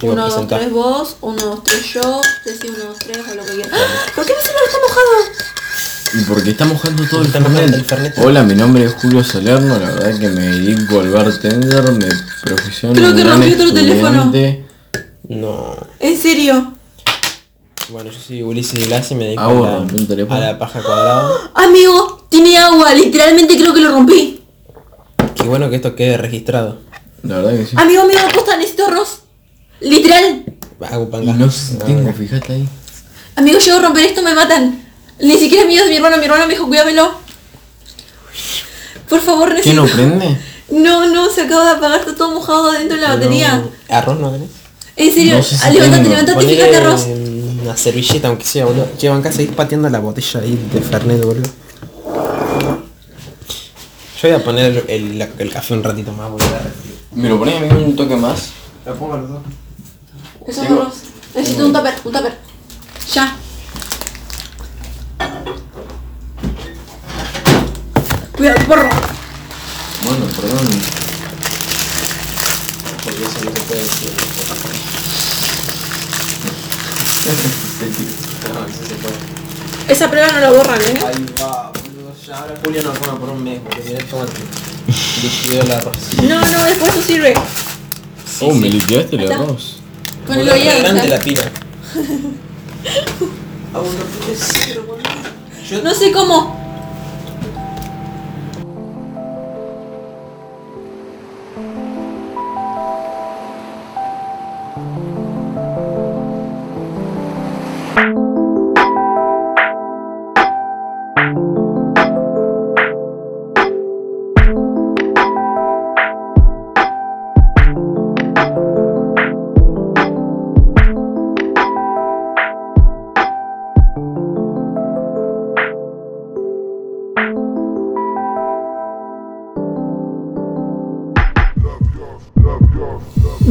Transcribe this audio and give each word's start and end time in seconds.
Tengo 0.00 0.14
1, 0.14 0.22
que 0.24 0.30
2, 0.30 0.32
presentar. 0.32 0.60
3 0.60 0.72
vos, 0.72 1.16
1, 1.20 1.36
2, 1.44 1.64
3 1.64 1.92
yo, 1.94 2.20
decís 2.44 2.70
1, 2.70 2.84
2, 2.84 2.98
3 2.98 3.18
o 3.18 3.34
lo 3.34 3.44
que 3.44 3.52
quieras. 3.52 3.80
¿Por 4.14 4.26
qué 4.26 4.32
mi 4.34 4.42
celular 4.42 4.64
está 4.66 4.78
mojado? 4.88 5.10
Y 6.12 6.24
porque 6.24 6.50
está 6.50 6.64
mojando 6.64 7.04
todo 7.08 7.20
el 7.20 7.26
Está 7.26 7.40
fernet. 7.40 7.74
el 7.74 7.84
fernet. 7.84 8.14
Hola, 8.18 8.42
mi 8.42 8.54
nombre 8.54 8.84
es 8.84 8.94
Julio 8.94 9.22
Salerno, 9.22 9.78
la 9.78 9.90
verdad 9.92 10.18
que 10.18 10.28
me 10.28 10.40
dedico 10.42 11.00
al 11.00 11.10
bartender, 11.10 11.92
me 11.92 12.08
profesiono 12.42 12.94
Creo 12.94 13.14
que 13.14 13.24
rompí 13.24 13.52
otro 13.52 13.72
teléfono. 13.72 14.32
No. 15.28 15.76
¿En 16.00 16.18
serio? 16.18 16.74
Bueno, 17.90 18.10
yo 18.10 18.18
soy 18.18 18.42
Ulises 18.42 18.88
Glasi, 18.88 19.14
me 19.14 19.26
dedico 19.26 19.54
vos 19.54 19.68
a, 19.68 19.80
la, 19.80 20.06
teléfono. 20.06 20.36
a 20.40 20.44
la 20.44 20.58
paja 20.58 20.82
cuadrada. 20.82 21.30
Amigo, 21.54 22.26
tiene 22.28 22.56
agua, 22.58 22.92
literalmente 22.94 23.56
creo 23.56 23.72
que 23.72 23.80
lo 23.80 23.90
rompí. 23.90 24.42
Qué 25.34 25.44
bueno 25.44 25.70
que 25.70 25.76
esto 25.76 25.94
quede 25.94 26.16
registrado. 26.16 26.78
La 27.22 27.36
verdad 27.36 27.52
que 27.56 27.66
sí. 27.66 27.76
Amigo, 27.78 28.02
amigo, 28.02 28.20
posta, 28.34 28.56
necesito 28.56 28.86
arroz. 28.86 29.19
Literal. 29.80 30.44
Hago 30.90 31.04
Y 31.04 31.06
panga. 31.06 31.32
no 31.34 31.50
si 31.50 31.74
tengo, 31.76 32.12
fíjate 32.12 32.52
ahí. 32.52 32.68
Amigo, 33.36 33.58
llego 33.58 33.78
a 33.78 33.82
romper 33.82 34.04
esto, 34.06 34.22
me 34.22 34.34
matan. 34.34 34.82
Ni 35.20 35.36
siquiera 35.36 35.62
es 35.64 35.68
mío, 35.68 35.82
de 35.84 35.90
mi 35.90 35.96
hermano. 35.96 36.16
Mi 36.18 36.24
hermano 36.24 36.46
me 36.46 36.54
dijo, 36.54 36.66
cuídamelo. 36.66 37.12
Por 39.08 39.20
favor, 39.20 39.48
¿Qué 39.48 39.54
necesito... 39.72 39.82
no 39.82 39.88
prende? 39.92 40.38
No, 40.70 41.04
no, 41.08 41.28
se 41.28 41.40
acaba 41.42 41.64
de 41.64 41.70
apagar, 41.70 41.98
está 41.98 42.14
todo 42.14 42.30
mojado 42.30 42.70
adentro 42.70 42.94
de 42.96 43.02
la 43.02 43.14
batería. 43.16 43.56
No, 43.58 43.70
Arroz 43.96 44.20
no 44.20 44.30
tenés. 44.30 44.50
En 44.94 45.12
serio, 45.12 45.36
No 45.38 45.42
sé 45.42 45.58
si 45.58 45.64
ah, 45.64 45.70
levantate, 45.70 46.02
tengo. 46.04 46.10
levantate 46.14 46.46
fíjate 46.46 46.76
arroz. 46.76 47.06
una 47.60 47.76
servilleta, 47.76 48.28
aunque 48.28 48.44
sea, 48.44 48.66
boludo. 48.66 48.86
Llevan 48.96 49.18
acá, 49.18 49.32
seguís 49.32 49.50
pateando 49.56 49.88
la 49.90 49.98
botella 49.98 50.38
ahí 50.40 50.56
de 50.72 50.80
Fernet, 50.80 51.24
boludo. 51.24 51.50
Yo 54.22 54.28
voy 54.28 54.30
a 54.32 54.44
poner 54.44 54.84
el, 54.86 55.18
la- 55.18 55.28
el 55.38 55.50
café 55.52 55.74
un 55.74 55.82
ratito 55.82 56.12
más, 56.12 56.30
boludo. 56.30 56.46
¿Me 57.16 57.28
lo 57.28 57.36
ponés 57.36 57.56
a 57.56 57.74
mí 57.74 57.84
un 57.84 57.96
toque 57.96 58.14
más? 58.14 58.50
Lo 58.86 58.94
pongo 58.94 59.16
los 59.16 59.28
dos. 59.28 59.42
Eso 60.50 60.62
es 60.64 60.70
arroz. 60.70 60.94
Necesito 61.36 61.66
un 61.66 61.72
tupper, 61.72 61.94
un 62.04 62.12
tupper. 62.12 62.38
Ya. 63.14 63.36
Cuidado, 68.36 68.58
porro. 68.66 68.88
Bueno, 70.02 70.26
perdón. 70.34 70.68
Porque 73.04 73.22
eso 73.22 73.44
no 73.44 73.50
se 73.52 73.60
puede 73.60 73.82
decir. 73.84 74.10
No, 78.50 78.66
eso 78.66 78.84
se 78.88 78.94
puede. 78.94 79.92
Esa 79.92 80.10
prueba 80.10 80.32
no 80.32 80.40
la 80.40 80.50
borran, 80.50 80.80
¿eh? 80.82 80.98
Ahí 81.06 81.26
va, 81.40 81.70
boludo. 81.70 82.12
Ya 82.26 82.38
ahora 82.38 82.54
Julio 82.64 82.82
no 82.82 82.92
coma 82.94 83.20
por 83.20 83.28
un 83.28 83.44
mes, 83.44 83.60
porque 83.62 83.82
mirá 83.82 84.04
tomate. 84.06 84.32
Liquidó 85.22 85.62
el 85.62 85.70
arroz. 85.70 85.96
No, 86.22 86.40
no, 86.50 86.64
después 86.64 86.90
eso 86.94 87.02
sirve. 87.02 87.34
oh, 88.40 88.54
me 88.54 88.68
liquidaste 88.68 89.14
el 89.16 89.22
Está. 89.22 89.34
arroz. 89.36 89.79
Con 90.26 90.38
el 90.38 90.48
oído. 90.48 90.78
grande 90.80 91.08
la 91.08 91.18
pila. 91.20 91.42
Yo 95.68 95.82
No 95.82 95.94
sé 95.94 96.12
cómo. 96.12 96.59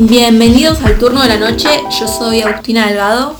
Bienvenidos 0.09 0.81
al 0.81 0.97
turno 0.97 1.22
de 1.22 1.28
la 1.28 1.38
noche. 1.38 1.70
Yo 2.00 2.08
soy 2.08 2.42
Agustina 2.42 2.88
Delgado. 2.88 3.36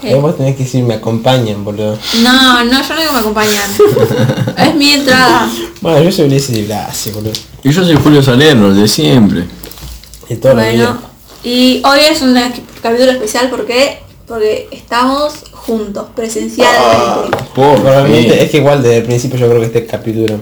¿Qué? 0.00 0.10
Eh, 0.10 0.14
vos 0.16 0.36
tenés 0.36 0.56
que 0.56 0.64
decir 0.64 0.82
me 0.82 0.94
acompañan, 0.94 1.64
boludo. 1.64 1.96
No, 2.20 2.64
no, 2.64 2.82
yo 2.82 2.94
no 2.94 3.00
digo 3.00 3.06
que 3.06 3.12
me 3.12 3.18
acompañan. 3.20 3.70
es 4.58 4.74
mi 4.74 4.90
entrada. 4.90 5.48
Bueno, 5.80 6.02
yo 6.02 6.10
soy 6.10 6.24
Ulises 6.24 6.66
Blasi, 6.66 7.12
boludo. 7.12 7.30
Y 7.62 7.70
yo 7.70 7.84
soy 7.84 7.94
Julio 7.94 8.24
Salerno, 8.24 8.66
el 8.66 8.76
de 8.80 8.88
siempre. 8.88 9.44
Y 10.28 10.34
todo 10.34 10.54
Bueno, 10.56 10.98
y 11.44 11.80
hoy 11.84 12.00
es 12.10 12.20
un 12.20 12.36
capítulo 12.82 13.12
especial 13.12 13.50
porque 13.50 14.00
porque 14.26 14.66
estamos 14.72 15.34
juntos, 15.52 16.06
presencialmente. 16.16 17.36
Por 17.54 17.80
Probablemente 17.80 18.32
fin. 18.32 18.42
es 18.42 18.50
que 18.50 18.56
igual 18.56 18.82
desde 18.82 18.96
el 18.96 19.04
principio 19.04 19.38
yo 19.38 19.46
creo 19.46 19.60
que 19.60 19.66
este 19.66 19.86
capítulo 19.86 20.40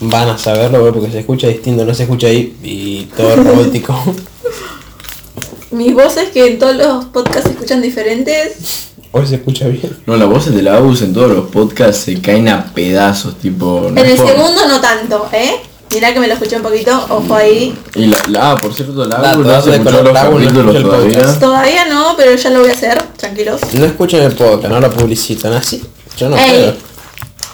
van 0.00 0.28
a 0.28 0.38
saberlo, 0.38 0.92
porque 0.92 1.10
se 1.10 1.20
escucha 1.20 1.46
distinto, 1.48 1.84
no 1.84 1.94
se 1.94 2.04
escucha 2.04 2.26
ahí 2.28 2.56
y 2.62 3.04
todo 3.16 3.36
robótico. 3.36 3.94
Mis 5.70 5.92
voces 5.94 6.28
que 6.30 6.46
en 6.46 6.58
todos 6.58 6.76
los 6.76 7.04
podcasts 7.06 7.44
se 7.44 7.50
escuchan 7.50 7.82
diferentes. 7.82 8.88
Hoy 9.10 9.26
se 9.26 9.36
escucha 9.36 9.66
bien. 9.68 9.96
No, 10.06 10.16
las 10.16 10.28
voces 10.28 10.54
de 10.54 10.62
la 10.62 10.76
AUS 10.76 11.02
en 11.02 11.12
todos 11.12 11.30
los 11.32 11.48
podcasts 11.50 12.02
se 12.04 12.20
caen 12.20 12.48
a 12.48 12.72
pedazos, 12.72 13.36
tipo... 13.38 13.88
no 13.90 14.00
En 14.00 14.06
el 14.06 14.16
segundo 14.16 14.66
no 14.68 14.80
tanto, 14.80 15.28
¿eh? 15.32 15.56
Mirá 15.92 16.12
que 16.12 16.18
me 16.20 16.26
lo 16.26 16.34
escuché 16.34 16.56
un 16.56 16.62
poquito, 16.62 16.92
ojo 17.08 17.34
ahí. 17.34 17.76
Y 17.94 18.06
la, 18.06 18.18
la- 18.28 18.50
ah, 18.52 18.56
por 18.56 18.72
cierto, 18.74 19.04
la 19.04 19.16
AUS 19.32 19.46
no 19.46 19.62
se 19.62 19.70
de 19.70 19.76
escuchó 19.76 19.98
color, 19.98 20.04
los 20.04 20.14
la 20.14 20.22
capítulos 20.30 20.82
todavía. 20.82 21.18
podcast. 21.18 21.40
Todavía 21.40 21.84
no, 21.86 22.14
pero 22.16 22.34
ya 22.36 22.50
lo 22.50 22.60
voy 22.60 22.70
a 22.70 22.72
hacer, 22.72 23.02
tranquilos. 23.16 23.60
No 23.74 23.84
escuchan 23.84 24.22
el 24.22 24.32
podcast, 24.32 24.72
no 24.72 24.80
lo 24.80 24.90
publicitan 24.90 25.52
así. 25.52 25.82
Yo 26.16 26.28
no 26.28 26.36
Ey. 26.36 26.76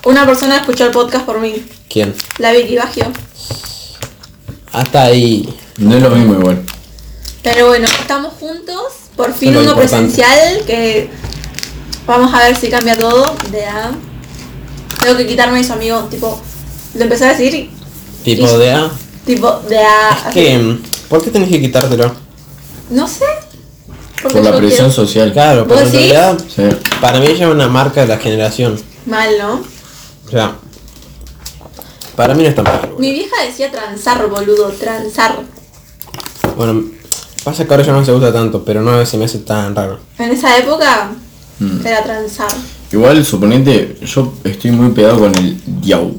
Una 0.04 0.26
persona 0.26 0.56
escuchó 0.58 0.84
el 0.86 0.90
podcast 0.92 1.24
por 1.24 1.40
mí, 1.40 1.64
¿Quién? 1.88 2.14
la 2.38 2.52
Vicky 2.52 2.76
Baggio. 2.76 3.06
Hasta 4.72 5.02
ahí. 5.04 5.48
No 5.78 5.96
es 5.96 6.02
lo 6.02 6.10
mismo 6.10 6.34
igual. 6.34 6.62
Pero 7.42 7.68
bueno, 7.68 7.86
estamos 8.00 8.34
juntos, 8.34 8.82
por 9.16 9.32
fin 9.34 9.50
uno 9.50 9.60
importante. 9.70 9.96
presencial, 10.14 10.64
que 10.66 11.10
vamos 12.06 12.32
a 12.34 12.38
ver 12.44 12.56
si 12.56 12.68
cambia 12.68 12.96
todo. 12.96 13.34
De 13.50 13.64
A. 13.66 13.92
Tengo 15.00 15.16
que 15.16 15.26
quitarme 15.26 15.60
eso, 15.60 15.72
amigo, 15.72 15.98
tipo, 16.10 16.40
lo 16.94 17.02
empecé 17.02 17.24
a 17.24 17.28
decir, 17.30 17.54
y- 17.54 17.70
Tipo 18.22 18.46
Y- 18.54 18.58
de 18.58 18.70
A. 18.72 18.90
tipo, 19.24 19.50
de 19.68 19.78
A. 19.78 20.10
Es 20.28 20.34
que, 20.34 20.76
¿por 21.08 21.22
qué 21.24 21.30
tenés 21.30 21.48
que 21.48 21.60
quitártelo? 21.60 22.14
No 22.90 23.06
sé. 23.08 23.24
porque 24.22 24.36
Por 24.42 24.50
la 24.50 24.56
presión 24.58 24.88
quiero- 24.88 24.92
social. 25.06 25.32
Claro, 25.32 25.64
pero 25.66 25.80
¿Vos 25.80 25.88
en 25.88 25.92
realidad, 25.94 26.38
Sí. 26.54 26.62
para 27.00 27.20
mí 27.20 27.26
ella 27.26 27.46
es 27.46 27.54
una 27.54 27.68
marca 27.68 28.02
de 28.02 28.06
la 28.08 28.18
generación. 28.18 28.78
Mal, 29.06 29.30
¿no? 29.38 29.62
O 30.30 30.32
sea, 30.32 30.54
para 32.14 32.34
mí 32.34 32.44
no 32.44 32.48
está 32.48 32.62
mal. 32.62 32.90
Mi 32.98 33.10
vieja 33.10 33.34
decía 33.44 33.68
transar, 33.72 34.28
boludo, 34.28 34.68
transar. 34.68 35.40
Bueno, 36.56 36.84
pasa 37.42 37.66
que 37.66 37.74
ahora 37.74 37.84
ya 37.84 37.92
no 37.92 38.04
se 38.04 38.12
usa 38.12 38.32
tanto, 38.32 38.64
pero 38.64 38.80
no 38.80 39.04
se 39.04 39.16
me 39.16 39.24
hace 39.24 39.38
tan 39.40 39.74
raro. 39.74 39.98
En 40.18 40.30
esa 40.30 40.56
época 40.56 41.10
Mm. 41.58 41.84
era 41.86 42.02
transar. 42.04 42.48
Igual, 42.92 43.24
suponete, 43.24 43.96
yo 44.04 44.32
estoy 44.44 44.70
muy 44.70 44.90
pegado 44.92 45.18
con 45.20 45.34
el 45.34 45.60
Diau. 45.82 46.16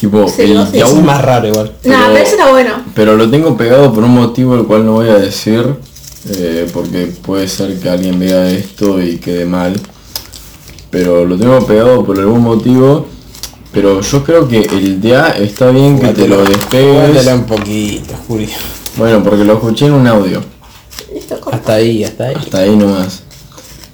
Tipo, 0.00 0.28
Sí, 0.28 0.42
el 0.42 0.46
sí. 0.48 0.52
Eso 0.54 0.62
es 0.64 0.72
Diau. 0.72 0.94
más 1.02 1.20
raro 1.22 1.48
igual. 1.48 1.66
Nah, 1.84 1.96
Pero- 1.98 1.98
pero 2.12 2.16
eso 2.24 2.30
está 2.36 2.50
bueno. 2.50 2.70
Pero 2.94 3.16
lo 3.16 3.28
tengo 3.30 3.56
pegado 3.56 3.92
por 3.92 4.04
un 4.04 4.14
motivo 4.14 4.54
el 4.54 4.64
cual 4.64 4.86
no 4.86 4.92
voy 4.92 5.08
a 5.08 5.16
decir. 5.16 5.74
eh, 6.36 6.68
porque 6.74 7.06
puede 7.22 7.48
ser 7.48 7.80
que 7.80 7.88
alguien 7.88 8.18
vea 8.18 8.50
esto 8.50 9.00
y 9.00 9.16
quede 9.16 9.46
mal. 9.46 9.80
Pero 10.90 11.24
lo 11.24 11.38
tengo 11.38 11.64
pegado 11.66 12.04
por 12.04 12.18
algún 12.18 12.42
motivo. 12.42 13.06
Pero 13.72 14.00
yo 14.00 14.24
creo 14.24 14.48
que 14.48 14.58
el 14.62 15.00
DA 15.00 15.28
está 15.36 15.70
bien 15.70 15.98
que 16.00 16.08
te 16.08 16.26
lo 16.26 16.44
despegues. 16.44 17.06
Jugátela 17.08 17.34
un 17.34 17.44
poquito, 17.44 18.14
Julio. 18.26 18.48
Bueno, 18.96 19.22
porque 19.22 19.44
lo 19.44 19.54
escuché 19.54 19.86
en 19.86 19.92
un 19.92 20.06
audio. 20.06 20.42
Hasta 21.52 21.74
ahí, 21.74 22.02
hasta 22.04 22.24
ahí. 22.28 22.34
Hasta 22.36 22.58
ahí 22.58 22.76
nomás. 22.76 23.22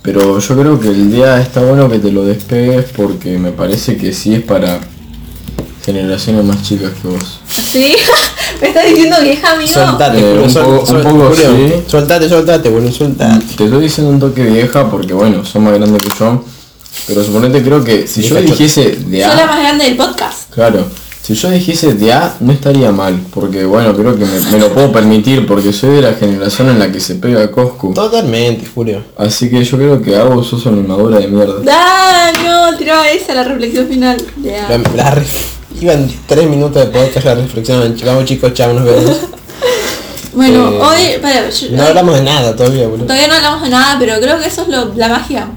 Pero 0.03 0.39
yo 0.39 0.59
creo 0.59 0.81
que 0.81 0.89
el 0.89 1.11
día 1.13 1.41
está 1.41 1.61
bueno 1.63 1.91
que 1.91 1.99
te 1.99 2.11
lo 2.13 2.25
despegues 2.25 2.87
porque 2.97 3.39
me 3.39 3.51
parece 3.51 3.97
que 3.97 4.13
sí 4.13 4.35
es 4.35 4.43
para 4.43 4.81
generaciones 5.85 6.45
más 6.45 6.63
chicas 6.63 6.93
que 7.03 7.09
vos. 7.09 7.41
¿Sí? 7.51 7.97
¿Me 8.63 8.69
estás 8.69 8.87
diciendo 8.87 9.17
vieja, 9.23 9.53
amigo? 9.53 9.73
Soltate, 9.73 10.19
Eh, 10.21 10.39
un 10.43 10.51
sol- 10.51 10.65
poco- 10.81 10.93
un 10.93 11.03
poco 11.03 11.29
Julio, 11.35 11.51
sí. 11.69 11.75
Soltate, 11.87 12.29
soltate, 12.29 12.69
boludo, 12.71 12.93
soltate. 12.93 13.45
Te 13.57 13.65
estoy 13.65 13.83
diciendo 13.83 14.13
un 14.13 14.21
toque 14.21 14.43
vieja 14.45 14.91
porque 14.91 15.13
bueno, 15.13 15.45
son 15.45 15.65
más 15.65 15.75
grandes 15.75 16.03
que 16.03 16.09
yo. 16.19 16.45
Pero 17.07 17.23
suponete 17.25 17.63
creo 17.63 17.83
que 17.85 18.07
si 18.07 18.23
yo 18.23 18.37
dijese 18.37 18.97
de 18.97 19.23
Soy 19.23 19.37
la 19.37 19.43
A, 19.43 19.47
más 19.47 19.59
grande 19.61 19.85
del 19.85 19.97
podcast. 19.97 20.53
claro, 20.53 20.87
si 21.23 21.35
yo 21.35 21.51
dijese 21.51 21.95
de 21.95 22.13
A 22.13 22.37
no 22.41 22.53
estaría 22.53 22.91
mal, 22.93 23.19
porque 23.33 23.65
bueno, 23.65 23.95
creo 23.97 24.17
que 24.19 24.25
me, 24.25 24.41
me 24.53 24.59
lo 24.59 24.69
puedo 24.73 24.93
permitir 24.93 25.47
porque 25.47 25.73
soy 25.73 25.97
de 25.97 26.03
la 26.03 26.15
generación 26.15 26.69
en 26.71 26.79
la 26.79 26.91
que 26.93 27.01
se 27.01 27.17
pega 27.17 27.51
Coscu. 27.51 27.93
Totalmente, 27.95 28.67
Julio. 28.73 29.03
Así 29.17 29.51
que 29.51 29.63
yo 29.65 29.77
creo 29.77 30.01
que 30.03 30.17
hago 30.17 30.43
sos 30.45 30.65
una 30.67 30.79
inmadura 30.79 31.19
de 31.19 31.29
mierda. 31.29 31.55
Ah, 31.71 32.31
no, 32.45 32.77
tiraba 32.79 33.09
esa 33.11 33.35
la 33.35 33.45
reflexión 33.45 33.89
final. 33.89 34.17
Ya. 34.43 34.69
La, 34.69 34.79
la 34.95 35.15
ref- 35.17 35.47
Iban 35.81 36.09
tres 36.27 36.49
minutos 36.49 36.83
de 36.83 36.87
podcast 36.99 37.27
la 37.27 37.35
reflexión. 37.35 37.97
Vamos 38.05 38.25
chicos, 38.25 38.55
chao, 38.55 38.73
nos 38.73 38.85
vemos. 38.85 39.17
Bueno, 40.33 40.71
Eh, 40.71 40.79
hoy, 40.81 41.51
yo- 41.51 41.71
No 41.77 41.83
hoy- 41.83 41.89
hablamos 41.89 42.15
de 42.17 42.23
nada 42.23 42.55
todavía, 42.55 42.87
boludo. 42.87 43.07
todavía 43.07 43.27
no 43.29 43.35
hablamos 43.35 43.63
de 43.63 43.69
nada, 43.71 43.97
pero 43.99 44.21
creo 44.21 44.39
que 44.39 44.47
eso 44.47 44.63
es 44.63 44.69
lo, 44.69 44.93
la 44.95 45.09
magia. 45.09 45.49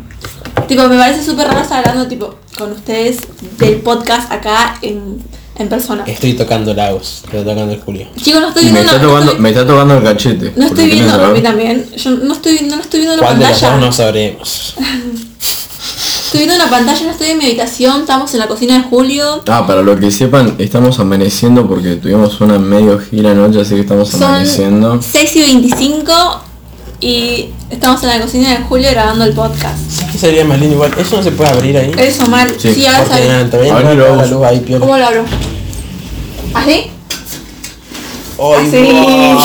Tipo, 0.68 0.88
me 0.88 0.98
parece 0.98 1.24
súper 1.24 1.48
raro 1.48 1.62
estar 1.62 1.80
hablando 1.80 2.08
tipo 2.08 2.36
con 2.58 2.72
ustedes 2.72 3.18
del 3.58 3.78
podcast 3.78 4.32
acá 4.32 4.76
en, 4.82 5.18
en 5.58 5.70
persona. 5.70 6.04
Estoy 6.06 6.34
tocando 6.34 6.74
Lagos, 6.74 7.22
estoy 7.26 7.42
tocando 7.44 7.74
el 7.74 7.80
Julio. 7.82 8.08
Chicos, 8.22 8.42
no 8.42 8.48
estoy 8.50 8.66
me 8.66 8.72
viendo 8.72 8.92
está, 8.92 9.02
no, 9.02 9.04
no 9.04 9.10
tocando, 9.10 9.32
estoy- 9.32 9.42
me 9.42 9.50
está 9.50 9.68
tocando 9.68 9.98
el 9.98 10.04
cachete. 10.04 10.46
no 10.48 10.52
¿por 10.54 10.64
estoy 10.66 10.86
viendo, 10.90 11.26
a 11.26 11.30
mí 11.30 11.42
también. 11.42 11.90
Yo 11.96 12.12
no 12.12 12.34
estoy, 12.34 12.60
no 12.68 12.76
estoy 12.80 13.00
viendo 13.02 13.18
la 13.18 13.24
¿Cuál 13.24 13.40
de 13.40 13.46
los 13.46 13.52
pantalla. 13.60 13.72
dos 13.78 13.86
no 13.86 13.92
sabremos? 13.92 14.74
Estoy 16.30 16.42
viendo 16.46 16.56
una 16.64 16.70
pantalla, 16.70 17.06
no 17.06 17.10
estoy 17.12 17.30
en 17.32 17.40
mi 17.40 17.46
habitación, 17.46 18.02
estamos 18.02 18.32
en 18.36 18.40
la 18.42 18.48
cocina 18.48 18.76
de 18.78 18.84
Julio. 18.84 19.42
Ah, 19.48 19.66
para 19.66 19.82
lo 19.82 20.00
que 20.00 20.12
sepan, 20.12 20.54
estamos 20.60 21.00
amaneciendo 21.00 21.68
porque 21.68 21.96
tuvimos 21.96 22.40
una 22.40 22.60
medio 22.60 23.00
gira 23.00 23.32
anoche, 23.32 23.62
así 23.62 23.74
que 23.74 23.82
estamos 23.82 24.10
Son 24.10 24.22
amaneciendo. 24.24 25.00
6 25.02 25.36
y 25.38 25.42
25 25.42 26.14
y 27.01 27.50
estamos 27.69 28.01
en 28.04 28.10
la 28.10 28.19
cocina 28.22 28.50
de 28.51 28.57
Julio 28.66 28.90
grabando 28.92 29.24
el 29.25 29.34
podcast. 29.34 29.78
¿Sabes 29.90 30.12
qué 30.13 30.18
sería 30.18 30.46
más 30.46 30.60
lindo 30.60 30.75
igual? 30.75 30.92
Eso 30.98 31.18
no 31.18 31.24
se 31.24 31.31
puede 31.31 31.50
abrir 31.50 31.78
ahí. 31.78 31.92
Eso 31.98 32.25
mal. 32.28 32.50
Sí, 32.60 32.74
Sí, 32.74 32.86
ahora 32.86 33.06
sabes. 33.06 33.28
la 34.18 34.25
luz 34.25 34.44
ahí, 34.46 34.60
piola. 34.60 34.80
¿Cómo 34.81 34.98
lo 34.98 35.06
abro? 35.06 35.24
¿Así? 36.54 36.92
¡Ay, 38.42 38.68
Así. 38.68 38.78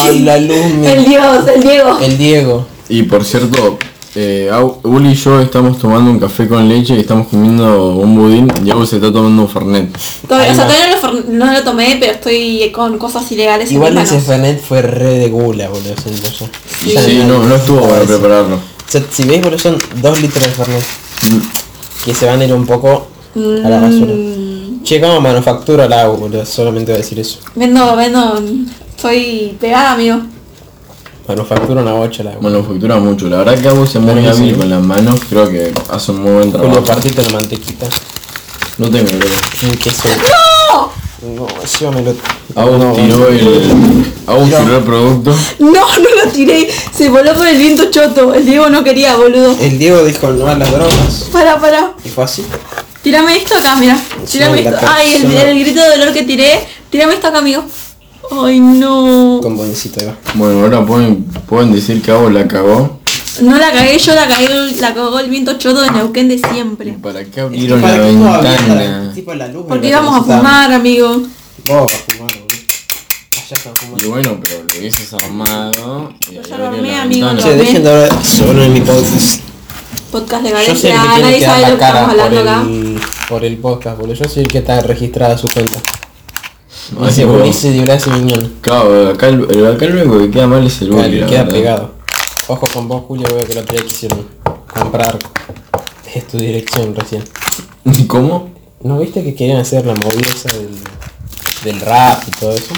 ay, 0.08 0.18
la 0.20 0.38
luz! 0.38 0.66
me- 0.78 0.92
El 0.92 1.04
Dios, 1.04 1.46
el 1.54 1.62
Diego. 1.62 1.98
El 2.00 2.18
Diego. 2.18 2.66
Y 2.88 3.02
por 3.04 3.24
cierto, 3.24 3.78
eh, 4.16 4.50
Uli 4.84 5.10
y 5.10 5.14
yo 5.14 5.40
estamos 5.40 5.78
tomando 5.78 6.10
un 6.10 6.18
café 6.20 6.46
con 6.48 6.68
leche 6.68 6.94
y 6.94 7.00
estamos 7.00 7.26
comiendo 7.28 7.96
un 7.96 8.14
budín 8.16 8.48
y 8.64 8.70
Au 8.70 8.86
se 8.86 8.96
está 8.96 9.12
tomando 9.12 9.42
un 9.42 9.48
fernet. 9.48 9.96
Todavía, 10.28 10.52
o 10.52 10.54
sea, 10.54 10.66
todavía 10.66 10.86
no 10.88 10.94
lo, 10.94 11.00
for- 11.00 11.28
no 11.28 11.52
lo 11.52 11.62
tomé, 11.62 11.96
pero 11.98 12.12
estoy 12.12 12.70
con 12.72 12.96
cosas 12.98 13.30
ilegales 13.32 13.70
Igual 13.72 13.96
ese. 13.98 14.20
Fernet 14.20 14.62
fue 14.62 14.82
re 14.82 15.18
de 15.18 15.28
gula, 15.30 15.68
boludo. 15.68 15.94
Sí, 16.80 16.92
Ya 16.92 17.02
sí, 17.02 17.22
no, 17.26 17.42
no 17.44 17.54
estuvo 17.56 17.80
para 17.88 18.02
prepararlo. 18.02 18.56
O 18.56 18.90
sea, 18.90 19.02
si 19.10 19.24
veis, 19.24 19.42
boludo, 19.42 19.58
son 19.58 19.78
2 20.00 20.22
litros 20.22 20.44
de 20.44 20.50
Fernet. 20.50 20.84
Mm. 21.30 22.04
Que 22.04 22.14
se 22.14 22.26
van 22.26 22.40
a 22.40 22.44
ir 22.44 22.52
un 22.52 22.66
poco 22.66 23.08
a 23.34 23.68
la 23.68 23.80
basura. 23.80 24.12
Mm, 24.14 24.82
Che, 24.84 25.00
como 25.00 25.20
manufactura 25.20 25.88
la 25.88 26.02
agua, 26.02 26.18
boludo, 26.18 26.44
solamente 26.46 26.92
voy 26.92 27.00
a 27.00 27.02
decir 27.02 27.18
eso. 27.18 27.38
vendo, 27.54 27.96
vendo. 27.96 28.40
Soy 29.00 29.56
pegada, 29.60 29.92
amigo. 29.92 30.18
Manufactura 31.26 31.80
una 31.82 31.92
bocha 31.92 32.22
la. 32.22 32.32
Manufactura 32.40 32.96
mucho. 32.98 33.28
La 33.28 33.38
verdad 33.38 33.58
que 33.58 33.68
Au 33.68 33.86
se 33.86 33.98
muy 33.98 34.26
hábil 34.26 34.52
sí. 34.54 34.58
con 34.58 34.68
las 34.68 34.82
manos, 34.82 35.20
creo 35.28 35.48
que 35.48 35.72
hace 35.90 36.10
un 36.12 36.20
muy 36.22 36.32
buen 36.32 36.52
Julio, 36.52 36.60
trabajo. 36.66 36.84
partite 36.84 37.22
la 37.22 37.30
mantequita. 37.30 37.86
No 38.78 38.90
tengo 38.90 39.06
creo. 39.06 39.70
Un 39.70 39.76
queso. 39.78 40.08
¡No! 40.72 40.92
No, 41.36 41.46
llévamelo. 41.80 42.14
Au 42.54 42.76
No, 42.78 42.92
tiró 42.92 43.28
el. 43.28 43.38
Tiró 44.26 44.76
el 44.76 44.84
producto. 44.84 45.34
No, 45.60 45.70
no 45.70 46.24
lo 46.24 46.30
tiré. 46.30 46.68
Se 46.92 47.08
voló 47.08 47.32
por 47.34 47.46
el 47.46 47.56
viento 47.56 47.90
choto. 47.90 48.34
El 48.34 48.44
Diego 48.44 48.68
no 48.68 48.84
quería, 48.84 49.16
boludo. 49.16 49.56
El 49.58 49.78
Diego 49.78 50.04
dijo 50.04 50.28
no 50.28 50.46
a 50.46 50.54
las 50.56 50.70
drogas. 50.70 51.28
Para, 51.32 51.58
para. 51.58 51.92
Y 52.04 52.08
fue 52.10 52.24
así. 52.24 52.44
Tírame 53.02 53.36
esto 53.36 53.54
acá, 53.56 53.76
mira. 53.76 53.98
Tírame 54.30 54.60
esto. 54.60 54.76
Ay, 54.86 55.14
el, 55.14 55.32
el 55.32 55.60
grito 55.60 55.80
de 55.80 55.96
dolor 55.98 56.12
que 56.12 56.24
tiré. 56.24 56.66
Tírame 56.90 57.14
esto 57.14 57.28
acá, 57.28 57.38
amigo. 57.38 57.64
Ay, 58.42 58.60
no. 58.60 59.40
Con 59.42 59.56
bonecito, 59.56 60.00
ahí 60.00 60.06
va. 60.06 60.16
Bueno, 60.34 60.62
ahora 60.62 60.84
pueden, 60.84 61.24
pueden 61.24 61.72
decir 61.72 62.02
que 62.02 62.10
Au 62.10 62.28
la 62.30 62.46
cagó. 62.48 63.00
No 63.42 63.58
la 63.58 63.72
cagué 63.72 63.98
yo, 63.98 64.14
la 64.14 64.28
cagué, 64.28 64.48
la 64.80 64.94
cagó 64.94 65.18
el 65.18 65.28
viento 65.28 65.54
choto 65.58 65.82
de 65.82 65.90
Neuquén 65.90 66.28
de 66.28 66.38
siempre. 66.38 66.92
¿Para 67.02 67.24
qué 67.24 67.40
abrieron 67.40 67.80
¿Para 67.80 67.98
la 67.98 68.04
ventana? 68.04 69.12
tipo 69.14 69.34
la 69.34 69.48
luz? 69.48 69.64
Porque 69.68 69.88
íbamos 69.88 70.14
a 70.16 70.22
fumar, 70.22 70.72
amigo. 70.72 71.22
Oh, 71.68 71.86
para 71.86 71.98
fumar, 71.98 72.30
boludo. 72.32 72.54
Y 73.98 74.06
bueno, 74.06 74.38
pero 74.42 74.62
lo 74.62 74.78
hubieses 74.78 75.12
armado. 75.12 76.12
Yo 76.32 76.42
ya 76.42 76.58
lo 76.58 76.66
armé, 76.68 76.96
amigo, 76.96 77.28
Che, 77.36 77.54
dejen 77.56 77.82
de 77.82 77.90
hablar 77.90 78.24
solo 78.24 78.62
en 78.62 78.72
mi 78.72 78.80
podcast. 78.80 79.40
Podcast 80.10 80.42
de 80.44 80.74
tiene 80.74 80.96
Nadie 80.96 81.40
sabe 81.40 81.62
lo 81.62 81.68
la 81.68 81.72
que 81.74 81.78
cara 81.78 82.00
estamos 82.00 82.14
por 82.14 82.20
hablando 82.20 82.40
acá. 82.40 82.60
el, 82.62 83.00
por 83.28 83.44
el 83.44 83.56
podcast, 83.58 83.98
boludo. 83.98 84.14
Yo 84.14 84.28
soy 84.28 84.42
el 84.44 84.48
que 84.48 84.58
está 84.58 84.80
registrada 84.80 85.36
su 85.36 85.48
cuenta. 85.48 85.73
Horacio 86.98 88.12
Miñón. 88.12 88.52
Claro, 88.60 89.10
acá, 89.10 89.28
el- 89.28 89.46
el- 89.50 89.66
acá 89.66 89.86
único 89.86 90.18
que 90.18 90.30
queda 90.30 90.46
mal 90.46 90.66
es 90.66 90.80
el 90.82 90.88
Claro, 90.90 91.02
la 91.08 91.26
queda 91.26 91.42
verdad. 91.44 91.52
pegado. 91.52 91.94
Ojo 92.48 92.66
con 92.72 92.88
vos, 92.88 93.04
Julio, 93.08 93.26
veo 93.34 93.46
que 93.46 93.54
la 93.54 93.60
otra 93.62 93.74
vez 93.74 93.84
quisieron 93.84 94.26
comprar. 94.72 95.18
Es 96.14 96.26
tu 96.28 96.38
dirección 96.38 96.94
recién. 96.94 97.24
¿Cómo? 98.06 98.50
¿No 98.82 98.98
viste 98.98 99.22
que 99.24 99.34
querían 99.34 99.58
hacer 99.60 99.86
la 99.86 99.94
movida 99.94 100.28
esa 100.34 100.50
del, 100.56 100.68
del 101.64 101.80
rap 101.80 102.22
y 102.28 102.30
todo 102.32 102.52
eso? 102.52 102.74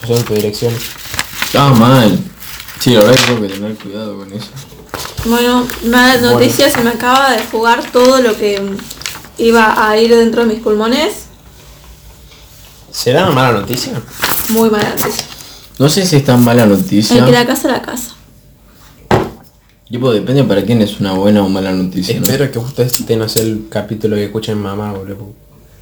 Pusieron 0.00 0.24
tu 0.24 0.34
dirección. 0.34 0.72
Ah, 1.58 1.72
mal. 1.76 2.18
Sí, 2.78 2.90
la 2.94 3.00
verdad 3.00 3.16
que 3.16 3.26
tengo 3.26 3.42
que 3.42 3.48
tener 3.54 3.74
cuidado 3.76 4.16
con 4.16 4.32
eso. 4.32 4.46
Bueno, 5.26 5.66
mala 5.86 6.16
noticia, 6.18 6.70
se 6.70 6.80
me 6.82 6.90
acaba 6.90 7.32
de 7.32 7.42
jugar 7.50 7.82
todo 7.92 8.22
lo 8.22 8.34
que 8.36 8.62
iba 9.38 9.88
a 9.88 9.98
ir 9.98 10.14
dentro 10.14 10.42
de 10.46 10.54
mis 10.54 10.62
pulmones. 10.62 11.26
¿Será 12.92 13.24
una 13.26 13.34
mala 13.34 13.60
noticia? 13.60 13.92
Muy 14.50 14.70
mala 14.70 14.90
noticia. 14.90 15.24
No 15.78 15.88
sé 15.88 16.04
si 16.04 16.16
es 16.16 16.24
tan 16.24 16.42
mala 16.44 16.64
El 16.64 16.70
noticia. 16.70 17.24
que 17.24 17.32
la 17.32 17.46
casa, 17.46 17.68
la 17.68 17.82
casa. 17.82 18.14
Tipo, 19.90 20.12
depende 20.12 20.44
para 20.44 20.62
quién 20.64 20.80
es 20.82 21.00
una 21.00 21.14
buena 21.14 21.42
o 21.44 21.48
mala 21.48 21.72
noticia. 21.72 22.14
¿no? 22.20 22.22
Espero 22.26 22.50
que 22.50 22.58
ustedes 22.58 23.00
estén 23.00 23.22
hacer 23.22 23.42
el 23.42 23.66
capítulo 23.68 24.14
que 24.16 24.24
escuchen 24.26 24.58
mamá, 24.60 24.92
boludo. 24.92 25.32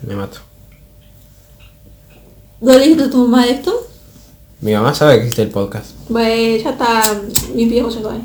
Me 0.07 0.15
mato. 0.15 0.39
¿No 2.61 2.73
le 2.73 2.81
dijiste 2.81 3.05
a 3.05 3.11
tu 3.11 3.19
mamá 3.29 3.45
de 3.45 3.53
esto? 3.53 3.87
Mi 4.61 4.73
mamá 4.73 4.95
sabe 4.95 5.15
que 5.17 5.21
existe 5.23 5.43
el 5.43 5.49
podcast. 5.51 5.91
Pues 6.09 6.63
ya 6.65 6.71
está, 6.71 7.03
mis 7.55 7.69
viejos 7.71 7.95
ya 7.97 8.03
saben. 8.03 8.23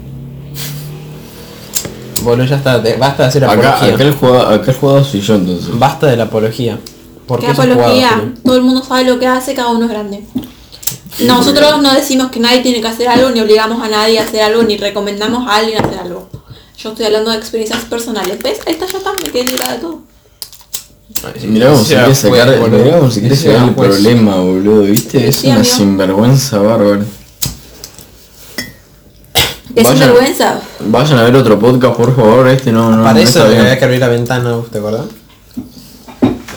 Boludo, 2.23 2.45
ya 2.45 2.55
está. 2.55 2.77
basta 2.97 3.23
de 3.23 3.29
hacer 3.29 3.43
Acá, 3.43 3.53
apología. 3.53 3.93
acá, 3.95 4.03
el 4.03 4.13
jugador, 4.13 4.53
acá 4.53 4.71
el 4.71 4.77
jugador 4.77 5.03
soy 5.03 5.19
yo 5.21 5.35
entonces. 5.35 5.77
Basta 5.77 6.07
de 6.07 6.15
la 6.17 6.23
apología. 6.23 6.79
¿Por 7.27 7.39
¿Qué 7.39 7.47
qué 7.47 7.55
sos 7.55 7.65
apología? 7.65 8.33
Todo 8.43 8.55
el 8.55 8.61
mundo 8.63 8.83
sabe 8.83 9.03
lo 9.05 9.17
que 9.19 9.27
hace, 9.27 9.53
cada 9.53 9.69
uno 9.69 9.85
es 9.85 9.91
grande. 9.91 10.23
Nosotros 11.19 11.81
no 11.81 11.93
decimos 11.93 12.31
que 12.31 12.39
nadie 12.39 12.61
tiene 12.61 12.81
que 12.81 12.87
hacer 12.87 13.07
algo, 13.07 13.29
ni 13.29 13.39
obligamos 13.39 13.81
a 13.83 13.87
nadie 13.87 14.19
a 14.19 14.23
hacer 14.23 14.41
algo, 14.41 14.63
ni 14.63 14.77
recomendamos 14.77 15.47
a 15.47 15.55
alguien 15.57 15.77
a 15.81 15.85
hacer 15.87 15.99
algo. 15.99 16.27
Yo 16.77 16.89
estoy 16.89 17.05
hablando 17.05 17.31
de 17.31 17.37
experiencias 17.37 17.83
personales. 17.85 18.39
¿Ves? 18.43 18.59
Ahí 18.65 18.73
está, 18.73 18.87
ya 18.87 18.97
está, 18.97 19.13
me 19.13 19.29
quedé 19.31 19.43
librada 19.45 19.73
de 19.73 19.79
todo. 19.79 19.99
Mirá 21.47 21.67
cómo 21.67 21.81
ese 21.81 21.85
se 21.89 21.95
quiere 21.95 22.05
era 22.05 22.15
sacar, 22.15 22.71
mirá 22.71 22.87
era 23.57 23.63
el 23.65 23.75
problema, 23.75 24.35
boludo, 24.37 24.81
¿viste? 24.83 25.27
Es 25.27 25.35
Sí, 25.37 25.47
una 25.47 25.57
amigo. 25.57 25.75
sinvergüenza 25.75 26.57
bárbara. 26.57 27.03
Es 29.75 29.83
Vaya. 29.85 29.95
una 29.95 30.05
vergüenza. 30.13 30.59
Vayan 30.87 31.17
a 31.19 31.23
ver 31.23 31.35
otro 31.35 31.59
podcast, 31.59 31.95
por 31.95 32.15
favor, 32.15 32.47
este 32.49 32.71
no, 32.71 32.91
no, 32.91 33.01
Para 33.03 33.13
no 33.13 33.19
eso 33.19 33.39
está 33.39 33.49
bien. 33.49 33.61
había 33.61 33.77
que 33.79 33.85
abrir 33.85 33.99
la 33.99 34.07
ventana, 34.07 34.55
¿te 34.71 34.77
acordás? 34.79 35.05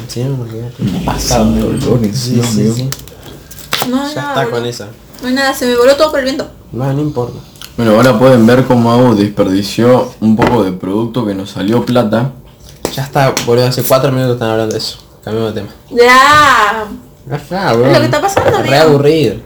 Sí, 0.09 0.25
me 0.25 1.01
pasado. 1.05 1.45
Sí, 1.55 1.61
boludo. 1.61 1.79
dolor 1.99 2.15
Sí, 2.15 2.41
sí. 2.43 2.89
No 3.89 4.03
hay 4.03 4.15
Ya 4.15 4.23
nada. 4.23 4.29
está 4.29 4.35
boludo. 4.45 4.51
con 4.51 4.67
esa. 4.67 4.87
No 5.23 5.29
hay 5.29 5.35
nada, 5.35 5.55
se 5.55 5.67
me 5.67 5.77
voló 5.77 5.97
todo 5.97 6.11
por 6.11 6.21
el 6.21 6.25
viento. 6.25 6.49
No, 6.73 6.93
no 6.93 7.01
importa. 7.01 7.39
Bueno, 7.77 7.93
ahora 7.95 8.19
pueden 8.19 8.47
ver 8.47 8.65
cómo 8.65 8.91
Abu 8.93 9.15
desperdició 9.15 10.11
un 10.21 10.35
poco 10.37 10.65
de 10.65 10.73
producto 10.73 11.27
que 11.27 11.35
nos 11.35 11.51
salió 11.51 11.85
plata. 11.85 12.33
Ya 12.95 13.03
está, 13.05 13.35
boludo, 13.47 13.67
hace 13.67 13.83
cuatro 13.83 14.11
minutos 14.13 14.35
están 14.35 14.51
hablando 14.51 14.73
de 14.73 14.79
eso. 14.79 14.99
Cambiamos 15.25 15.55
de 15.55 15.61
tema. 15.63 15.73
Ya. 15.91 16.87
Ya 17.29 17.37
está, 17.37 17.73
boludo. 17.73 17.87
Es 17.89 17.93
lo 17.95 17.99
que 18.01 18.05
está 18.07 18.21
pasando, 18.21 18.63
Re 18.63 18.79
aburrido. 18.79 19.37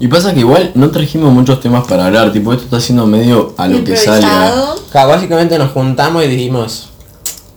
Y 0.00 0.06
pasa 0.06 0.32
que 0.32 0.40
igual 0.40 0.70
no 0.76 0.90
trajimos 0.92 1.32
muchos 1.32 1.60
temas 1.60 1.84
para 1.88 2.06
hablar, 2.06 2.32
tipo 2.32 2.52
esto 2.52 2.64
está 2.64 2.80
siendo 2.80 3.04
medio 3.06 3.52
a 3.56 3.66
lo 3.66 3.82
que 3.82 3.96
salga. 3.96 4.20
Improvisado. 4.28 4.82
Claro, 4.92 5.08
básicamente 5.10 5.58
nos 5.58 5.72
juntamos 5.72 6.24
y 6.24 6.28
dijimos... 6.28 6.90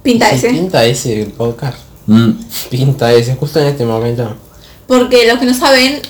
Pinta 0.02 0.28
"Sí, 0.32 0.36
ese. 0.38 0.50
Pinta 0.50 0.84
ese 0.86 1.32
podcast. 1.38 1.78
Mm. 2.12 2.32
Pinta 2.70 3.12
ese, 3.14 3.36
justo 3.36 3.60
en 3.60 3.68
este 3.68 3.86
momento. 3.86 4.36
Porque 4.88 5.26
los 5.28 5.40
que 5.40 5.46
no 5.46 5.54
saben, 5.54 6.02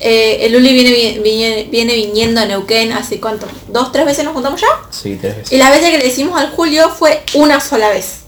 eh, 0.00 0.38
el 0.46 0.56
Uli 0.56 0.72
viene, 0.72 0.90
vi- 0.90 1.18
viene, 1.22 1.68
viene 1.70 1.94
viniendo 1.94 2.40
a 2.40 2.46
Neuquén 2.46 2.92
hace 2.92 3.20
cuánto, 3.20 3.46
dos, 3.68 3.92
tres 3.92 4.06
veces 4.06 4.24
nos 4.24 4.32
juntamos 4.32 4.60
ya. 4.60 4.68
Sí, 4.90 5.18
tres 5.20 5.36
veces. 5.36 5.52
Y 5.52 5.58
la 5.58 5.70
vez 5.70 5.80
que 5.80 5.98
le 5.98 6.04
decimos 6.04 6.40
al 6.40 6.50
Julio 6.50 6.88
fue 6.88 7.22
una 7.34 7.60
sola 7.60 7.90
vez. 7.90 8.20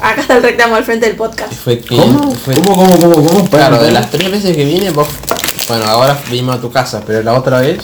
Acá 0.00 0.22
está 0.22 0.36
el 0.38 0.42
reclamo 0.42 0.76
al 0.76 0.84
frente 0.84 1.06
del 1.06 1.16
podcast. 1.16 1.52
Fue 1.52 1.78
que... 1.78 1.94
¿Cómo? 1.94 2.34
Fue, 2.34 2.54
¿Cómo, 2.54 2.74
cómo, 2.74 2.98
cómo, 2.98 3.14
cómo? 3.28 3.44
Para, 3.50 3.68
Claro, 3.68 3.82
de 3.84 3.90
las 3.90 4.10
tres 4.10 4.30
veces 4.30 4.56
que 4.56 4.64
vine, 4.64 4.90
vos... 4.90 5.06
Bueno, 5.68 5.84
ahora 5.84 6.18
vinimos 6.30 6.56
a 6.56 6.60
tu 6.60 6.72
casa, 6.72 7.02
pero 7.06 7.22
la 7.22 7.34
otra 7.34 7.60
vez... 7.60 7.78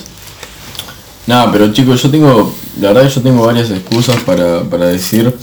Nada, 1.27 1.51
pero 1.53 1.73
chicos, 1.73 2.01
yo 2.03 2.11
tengo, 2.11 2.55
la 2.81 2.89
verdad 2.93 3.03
que 3.09 3.15
yo 3.17 3.21
tengo 3.21 3.45
varias 3.45 3.69
excusas 3.71 4.17
para, 4.23 4.63
para 4.63 4.87
decir. 4.87 5.37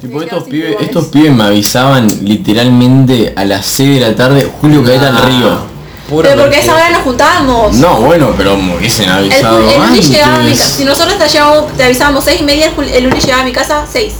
Tipo, 0.00 0.22
estos 0.22 0.44
pibes, 0.44 0.66
pulmones. 0.72 0.88
estos 0.88 1.04
pibes 1.06 1.32
me 1.32 1.44
avisaban 1.44 2.06
literalmente 2.22 3.32
a 3.36 3.44
las 3.44 3.66
6 3.66 4.00
de 4.00 4.08
la 4.08 4.16
tarde, 4.16 4.50
Julio 4.60 4.82
caete 4.84 5.06
al 5.06 5.22
río. 5.26 5.70
Pura 6.08 6.28
Pero 6.30 6.42
porque 6.42 6.56
a 6.56 6.60
esa 6.60 6.74
hora 6.74 6.90
nos 6.90 7.02
juntábamos. 7.02 7.74
No, 7.76 8.00
bueno, 8.00 8.30
pero 8.36 8.56
me 8.56 8.76
hubiesen 8.76 9.04
El, 9.04 9.10
avisado 9.12 9.58
el 9.58 9.64
Uli 9.64 9.76
antes. 9.88 10.08
llegaba 10.10 10.36
a 10.36 10.38
mi 10.42 10.50
casa. 10.50 10.64
Si 10.76 10.84
nosotros 10.84 11.18
te, 11.18 11.28
llevamos- 11.28 11.72
te 11.76 11.84
avisábamos 11.84 12.24
seis 12.24 12.40
y 12.40 12.44
media, 12.44 12.66
el 12.76 12.88
el 12.88 13.06
Uli 13.06 13.20
llegaba 13.20 13.42
a 13.42 13.44
mi 13.44 13.52
casa 13.52 13.84
seis. 13.90 14.14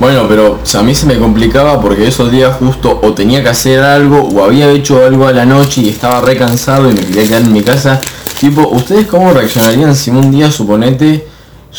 Bueno, 0.00 0.26
pero 0.28 0.58
o 0.62 0.66
sea, 0.66 0.80
a 0.80 0.82
mí 0.82 0.94
se 0.94 1.06
me 1.06 1.18
complicaba 1.18 1.80
porque 1.80 2.06
esos 2.06 2.30
días 2.30 2.56
justo 2.58 3.00
o 3.02 3.14
tenía 3.14 3.42
que 3.42 3.48
hacer 3.48 3.82
algo 3.82 4.20
o 4.20 4.44
había 4.44 4.70
hecho 4.70 5.04
algo 5.04 5.26
a 5.26 5.32
la 5.32 5.44
noche 5.44 5.80
y 5.80 5.88
estaba 5.88 6.20
re 6.20 6.36
cansado 6.36 6.88
y 6.90 6.92
me 6.94 7.00
quería 7.00 7.22
quedar 7.26 7.40
en 7.42 7.52
mi 7.52 7.62
casa. 7.62 8.00
Tipo, 8.38 8.68
¿ustedes 8.68 9.06
cómo 9.06 9.32
reaccionarían 9.32 9.96
si 9.96 10.10
un 10.10 10.30
día, 10.30 10.52
suponete, 10.52 11.26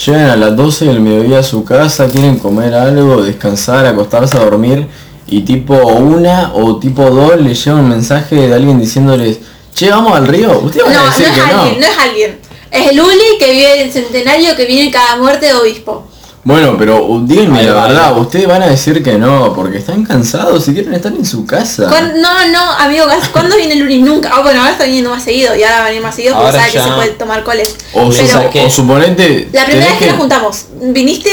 llegan 0.06 0.30
a 0.30 0.36
las 0.36 0.56
12 0.56 0.86
del 0.86 1.00
mediodía 1.02 1.40
a 1.40 1.44
su 1.44 1.64
casa, 1.64 2.08
quieren 2.08 2.38
comer 2.38 2.74
algo, 2.74 3.22
descansar, 3.24 3.86
acostarse 3.86 4.38
a 4.38 4.42
dormir 4.42 4.88
y 5.28 5.42
tipo 5.42 5.76
una 5.76 6.52
o 6.54 6.78
tipo 6.80 7.04
dos 7.10 7.40
les 7.40 7.64
llega 7.64 7.78
un 7.78 7.90
mensaje 7.90 8.36
de 8.36 8.54
alguien 8.54 8.80
diciéndoles, 8.80 9.40
che, 9.76 9.90
vamos 9.90 10.14
al 10.16 10.28
río? 10.28 10.60
Ustedes 10.60 10.86
No, 10.86 10.92
van 10.94 10.98
a 10.98 11.04
no 11.04 11.10
decir 11.10 11.26
es 11.28 11.32
que 11.34 11.40
no. 11.54 11.62
alguien, 11.62 11.80
no 11.82 11.88
es 11.88 11.98
alguien. 11.98 12.40
Es 12.72 12.88
el 12.92 13.02
Uli 13.02 13.38
que 13.40 13.52
vive 13.52 13.76
en 13.82 13.88
el 13.88 13.92
centenario 13.94 14.56
que 14.56 14.66
viene 14.66 14.92
cada 14.92 15.18
muerte 15.18 15.48
de 15.48 15.54
obispo. 15.54 16.06
Bueno, 16.44 16.76
pero 16.80 17.06
díganme 17.24 17.64
la 17.64 17.74
verdad, 17.88 18.18
ustedes 18.18 18.48
van 18.48 18.64
a 18.64 18.68
decir 18.68 19.04
que 19.04 19.18
no, 19.18 19.54
porque 19.54 19.78
están 19.80 20.06
cansados 20.06 20.68
y 20.70 20.74
quieren 20.74 20.94
estar 20.94 21.12
en 21.12 21.26
su 21.26 21.46
casa. 21.46 21.88
¿Cuán- 21.90 22.14
No, 22.22 22.48
no, 22.48 22.72
amigo, 22.80 23.06
¿cuándo 23.34 23.58
viene 23.58 23.74
el 23.74 23.84
Uli? 23.84 24.02
Nunca. 24.02 24.32
Ah, 24.34 24.42
bueno, 24.42 24.60
ahora 24.62 24.72
está 24.72 24.86
viniendo 24.86 25.10
más 25.10 25.22
seguido 25.24 25.54
y 25.56 25.64
ahora 25.64 25.80
va 25.80 25.86
a 25.86 25.88
venir 25.90 26.02
más 26.02 26.16
seguido 26.16 26.36
porque 26.36 26.46
Ahora 26.48 26.60
sabe 26.60 26.72
que 26.72 26.78
ya- 26.78 26.84
se 26.86 26.92
puede 26.92 27.10
tomar 27.12 27.44
coles. 27.44 27.76
O, 27.94 28.10
Pero 28.10 28.28
su- 28.52 28.60
o 28.60 28.70
suponete... 28.70 29.50
la 29.52 29.66
primera 29.66 29.86
tenés 29.86 29.90
vez 29.90 29.98
que 30.00 30.08
nos 30.08 30.18
juntamos, 30.18 30.66
viniste 30.82 31.30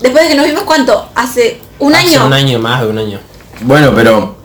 después 0.00 0.24
de 0.24 0.30
que 0.30 0.34
nos 0.36 0.46
vimos 0.46 0.62
cuánto? 0.64 1.08
Hace 1.14 1.58
un 1.78 1.94
Hace 1.94 2.08
año. 2.16 2.26
un 2.26 2.32
año 2.34 2.58
más 2.58 2.82
de 2.82 2.88
un 2.88 2.98
año. 2.98 3.20
Bueno, 3.62 3.92
pero... 3.94 4.36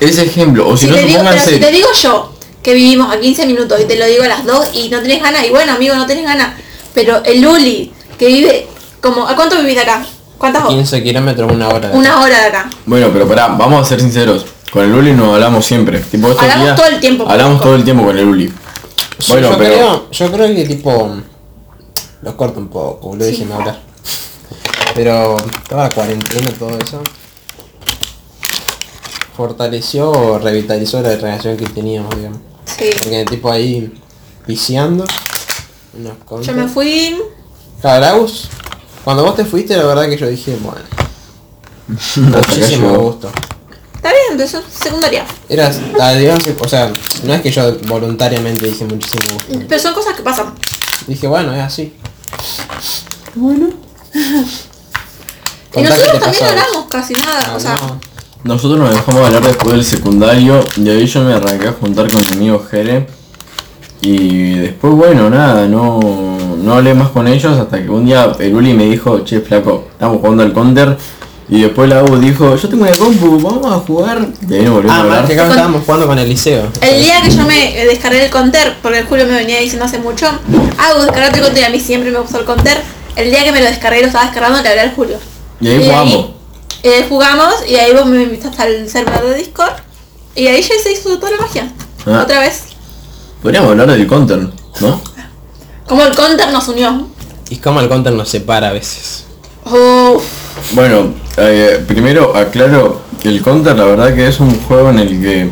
Ese 0.00 0.24
ejemplo, 0.24 0.66
o 0.66 0.76
si, 0.76 0.86
Si 0.86 0.90
no 0.90 0.96
te 0.96 1.02
digo, 1.04 1.18
pero 1.20 1.30
supónganse... 1.30 1.54
si 1.54 1.60
te 1.60 1.70
digo 1.70 1.88
yo 2.02 2.32
que 2.62 2.74
vivimos 2.74 3.14
a 3.14 3.20
15 3.20 3.46
minutos 3.46 3.78
y 3.80 3.84
te 3.84 3.96
lo 3.96 4.06
digo 4.06 4.24
a 4.24 4.28
las 4.28 4.44
2 4.44 4.70
y 4.74 4.88
no 4.88 5.00
tenés 5.00 5.22
ganas, 5.22 5.46
y 5.46 5.50
bueno 5.50 5.72
amigo, 5.72 5.94
no 5.94 6.06
tenés 6.06 6.24
ganas. 6.24 6.54
Pero 6.94 7.22
el 7.24 7.46
Uli, 7.46 7.92
que 8.18 8.26
vive 8.26 8.66
como. 9.00 9.26
¿A 9.26 9.34
cuánto 9.36 9.56
vivís 9.58 9.74
de 9.76 9.82
acá? 9.82 10.04
¿Cuántas 10.38 10.62
horas? 10.62 10.74
15 10.74 11.02
kilómetros, 11.02 11.52
una 11.52 11.68
hora. 11.68 11.88
de 11.90 11.96
Una 11.98 12.20
hora 12.20 12.40
de 12.40 12.46
acá. 12.46 12.70
Bueno, 12.86 13.08
pero 13.12 13.28
pará, 13.28 13.48
vamos 13.48 13.82
a 13.82 13.88
ser 13.88 14.00
sinceros. 14.00 14.46
Con 14.72 14.84
el 14.84 14.94
Uli 14.94 15.12
nos 15.12 15.34
hablamos 15.34 15.66
siempre. 15.66 15.98
Tipo, 16.00 16.28
estos 16.28 16.42
Hablamos 16.42 16.64
días 16.64 16.76
todo 16.76 16.86
el 16.86 17.00
tiempo, 17.00 17.28
Hablamos 17.28 17.60
todo 17.60 17.74
el 17.74 17.84
tiempo 17.84 18.04
con 18.04 18.16
el 18.16 18.24
Uli. 18.26 18.48
Sí, 19.18 19.32
Bueno, 19.32 19.50
yo, 19.50 19.58
pero... 19.58 19.74
creo, 19.74 20.10
yo 20.10 20.32
creo 20.32 20.54
que 20.54 20.64
tipo 20.64 21.16
lo 22.22 22.36
corto 22.36 22.60
un 22.60 22.68
poco, 22.68 23.08
boludo, 23.08 23.24
Sí. 23.26 23.32
déjeme 23.32 23.54
hablar. 23.54 23.80
Pero 24.94 25.36
toda 25.68 25.84
la 25.88 25.90
cuarentena, 25.94 26.50
todo 26.58 26.78
eso 26.78 27.02
fortaleció 29.36 30.10
o 30.10 30.38
revitalizó 30.38 31.00
la 31.00 31.16
relación 31.16 31.56
que 31.56 31.66
teníamos, 31.66 32.14
digamos. 32.16 32.38
Sí. 32.64 32.90
Porque 33.02 33.24
tipo 33.24 33.50
ahí 33.50 33.92
viciando 34.46 35.04
Yo 36.42 36.52
me 36.54 36.68
fui. 36.68 37.16
Caraus, 37.82 38.48
cuando 39.04 39.24
vos 39.24 39.36
te 39.36 39.44
fuiste 39.44 39.76
la 39.76 39.84
verdad 39.84 40.08
que 40.08 40.16
yo 40.16 40.26
dije, 40.28 40.56
bueno, 40.60 40.80
muchísimo 42.36 42.98
gusto. 42.98 43.30
Está 43.94 44.08
bien, 44.10 44.22
entonces 44.32 44.62
secundaria. 44.72 45.26
Era, 45.48 45.70
ah, 46.00 46.12
digamos, 46.12 46.42
que- 46.42 46.56
o 46.58 46.68
sea, 46.68 46.90
no 47.24 47.34
es 47.34 47.42
que 47.42 47.50
yo 47.50 47.76
voluntariamente 47.86 48.66
dije 48.66 48.84
muchísimo 48.84 49.22
gusto. 49.34 49.64
Pero 49.68 49.80
son 49.82 49.92
cosas 49.94 50.14
que 50.16 50.22
pasan. 50.22 50.54
Dije, 51.06 51.26
bueno, 51.26 51.54
es 51.54 51.60
así. 51.62 51.94
Y 53.36 53.40
Contá 53.40 53.74
qué 55.72 55.82
nosotros 55.82 56.20
también 56.20 56.46
hablamos 56.48 56.86
casi 56.88 57.14
nada. 57.14 57.40
Ah, 57.46 57.54
o 57.56 57.60
sea, 57.60 57.74
no. 57.76 58.00
Nosotros 58.42 58.78
nos 58.80 58.90
dejamos 58.90 59.26
hablar 59.26 59.42
después 59.42 59.72
del 59.72 59.84
secundario 59.84 60.64
y 60.76 60.88
ahí 60.88 61.06
yo 61.06 61.20
me 61.22 61.34
arranqué 61.34 61.68
a 61.68 61.72
juntar 61.72 62.10
con 62.10 62.20
mi 62.26 62.32
amigo 62.32 62.64
Jere. 62.70 63.06
Y 64.02 64.54
después, 64.54 64.94
bueno, 64.94 65.28
nada, 65.28 65.66
no, 65.66 66.00
no 66.56 66.74
hablé 66.74 66.94
más 66.94 67.10
con 67.10 67.28
ellos 67.28 67.58
hasta 67.58 67.82
que 67.82 67.88
un 67.90 68.06
día 68.06 68.32
el 68.38 68.54
Uli 68.54 68.72
me 68.72 68.84
dijo, 68.86 69.20
che, 69.24 69.40
flaco, 69.40 69.88
estamos 69.92 70.18
jugando 70.20 70.42
al 70.42 70.52
counter. 70.52 70.96
Y 71.50 71.62
después 71.62 71.88
la 71.90 72.04
U 72.04 72.16
dijo, 72.18 72.54
yo 72.56 72.68
tengo 72.68 72.84
una 72.84 72.92
compu, 72.92 73.40
vamos 73.40 73.66
a 73.66 73.78
jugar. 73.80 74.26
Y 74.48 74.54
ahí 74.54 74.62
nos 74.62 74.74
volvimos 74.74 74.96
Ah, 74.96 75.00
a 75.00 75.04
más 75.04 75.12
hablar. 75.18 75.26
que 75.26 75.34
acá 75.34 75.48
estábamos 75.48 75.82
jugando 75.84 76.06
con 76.06 76.18
el 76.18 76.28
liceo. 76.28 76.68
el 76.80 77.02
día 77.02 77.20
que 77.22 77.30
yo 77.30 77.42
me 77.44 77.82
eh, 77.82 77.86
descargué 77.86 78.24
el 78.24 78.30
counter, 78.30 78.76
porque 78.80 79.00
el 79.00 79.06
Julio 79.06 79.26
me 79.26 79.32
venía 79.34 79.58
diciendo 79.58 79.84
hace 79.84 79.98
mucho, 79.98 80.26
ah, 80.78 80.92
descargate 81.00 81.38
el 81.38 81.42
counter 81.44 81.62
y 81.62 81.66
a 81.66 81.70
mí 81.70 81.80
siempre 81.80 82.10
me 82.12 82.20
gustó 82.20 82.38
el 82.38 82.44
counter. 82.44 82.80
El 83.16 83.30
día 83.30 83.42
que 83.44 83.50
me 83.52 83.58
lo 83.60 83.66
descargué 83.66 83.98
y 83.98 84.02
lo 84.02 84.06
estaba 84.06 84.24
descargando, 84.26 84.62
le 84.62 84.68
hablé 84.68 84.80
al 84.82 84.94
Julio. 84.94 85.16
Y 85.60 85.68
ahí 85.68 85.84
jugamos. 85.84 86.30
y 86.84 86.88
ahí 86.88 87.04
jugamos 87.08 87.54
y 87.68 87.74
ahí 87.74 87.92
vos 87.94 88.06
me 88.06 88.22
invitaste 88.22 88.62
al 88.62 88.88
server 88.88 89.20
de 89.22 89.34
Discord. 89.34 89.72
Y 90.36 90.46
ahí 90.46 90.62
ya 90.62 90.74
se 90.80 90.92
hizo 90.92 91.18
toda 91.18 91.32
la 91.32 91.38
magia. 91.38 91.68
Ah. 92.06 92.20
Otra 92.22 92.38
vez. 92.40 92.62
Podríamos 93.42 93.70
hablar 93.70 93.90
del 93.90 94.06
counter, 94.06 94.48
¿no? 94.80 95.00
Como 95.86 96.02
el 96.02 96.14
counter 96.14 96.52
nos 96.52 96.68
unió. 96.68 97.08
Y 97.48 97.56
como 97.56 97.80
el 97.80 97.88
counter 97.88 98.12
nos 98.12 98.28
separa 98.28 98.68
a 98.68 98.72
veces. 98.72 99.24
Uf. 99.64 100.22
Bueno, 100.72 101.14
eh, 101.36 101.82
primero 101.86 102.36
aclaro 102.36 103.00
que 103.20 103.28
el 103.28 103.42
counter 103.42 103.76
la 103.76 103.84
verdad 103.84 104.14
que 104.14 104.28
es 104.28 104.40
un 104.40 104.54
juego 104.60 104.90
en 104.90 104.98
el 104.98 105.08
que 105.20 105.50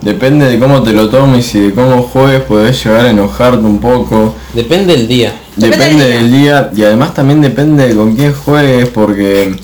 depende 0.00 0.46
de 0.46 0.58
cómo 0.58 0.82
te 0.82 0.92
lo 0.92 1.08
tomes 1.08 1.54
y 1.54 1.60
de 1.60 1.74
cómo 1.74 2.02
juegues 2.02 2.42
podés 2.42 2.82
llegar 2.82 3.06
a 3.06 3.10
enojarte 3.10 3.64
un 3.64 3.78
poco. 3.78 4.34
Depende 4.54 4.96
del 4.96 5.06
día. 5.06 5.38
Depende 5.56 5.76
Depende 5.76 6.08
del 6.08 6.30
día 6.32 6.70
y 6.74 6.82
además 6.82 7.14
también 7.14 7.40
depende 7.40 7.88
de 7.88 7.94
con 7.94 8.14
quién 8.16 8.32
juegues 8.32 8.88
porque 8.88 9.54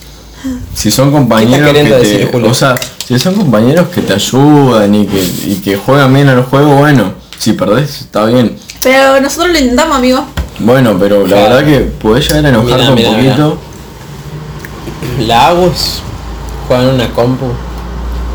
si 0.74 0.90
son 0.90 1.10
compañeros 1.12 1.72
que 1.72 2.28
te, 2.30 2.36
o 2.36 2.54
sea, 2.54 2.74
si 3.06 3.18
son 3.18 3.34
compañeros 3.34 3.88
que 3.88 4.02
te 4.02 4.12
ayudan 4.12 4.94
y 4.94 5.06
que, 5.06 5.22
y 5.46 5.60
que 5.64 5.76
juegan 5.76 6.12
bien 6.12 6.28
al 6.28 6.42
juego, 6.42 6.76
bueno, 6.76 7.23
si 7.38 7.52
perdés 7.52 8.00
está 8.02 8.24
bien. 8.26 8.56
Pero 8.82 9.20
nosotros 9.20 9.52
lo 9.52 9.58
intentamos, 9.58 9.96
amigo. 9.98 10.24
Bueno, 10.58 10.96
pero 10.98 11.22
la 11.26 11.36
Claro. 11.36 11.54
verdad 11.56 11.64
que 11.66 11.80
podés 11.80 12.28
llegar 12.28 12.46
a 12.46 12.48
enojarte 12.50 12.76
Mirá, 12.76 12.88
un 12.90 12.94
mirá, 12.94 13.10
mirá. 13.10 13.34
poquito. 13.36 13.58
La 15.26 15.48
Agus 15.48 16.00
juega 16.66 16.82
en 16.84 16.88
una 16.90 17.10
compu 17.10 17.46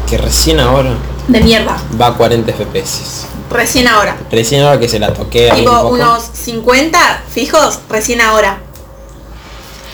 que 0.09 0.17
recién 0.17 0.59
ahora 0.59 0.91
De 1.27 1.39
mierda. 1.41 1.77
va 1.99 2.07
a 2.07 2.13
40 2.13 2.51
FPS. 2.51 3.25
Recién 3.49 3.87
ahora. 3.87 4.17
Recién 4.31 4.63
ahora 4.63 4.79
que 4.79 4.87
se 4.87 4.99
la 4.99 5.13
toqué 5.13 5.49
ahí 5.51 5.59
un 5.61 5.65
Tipo 5.65 5.81
poco. 5.81 5.95
unos 5.95 6.23
50 6.33 7.23
fijos 7.31 7.79
recién 7.89 8.21
ahora. 8.21 8.59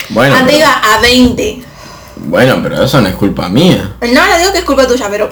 Bueno, 0.09 0.35
Antes 0.35 0.55
pero, 0.57 0.65
iba 0.67 0.95
a 0.95 0.99
20. 0.99 1.63
bueno, 2.17 2.59
pero 2.61 2.83
eso 2.83 3.01
no 3.01 3.07
es 3.07 3.15
culpa 3.15 3.47
mía. 3.49 3.95
No, 4.01 4.27
no 4.27 4.37
digo 4.37 4.51
que 4.51 4.59
es 4.59 4.65
culpa 4.65 4.85
tuya, 4.87 5.07
pero. 5.09 5.29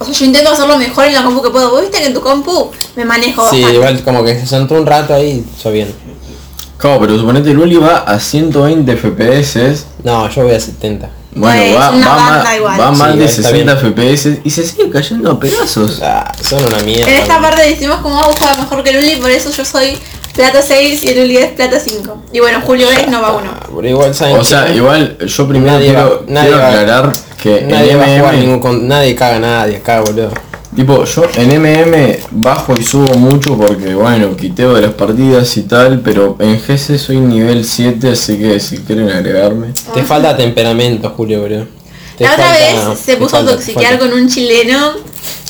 O 0.00 0.04
sea, 0.06 0.14
yo 0.14 0.24
intento 0.24 0.50
hacerlo 0.50 0.76
mejor 0.78 1.04
en 1.04 1.14
la 1.14 1.22
compu 1.22 1.42
que 1.42 1.50
puedo. 1.50 1.70
Vos 1.70 1.82
viste 1.82 1.98
que 1.98 2.06
en 2.06 2.14
tu 2.14 2.20
compu 2.22 2.70
me 2.96 3.04
manejo 3.04 3.42
Sí, 3.50 3.56
bastante. 3.56 3.74
igual 3.76 4.02
como 4.02 4.24
que 4.24 4.34
se 4.40 4.46
sentó 4.46 4.74
un 4.74 4.86
rato 4.86 5.14
ahí, 5.14 5.44
hizo 5.58 5.70
bien. 5.70 5.94
Claro, 6.78 6.98
pero 7.00 7.18
suponete 7.18 7.50
el 7.50 7.58
Uli 7.58 7.76
va 7.76 7.98
a 7.98 8.18
120 8.18 8.96
FPS. 8.96 9.84
No, 10.02 10.28
yo 10.30 10.44
voy 10.44 10.54
a 10.54 10.60
70. 10.60 11.10
Bueno, 11.32 11.62
Pues, 11.62 11.76
va, 11.76 11.90
va, 11.90 12.42
ma- 12.42 12.56
igual. 12.56 12.80
va 12.80 12.90
más 12.92 13.12
Sí, 13.12 13.18
de 13.18 13.24
está 13.26 13.42
60 13.50 13.74
bien. 13.74 13.94
FPS 13.94 14.40
y 14.42 14.50
se 14.50 14.66
sigue 14.66 14.90
cayendo 14.90 15.30
a 15.30 15.38
pedazos. 15.38 16.00
Ah, 16.02 16.32
son 16.42 16.64
una 16.64 16.78
mierda. 16.78 17.08
En 17.12 17.18
esta 17.20 17.40
parte 17.40 17.62
decimos 17.68 17.98
cómo 18.02 18.16
vos 18.16 18.34
juega 18.38 18.56
mejor 18.56 18.82
que 18.82 18.90
el 18.90 18.96
Uli, 19.04 19.16
por 19.16 19.30
eso 19.30 19.50
yo 19.50 19.64
soy 19.64 19.98
plata 20.34 20.62
6 20.62 21.02
y 21.02 21.08
el 21.10 21.24
Uli 21.24 21.36
es 21.38 21.50
plata 21.52 21.78
5. 21.80 22.22
Y 22.32 22.40
bueno, 22.40 22.60
Julio 22.64 22.88
es 22.90 23.08
no 23.08 23.20
va 23.22 23.32
uno. 23.32 23.50
Ah, 23.54 23.66
pero 23.74 23.88
igual 23.88 24.14
saben 24.14 24.36
O 24.36 24.44
sea, 24.44 24.66
que 24.66 24.76
igual 24.76 25.18
yo 25.18 25.48
primero 25.48 25.72
nadie 25.72 25.92
va, 25.92 26.02
quiero, 26.02 26.24
nadie 26.28 26.48
quiero 26.48 26.62
va- 26.62 26.68
aclarar 26.68 27.12
que 27.42 27.60
nadie 27.62 27.92
en 27.92 27.98
va 28.00 28.04
a 28.04 28.06
jugar 28.18 28.34
MM, 28.34 28.40
ningún 28.40 28.60
con- 28.60 28.88
nadie 28.88 29.14
caga 29.14 29.36
a 29.36 29.40
nadie 29.40 29.76
acá, 29.78 30.00
boludo. 30.00 30.30
tipo 30.76 31.04
yo 31.04 31.24
en 31.36 31.50
MM 31.60 32.18
bajo 32.30 32.74
y 32.78 32.84
subo 32.84 33.14
mucho 33.14 33.56
porque 33.56 33.94
bueno, 33.94 34.36
quiteo 34.36 34.74
de 34.74 34.82
las 34.82 34.92
partidas 34.92 35.56
y 35.56 35.62
tal, 35.62 36.00
pero 36.00 36.36
en 36.38 36.60
GC 36.60 36.96
soy 36.98 37.16
nivel 37.18 37.64
7, 37.64 38.10
así 38.10 38.38
que 38.38 38.60
si 38.60 38.78
quieren 38.78 39.10
agregarme. 39.10 39.72
Te 39.94 40.02
falta 40.04 40.36
temperamento, 40.36 41.12
Julio, 41.16 41.40
boludo. 41.42 41.66
Te 42.16 42.24
La 42.24 42.32
otra 42.34 42.44
falta- 42.44 42.58
vez 42.90 42.98
se 43.00 43.12
te 43.12 43.16
puso 43.18 43.36
a 43.38 43.40
te 43.44 43.52
toxiquear 43.52 43.98
falta. 43.98 44.10
con 44.10 44.12
un 44.20 44.28
chileno. 44.28 44.92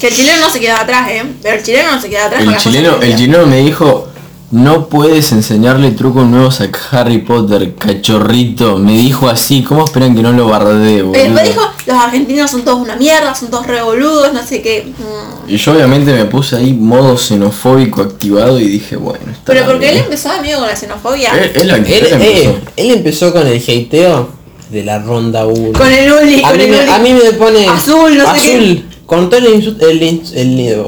Que 0.01 0.09
el 0.09 0.15
chileno 0.15 0.41
no 0.47 0.51
se 0.51 0.61
quedaba 0.61 0.81
atrás, 0.81 1.11
eh. 1.11 1.23
Pero 1.43 1.57
el 1.59 1.63
chileno 1.63 1.93
no 1.93 2.01
se 2.01 2.09
quedaba 2.09 2.27
atrás. 2.27 2.41
con 2.41 2.49
El 2.49 2.55
las 2.55 2.63
chileno, 2.63 2.89
que 2.99 3.05
el 3.07 3.13
decía. 3.13 3.17
chileno 3.27 3.47
me 3.47 3.57
dijo, 3.59 4.09
no 4.53 4.89
puedes 4.89 5.31
enseñarle 5.31 5.93
trucos 5.93 6.27
nuevos 6.27 6.61
a 6.61 6.69
Harry 6.91 7.19
Potter, 7.19 7.75
cachorrito. 7.77 8.79
Me 8.79 8.93
dijo 8.97 9.29
así, 9.29 9.63
¿cómo 9.63 9.85
esperan 9.85 10.15
que 10.17 10.23
no 10.23 10.33
lo 10.33 10.49
bardee, 10.49 10.99
Y 10.99 11.03
boludo? 11.03 11.23
después 11.23 11.45
dijo, 11.49 11.63
los 11.87 11.97
argentinos 11.97 12.51
son 12.51 12.63
todos 12.65 12.81
una 12.81 12.97
mierda, 12.97 13.33
son 13.35 13.49
todos 13.51 13.67
revoludos, 13.69 14.33
no 14.35 14.43
sé 14.45 14.61
qué. 14.61 14.87
Mm. 14.99 15.51
Y 15.51 15.57
yo 15.57 15.73
obviamente 15.73 16.13
me 16.13 16.25
puse 16.25 16.57
ahí 16.57 16.73
modo 16.73 17.17
xenofóbico 17.17 18.03
activado 18.03 18.59
y 18.59 18.65
dije, 18.67 18.97
bueno, 18.97 19.25
está 19.31 19.53
Pero 19.53 19.67
porque 19.67 19.91
él 19.91 19.99
empezó 19.99 20.31
amigo 20.31 20.59
con 20.59 20.69
la 20.69 20.77
xenofobia. 20.77 21.31
Él, 21.33 21.53
él, 21.55 21.71
Él, 21.71 21.85
él 21.87 22.07
empezó. 22.13 22.51
eh, 22.51 22.61
él 22.77 22.91
empezó 22.91 23.33
con 23.33 23.47
el 23.47 23.57
hateo 23.63 24.31
de 24.71 24.85
la 24.85 24.99
ronda 24.99 25.47
1. 25.47 25.79
Con 25.79 25.93
el 25.93 26.13
Uli, 26.13 26.43
a, 26.45 26.49
con 26.49 26.57
mí 26.59 26.65
el 26.65 26.71
me, 26.71 26.79
Uli. 26.81 26.91
a 26.91 26.99
mí 26.99 27.13
me 27.15 27.33
pone 27.35 27.69
Azul, 27.69 28.17
no 28.19 28.35
sé 28.35 28.55
azul, 28.57 28.85
con 29.07 29.29
todo 29.31 29.39
el 29.39 29.47
el, 29.47 29.63
ins- 30.03 30.33
el, 30.35 30.87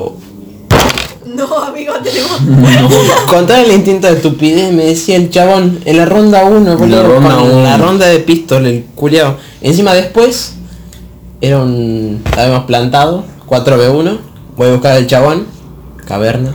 No, 1.48 1.58
amigo, 1.58 1.92
tenemos. 2.02 2.38
con 3.26 3.46
todo 3.46 3.56
el 3.56 3.72
instinto 3.72 4.06
de 4.06 4.14
estupidez 4.14 4.72
me 4.72 4.84
decía 4.86 5.16
el 5.16 5.30
chabón 5.30 5.80
en 5.84 5.96
la 5.96 6.04
ronda 6.04 6.44
1 6.44 6.72
En 6.84 6.90
la 6.90 7.02
la 7.62 7.76
ronda 7.76 8.06
de 8.06 8.18
pistol 8.20 8.66
el 8.66 8.84
culiao 8.94 9.36
encima 9.60 9.94
después 9.94 10.54
era 11.40 11.58
un 11.58 12.22
habíamos 12.36 12.64
plantado 12.64 13.24
4v1 13.48 14.18
voy 14.56 14.68
a 14.68 14.72
buscar 14.72 14.92
al 14.96 15.06
chabón 15.06 15.46
caverna 16.06 16.54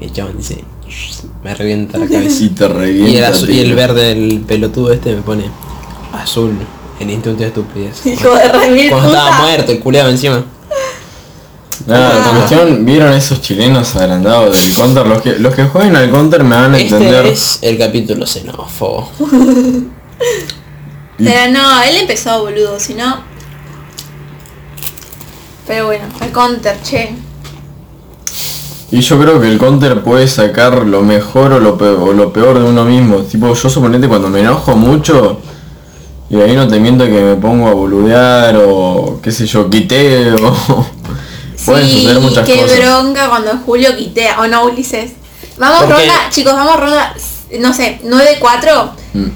y 0.00 0.04
el 0.04 0.12
chabón 0.12 0.36
dice 0.36 0.64
me 1.42 1.54
revienta 1.54 1.98
la 1.98 2.06
cabeza 2.06 2.44
Y 2.44 2.48
te 2.50 2.64
y 2.64 2.66
el, 2.66 2.72
revienta. 2.74 3.30
azul- 3.32 3.50
y 3.50 3.60
el 3.60 3.74
verde 3.74 4.12
el 4.12 4.40
pelotudo 4.46 4.92
este 4.92 5.14
me 5.14 5.22
pone 5.22 5.44
azul 6.12 6.52
El 7.00 7.10
instinto 7.10 7.40
de 7.40 7.46
estupidez. 7.48 8.04
Hijo 8.06 8.34
de 8.34 8.88
Cuando 8.90 9.08
estaba 9.08 9.40
muerto, 9.40 9.72
el 9.72 9.80
culeado 9.80 10.10
encima. 10.10 10.44
Nada, 11.86 12.10
Ah. 12.12 12.32
la 12.32 12.38
cuestión, 12.38 12.84
¿vieron 12.84 13.12
esos 13.12 13.40
chilenos 13.40 13.96
agrandados 13.96 14.54
del 14.56 14.74
counter? 14.74 15.06
Los 15.06 15.22
que, 15.22 15.38
los 15.38 15.54
que 15.54 15.64
jueguen 15.64 15.96
al 15.96 16.10
counter 16.10 16.44
me 16.44 16.56
van 16.56 16.74
a 16.74 16.78
entender. 16.80 17.26
Este 17.26 17.32
es 17.32 17.58
el 17.62 17.78
capítulo 17.78 18.26
xenófobo. 18.26 19.10
Pero 21.18 21.52
no, 21.52 21.82
él 21.82 21.96
empezó 21.96 22.42
boludo, 22.42 22.78
si 22.78 22.94
no. 22.94 23.22
Pero 25.66 25.86
bueno, 25.86 26.04
el 26.20 26.30
counter, 26.32 26.76
che. 26.82 27.14
Y 28.92 29.00
yo 29.00 29.20
creo 29.20 29.40
que 29.40 29.48
el 29.48 29.58
counter 29.58 30.02
puede 30.02 30.26
sacar 30.26 30.84
lo 30.84 31.02
mejor 31.02 31.52
o 31.52 31.60
lo 31.60 31.78
peor, 31.78 31.98
o 32.08 32.12
lo 32.12 32.32
peor 32.32 32.58
de 32.58 32.64
uno 32.64 32.84
mismo. 32.84 33.18
Tipo, 33.18 33.54
yo 33.54 33.70
suponete 33.70 34.08
cuando 34.08 34.28
me 34.28 34.40
enojo 34.40 34.74
mucho, 34.76 35.38
y 36.28 36.36
ahí 36.40 36.56
no 36.56 36.66
te 36.66 36.80
miento 36.80 37.04
que 37.04 37.20
me 37.22 37.34
pongo 37.36 37.68
a 37.68 37.72
boludear 37.74 38.56
o 38.56 39.20
qué 39.22 39.30
sé 39.30 39.46
yo, 39.46 39.70
quiteo. 39.70 40.36
Pueden 41.64 41.88
sí, 41.88 41.98
suceder 41.98 42.20
muchas 42.20 42.46
qué 42.46 42.60
cosas. 42.60 42.78
bronca 42.78 43.28
cuando 43.28 43.52
Julio 43.64 43.96
quitea. 43.96 44.40
O 44.40 44.46
no, 44.46 44.64
Ulises. 44.64 45.12
Vamos 45.58 45.82
ronda, 45.82 46.14
chicos, 46.30 46.54
vamos 46.54 46.80
ronda, 46.80 47.14
no 47.58 47.74
sé, 47.74 48.00
9-4. 48.02 48.90
Mm. 49.12 49.26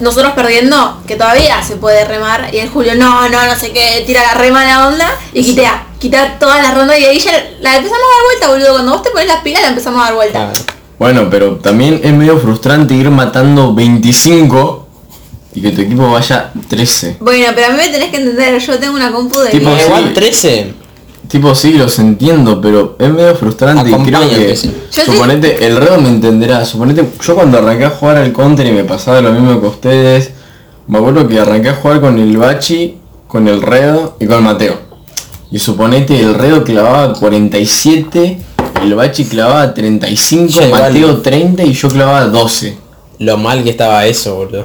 Nosotros 0.00 0.32
perdiendo, 0.32 1.02
que 1.06 1.16
todavía 1.16 1.62
se 1.62 1.76
puede 1.76 2.04
remar. 2.04 2.48
Y 2.52 2.58
el 2.58 2.70
Julio, 2.70 2.94
no, 2.94 3.28
no, 3.28 3.46
no 3.46 3.56
sé 3.56 3.72
qué, 3.72 4.02
tira 4.06 4.22
la 4.22 4.34
rema 4.34 4.62
a 4.62 4.64
la 4.64 4.88
onda 4.88 5.08
y 5.32 5.42
quitea. 5.44 5.86
Quitea 5.98 6.38
todas 6.38 6.62
las 6.62 6.74
rondas 6.74 6.98
y 6.98 7.04
ahí 7.04 7.18
ya 7.18 7.32
la 7.60 7.76
empezamos 7.76 8.04
a 8.04 8.16
dar 8.16 8.24
vuelta, 8.24 8.48
boludo. 8.48 8.72
Cuando 8.72 8.92
vos 8.92 9.02
te 9.02 9.10
pones 9.10 9.26
las 9.26 9.42
pilas 9.42 9.62
la 9.62 9.68
empezamos 9.68 10.00
a 10.00 10.04
dar 10.04 10.14
vuelta. 10.14 10.52
Bueno, 10.98 11.28
pero 11.30 11.56
también 11.56 12.00
es 12.02 12.12
medio 12.12 12.38
frustrante 12.38 12.94
ir 12.94 13.10
matando 13.10 13.74
25 13.74 14.86
y 15.54 15.62
que 15.62 15.70
tu 15.72 15.82
equipo 15.82 16.10
vaya 16.10 16.52
13. 16.68 17.18
Bueno, 17.20 17.48
pero 17.54 17.66
a 17.68 17.70
mí 17.70 17.76
me 17.76 17.88
tenés 17.88 18.10
que 18.10 18.16
entender, 18.16 18.58
yo 18.58 18.78
tengo 18.78 18.94
una 18.94 19.10
compu 19.10 19.38
de 19.40 19.50
Tipo, 19.50 19.76
igual 19.76 20.12
13. 20.14 20.85
Tipo, 21.28 21.54
sí, 21.54 21.72
los 21.74 21.98
entiendo, 21.98 22.60
pero 22.60 22.96
es 22.98 23.10
medio 23.10 23.34
frustrante 23.34 23.90
y 23.90 23.92
creo 24.04 24.20
que... 24.28 24.56
sí- 24.56 24.72
Suponete, 25.04 25.66
el 25.66 25.76
Redo 25.76 26.00
me 26.00 26.08
entenderá. 26.08 26.64
Suponete, 26.64 27.04
yo 27.24 27.34
cuando 27.34 27.58
arranqué 27.58 27.84
a 27.86 27.90
jugar 27.90 28.16
al 28.18 28.32
counter 28.32 28.66
y 28.66 28.72
me 28.72 28.84
pasaba 28.84 29.20
lo 29.20 29.32
mismo 29.32 29.60
que 29.60 29.66
ustedes, 29.66 30.30
me 30.86 30.98
acuerdo 30.98 31.26
que 31.26 31.38
arranqué 31.40 31.70
a 31.70 31.74
jugar 31.74 32.00
con 32.00 32.18
el 32.18 32.36
Bachi, 32.36 32.96
con 33.26 33.48
el 33.48 33.60
Redo 33.60 34.16
y 34.20 34.26
con 34.26 34.42
Mateo. 34.44 34.78
Y 35.50 35.58
suponete, 35.58 36.20
el 36.20 36.34
Redo 36.34 36.62
clavaba 36.64 37.12
47, 37.14 38.38
el 38.82 38.94
Bachi 38.94 39.24
clavaba 39.24 39.72
35, 39.74 40.48
Ya, 40.60 40.66
igual. 40.66 40.82
Mateo 40.82 41.16
30 41.18 41.62
y 41.64 41.72
yo 41.72 41.88
clavaba 41.88 42.26
12. 42.26 42.76
Lo 43.20 43.36
mal 43.36 43.64
que 43.64 43.70
estaba 43.70 44.06
eso, 44.06 44.36
boludo. 44.36 44.64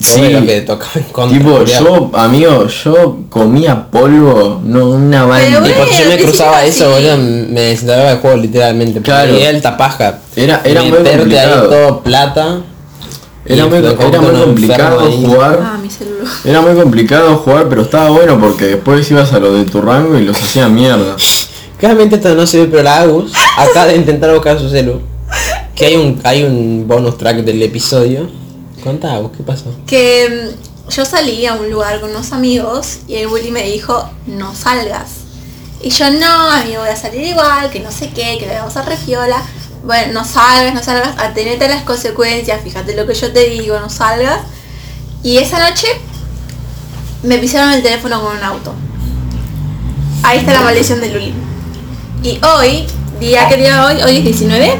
Sí. 0.00 0.30
lo 0.30 0.46
que 0.46 0.62
tocaba 0.62 0.92
en 0.94 1.02
contra. 1.04 1.38
Tipo, 1.38 1.64
yo, 1.64 2.10
amigo, 2.14 2.66
yo 2.66 3.18
comía 3.28 3.90
polvo, 3.90 4.60
no 4.64 4.90
una 4.92 5.26
banda. 5.26 5.60
Pero 5.62 5.68
Y 5.68 5.72
cuando 5.74 5.94
yo 5.94 6.08
me 6.08 6.18
cruzaba 6.18 6.62
sí, 6.62 6.68
eso, 6.68 6.90
boludo, 6.90 7.18
me 7.18 7.60
desinstalaba 7.60 8.12
el 8.12 8.18
juego 8.18 8.36
literalmente. 8.38 9.02
Claro. 9.02 9.28
Porque 9.28 9.44
era 9.44 9.56
alta 9.56 9.76
paja. 9.76 10.18
Era, 10.34 10.62
era 10.64 10.82
muy 10.82 10.98
complicado. 10.98 11.62
ahí 11.62 11.68
todo 11.68 12.00
plata. 12.00 12.60
Era 13.44 13.66
muy, 13.66 13.78
era 13.78 13.94
con 13.94 14.10
muy 14.10 14.40
complicado 14.40 15.10
jugar. 15.10 15.60
Ah, 15.62 15.78
mi 15.82 15.90
celular. 15.90 16.26
Era 16.44 16.60
muy 16.62 16.74
complicado 16.80 17.36
jugar, 17.36 17.68
pero 17.68 17.82
estaba 17.82 18.08
bueno 18.10 18.38
porque 18.40 18.66
después 18.66 19.10
ibas 19.10 19.32
a 19.32 19.38
los 19.38 19.54
de 19.54 19.64
tu 19.64 19.82
rango 19.82 20.18
y 20.18 20.24
los 20.24 20.40
hacía 20.40 20.68
mierda. 20.68 21.16
Claramente 21.78 22.16
esto 22.16 22.34
no 22.34 22.46
se 22.46 22.60
ve, 22.60 22.66
pero 22.66 22.82
la 22.82 23.00
Agus 23.00 23.32
acaba 23.58 23.86
de 23.86 23.96
intentar 23.96 24.32
buscar 24.32 24.58
su 24.58 24.68
celu. 24.68 25.00
Que 25.74 25.86
hay 25.86 25.96
un 25.96 26.20
hay 26.24 26.44
un 26.44 26.84
bonus 26.86 27.18
track 27.18 27.38
del 27.38 27.62
episodio. 27.62 28.28
Contá, 28.82 29.14
Agus, 29.14 29.32
¿qué 29.36 29.42
pasó? 29.42 29.74
Que 29.86 30.52
mm, 30.56 30.90
yo 30.90 31.04
salí 31.04 31.46
a 31.46 31.54
un 31.54 31.70
lugar 31.70 32.00
con 32.00 32.10
unos 32.10 32.32
amigos 32.32 32.98
y 33.06 33.16
el 33.16 33.28
Willy 33.28 33.50
me 33.50 33.62
dijo, 33.64 34.08
no 34.26 34.54
salgas. 34.54 35.10
Y 35.82 35.90
yo, 35.90 36.10
no, 36.10 36.50
amigo, 36.50 36.80
voy 36.80 36.90
a 36.90 36.96
salir 36.96 37.22
igual, 37.22 37.70
que 37.70 37.80
no 37.80 37.90
sé 37.90 38.10
qué, 38.10 38.36
que 38.38 38.46
le 38.46 38.54
vamos 38.54 38.76
a 38.76 38.82
refiola. 38.82 39.42
Bueno, 39.84 40.12
no 40.12 40.24
salgas, 40.24 40.74
no 40.74 40.82
salgas, 40.82 41.18
atenete 41.18 41.64
a 41.64 41.68
las 41.68 41.82
consecuencias, 41.84 42.60
fíjate 42.62 42.94
lo 42.94 43.06
que 43.06 43.14
yo 43.14 43.32
te 43.32 43.48
digo, 43.48 43.78
no 43.80 43.88
salgas. 43.88 44.40
Y 45.22 45.38
esa 45.38 45.58
noche 45.58 45.88
me 47.22 47.38
pisaron 47.38 47.72
el 47.72 47.82
teléfono 47.82 48.20
con 48.20 48.36
un 48.36 48.42
auto. 48.42 48.74
Ahí 50.22 50.38
está 50.38 50.52
la 50.52 50.60
maldición 50.60 51.00
de 51.00 51.10
Luli. 51.10 51.34
Y 52.22 52.38
hoy, 52.44 52.86
día 53.18 53.48
que 53.48 53.56
día 53.56 53.86
hoy, 53.86 54.02
hoy 54.02 54.18
es 54.18 54.24
19, 54.24 54.78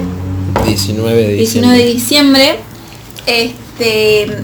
19 0.66 1.26
de 1.26 1.32
19 1.34 1.78
de 1.78 1.84
diciembre. 1.86 2.60
diciembre, 3.26 3.59
este, 3.80 4.36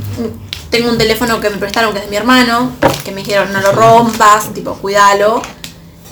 tengo 0.71 0.91
un 0.91 0.99
teléfono 0.99 1.41
que 1.41 1.51
me 1.51 1.57
prestaron 1.59 1.93
que 1.93 1.99
es 1.99 2.05
de 2.05 2.11
mi 2.11 2.17
hermano, 2.17 2.73
que 3.05 3.13
me 3.13 3.23
dijeron 3.23 3.53
no 3.53 3.61
lo 3.61 3.73
rompas, 3.73 4.53
tipo 4.53 4.75
cuídalo. 4.75 5.43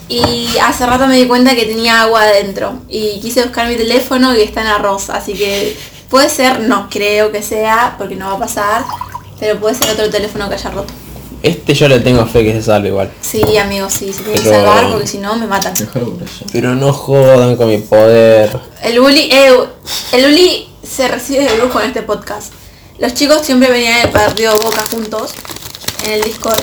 Y 0.09 0.49
hace 0.63 0.85
rato 0.85 1.07
me 1.07 1.17
di 1.17 1.27
cuenta 1.27 1.55
que 1.55 1.65
tenía 1.65 2.03
agua 2.03 2.23
adentro 2.23 2.75
y 2.89 3.21
quise 3.21 3.43
buscar 3.43 3.67
mi 3.69 3.75
teléfono 3.77 4.37
y 4.37 4.43
está 4.43 4.61
en 4.61 4.67
arroz, 4.67 5.09
así 5.09 5.33
que 5.33 5.77
puede 6.11 6.29
ser, 6.29 6.61
no 6.61 6.89
creo 6.91 7.33
que 7.33 7.43
sea, 7.43 7.95
porque 7.97 8.15
no 8.15 8.27
va 8.29 8.35
a 8.35 8.39
pasar, 8.39 8.85
pero 9.41 9.59
puede 9.59 9.75
ser 9.75 9.91
otro 9.93 10.11
teléfono 10.11 10.47
que 10.49 10.57
haya 10.57 10.71
roto. 10.71 10.93
Este 11.43 11.75
yo 11.75 11.89
le 11.89 12.01
tengo 12.01 12.25
fe 12.27 12.45
que 12.45 12.53
se 12.53 12.63
salve 12.63 12.89
igual. 12.89 13.11
Sí, 13.23 13.43
amigo, 13.59 13.89
sí, 13.91 14.13
se 14.13 14.23
tiene 14.23 14.39
que 14.39 14.45
Pero- 14.49 14.57
salvar 14.57 14.91
porque 14.91 15.07
si 15.07 15.19
no 15.19 15.37
me 15.37 15.47
matan. 15.47 15.75
Pero 16.53 16.75
no 16.75 16.93
jodan 16.93 17.57
con 17.57 17.69
mi 17.69 17.79
poder. 17.79 18.59
El 18.83 18.99
Uli, 19.01 19.29
eh, 19.31 19.53
el 20.13 20.25
Uli 20.27 20.69
se 20.83 21.09
recibe 21.09 21.45
de 21.45 21.59
lujo 21.59 21.81
en 21.81 21.89
este 21.89 22.03
podcast. 22.03 22.53
Los 22.99 23.15
chicos 23.15 23.43
siempre 23.43 23.71
venían 23.71 23.99
en 23.99 24.07
el 24.07 24.11
partido 24.13 24.57
Boca 24.59 24.85
juntos, 24.91 25.33
en 26.05 26.13
el 26.13 26.23
Discord. 26.23 26.61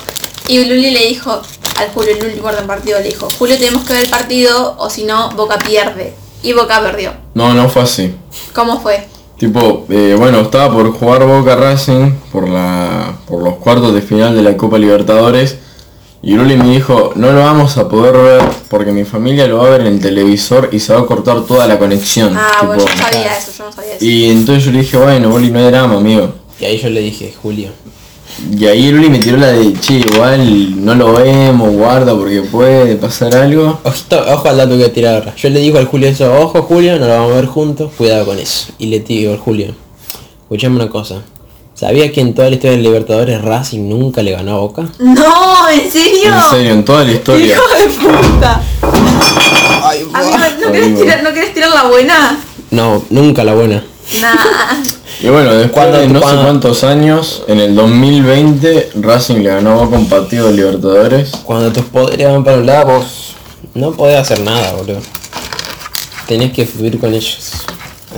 Y 0.47 0.63
Luli 0.63 0.91
le 0.91 1.07
dijo 1.07 1.41
al 1.77 1.89
Julio, 1.93 2.11
el 2.17 2.25
último 2.25 2.49
partido, 2.65 2.99
le 2.99 3.05
dijo, 3.05 3.27
Julio 3.37 3.57
tenemos 3.57 3.83
que 3.83 3.93
ver 3.93 4.03
el 4.03 4.09
partido 4.09 4.75
o 4.77 4.89
si 4.89 5.03
no, 5.03 5.31
Boca 5.31 5.57
pierde. 5.57 6.13
Y 6.43 6.53
Boca 6.53 6.81
perdió. 6.81 7.13
No, 7.33 7.53
no 7.53 7.69
fue 7.69 7.83
así. 7.83 8.15
¿Cómo 8.53 8.81
fue? 8.81 9.07
Tipo, 9.37 9.85
eh, 9.89 10.15
bueno, 10.17 10.41
estaba 10.41 10.73
por 10.73 10.91
jugar 10.91 11.25
Boca 11.25 11.55
Racing 11.55 12.11
por 12.31 12.47
la 12.47 13.17
por 13.27 13.41
los 13.43 13.55
cuartos 13.55 13.93
de 13.93 14.01
final 14.01 14.35
de 14.35 14.43
la 14.43 14.55
Copa 14.55 14.77
Libertadores 14.77 15.57
y 16.23 16.33
Luli 16.33 16.55
me 16.55 16.69
dijo, 16.69 17.13
no 17.15 17.31
lo 17.31 17.39
vamos 17.39 17.77
a 17.77 17.89
poder 17.89 18.13
ver 18.15 18.41
porque 18.69 18.91
mi 18.91 19.03
familia 19.05 19.47
lo 19.47 19.57
va 19.57 19.67
a 19.67 19.69
ver 19.71 19.81
en 19.81 19.87
el 19.87 19.99
televisor 19.99 20.69
y 20.71 20.79
se 20.79 20.93
va 20.93 20.99
a 21.01 21.05
cortar 21.05 21.41
toda 21.45 21.65
la 21.67 21.79
conexión. 21.79 22.33
Ah, 22.37 22.57
Tipo, 22.61 22.73
bueno, 22.73 22.85
yo 22.85 23.03
sabía 23.03 23.37
eso, 23.37 23.51
yo 23.57 23.65
no 23.65 23.71
sabía 23.71 23.95
eso. 23.95 24.05
y 24.05 24.29
entonces 24.29 24.65
yo 24.65 24.71
le 24.71 24.79
dije, 24.81 24.97
bueno, 24.97 25.29
Luli, 25.29 25.49
no 25.51 25.59
hay 25.59 25.65
drama, 25.65 25.95
amigo. 25.97 26.33
Y 26.59 26.65
ahí 26.65 26.77
yo 26.77 26.89
le 26.89 26.99
dije, 27.01 27.33
Julio. 27.41 27.69
Y 28.57 28.65
ahí 28.65 28.91
Luli 28.91 29.09
me 29.09 29.19
tiró 29.19 29.37
la 29.37 29.47
de, 29.47 29.73
che, 29.73 29.95
igual 29.95 30.85
no 30.85 30.95
lo 30.95 31.13
vemos, 31.13 31.71
guarda 31.73 32.15
porque 32.15 32.41
puede 32.41 32.95
pasar 32.95 33.35
algo. 33.35 33.79
Ojito, 33.83 34.23
ojo 34.33 34.47
al 34.47 34.57
dato 34.57 34.69
que 34.69 34.75
voy 34.75 34.83
a 34.85 34.93
tirar 34.93 35.15
ahora. 35.15 35.35
Yo 35.35 35.49
le 35.49 35.59
digo 35.59 35.79
al 35.79 35.85
Julio 35.85 36.07
eso, 36.07 36.31
ojo 36.39 36.61
Julio, 36.61 36.97
no 36.99 37.07
lo 37.07 37.13
vamos 37.13 37.31
a 37.31 37.35
ver 37.35 37.45
juntos, 37.47 37.91
cuidado 37.97 38.25
con 38.25 38.39
eso. 38.39 38.67
Y 38.77 38.85
le 38.87 38.99
digo 38.99 39.31
al 39.33 39.39
Julio, 39.39 39.75
escuchame 40.43 40.75
una 40.77 40.89
cosa. 40.89 41.23
¿Sabía 41.81 42.11
que 42.11 42.21
en 42.21 42.35
toda 42.35 42.47
la 42.47 42.53
historia 42.53 42.77
de 42.77 42.83
Libertadores 42.83 43.41
Racing 43.41 43.89
nunca 43.89 44.21
le 44.21 44.33
ganó 44.33 44.51
a 44.51 44.59
Boca? 44.59 44.87
No, 44.99 45.67
¿en 45.67 45.91
serio? 45.91 46.31
En 46.31 46.49
serio, 46.51 46.73
en 46.73 46.85
toda 46.85 47.03
la 47.03 47.11
historia. 47.11 47.55
Hijo 47.55 47.63
de 47.75 47.89
puta. 47.89 48.61
Ay, 49.83 50.05
Amigo, 50.13 50.37
¿no 50.63 50.71
querés, 50.71 50.95
tirar, 50.95 51.23
¿no 51.23 51.33
querés 51.33 51.53
tirar 51.55 51.71
la 51.71 51.85
buena? 51.85 52.39
No, 52.69 53.03
nunca 53.09 53.43
la 53.43 53.55
buena. 53.55 53.83
Nah. 54.21 54.35
Y 55.23 55.29
bueno, 55.29 55.55
después 55.55 55.91
de 55.91 56.07
no 56.07 56.19
sé 56.19 56.35
cuántos 56.35 56.83
años, 56.83 57.45
en 57.47 57.59
el 57.59 57.73
2020 57.73 58.91
Racing 58.97 59.37
le 59.37 59.49
ganó 59.49 59.71
a 59.71 59.75
Boca 59.85 59.97
un 59.97 60.07
partido 60.07 60.49
de 60.49 60.53
Libertadores. 60.53 61.31
Cuando 61.43 61.73
tus 61.73 61.85
poderes 61.85 62.27
van 62.27 62.43
para 62.43 62.57
un 62.57 62.67
lado, 62.67 62.99
vos 62.99 63.33
no 63.73 63.91
podés 63.93 64.19
hacer 64.19 64.41
nada, 64.41 64.73
boludo. 64.73 64.99
Tenés 66.27 66.53
que 66.53 66.63
fluir 66.67 66.99
con 66.99 67.11
ellos. 67.11 67.53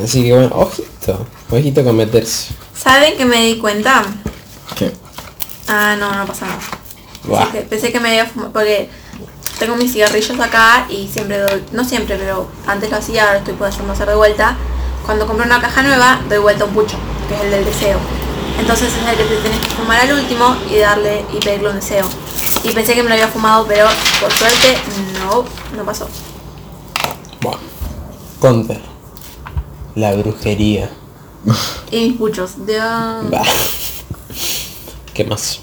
Así 0.03 0.21
que 0.21 0.33
bueno, 0.33 0.51
ojito, 0.53 1.25
ojito 1.49 1.81
con 1.85 1.95
meterse. 1.95 2.61
¿Saben 2.83 3.15
que 3.15 3.23
me 3.23 3.45
di 3.45 3.59
cuenta? 3.59 4.03
¿Qué? 4.75 4.91
Ah, 5.69 5.95
no, 5.97 6.13
no 6.13 6.25
pasa 6.25 6.47
nada. 6.47 6.59
Pensé 7.25 7.51
que, 7.51 7.61
pensé 7.61 7.91
que 7.93 7.99
me 8.01 8.09
había 8.09 8.25
fumado, 8.25 8.51
porque 8.51 8.89
tengo 9.57 9.77
mis 9.77 9.93
cigarrillos 9.93 10.37
acá 10.41 10.85
y 10.89 11.07
siempre 11.07 11.39
doy, 11.39 11.63
no 11.71 11.85
siempre, 11.85 12.17
pero 12.17 12.49
antes 12.67 12.91
lo 12.91 12.97
hacía, 12.97 13.25
ahora 13.27 13.37
estoy 13.37 13.53
pudiendo 13.53 13.93
hacer 13.93 14.09
de 14.09 14.15
vuelta. 14.15 14.57
Cuando 15.05 15.25
compro 15.25 15.45
una 15.45 15.61
caja 15.61 15.81
nueva, 15.83 16.19
doy 16.27 16.39
vuelta 16.39 16.65
un 16.65 16.73
pucho, 16.73 16.97
que 17.29 17.35
es 17.35 17.41
el 17.41 17.51
del 17.51 17.65
deseo. 17.65 17.99
Entonces 18.59 18.91
es 18.93 19.09
el 19.09 19.15
que 19.15 19.23
te 19.23 19.37
tenés 19.37 19.59
que 19.59 19.69
fumar 19.69 20.01
al 20.01 20.11
último 20.11 20.55
y 20.69 20.79
darle 20.79 21.25
y 21.33 21.37
pedirle 21.37 21.69
un 21.69 21.75
deseo. 21.75 22.05
Y 22.63 22.71
pensé 22.71 22.95
que 22.95 23.03
me 23.03 23.09
lo 23.09 23.15
había 23.15 23.29
fumado, 23.29 23.65
pero 23.65 23.87
por 24.19 24.31
suerte 24.31 24.75
no, 25.19 25.45
no 25.77 25.85
pasó. 25.85 26.09
Buah. 27.39 27.57
Counter. 28.41 28.81
La 29.95 30.13
brujería. 30.13 30.89
Y 31.91 32.09
mis 32.09 32.17
puchos. 32.17 32.65
Dios. 32.65 32.79
Bah. 33.29 33.43
¿Qué 35.13 35.23
más? 35.25 35.59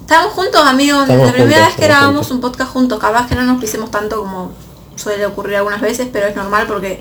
Estamos 0.00 0.32
juntos, 0.34 0.60
amigos. 0.64 1.02
Estamos 1.02 1.26
la 1.26 1.32
primera 1.32 1.56
juntos, 1.56 1.66
vez 1.66 1.76
que 1.76 1.84
grabamos 1.86 2.26
juntos. 2.26 2.30
un 2.32 2.40
podcast 2.40 2.72
juntos. 2.72 2.98
Capaz 2.98 3.26
que 3.28 3.34
no 3.34 3.42
nos 3.42 3.60
pisemos 3.60 3.90
tanto 3.90 4.18
como 4.20 4.52
suele 4.94 5.26
ocurrir 5.26 5.56
algunas 5.56 5.80
veces, 5.80 6.08
pero 6.12 6.26
es 6.26 6.36
normal 6.36 6.66
porque 6.68 7.00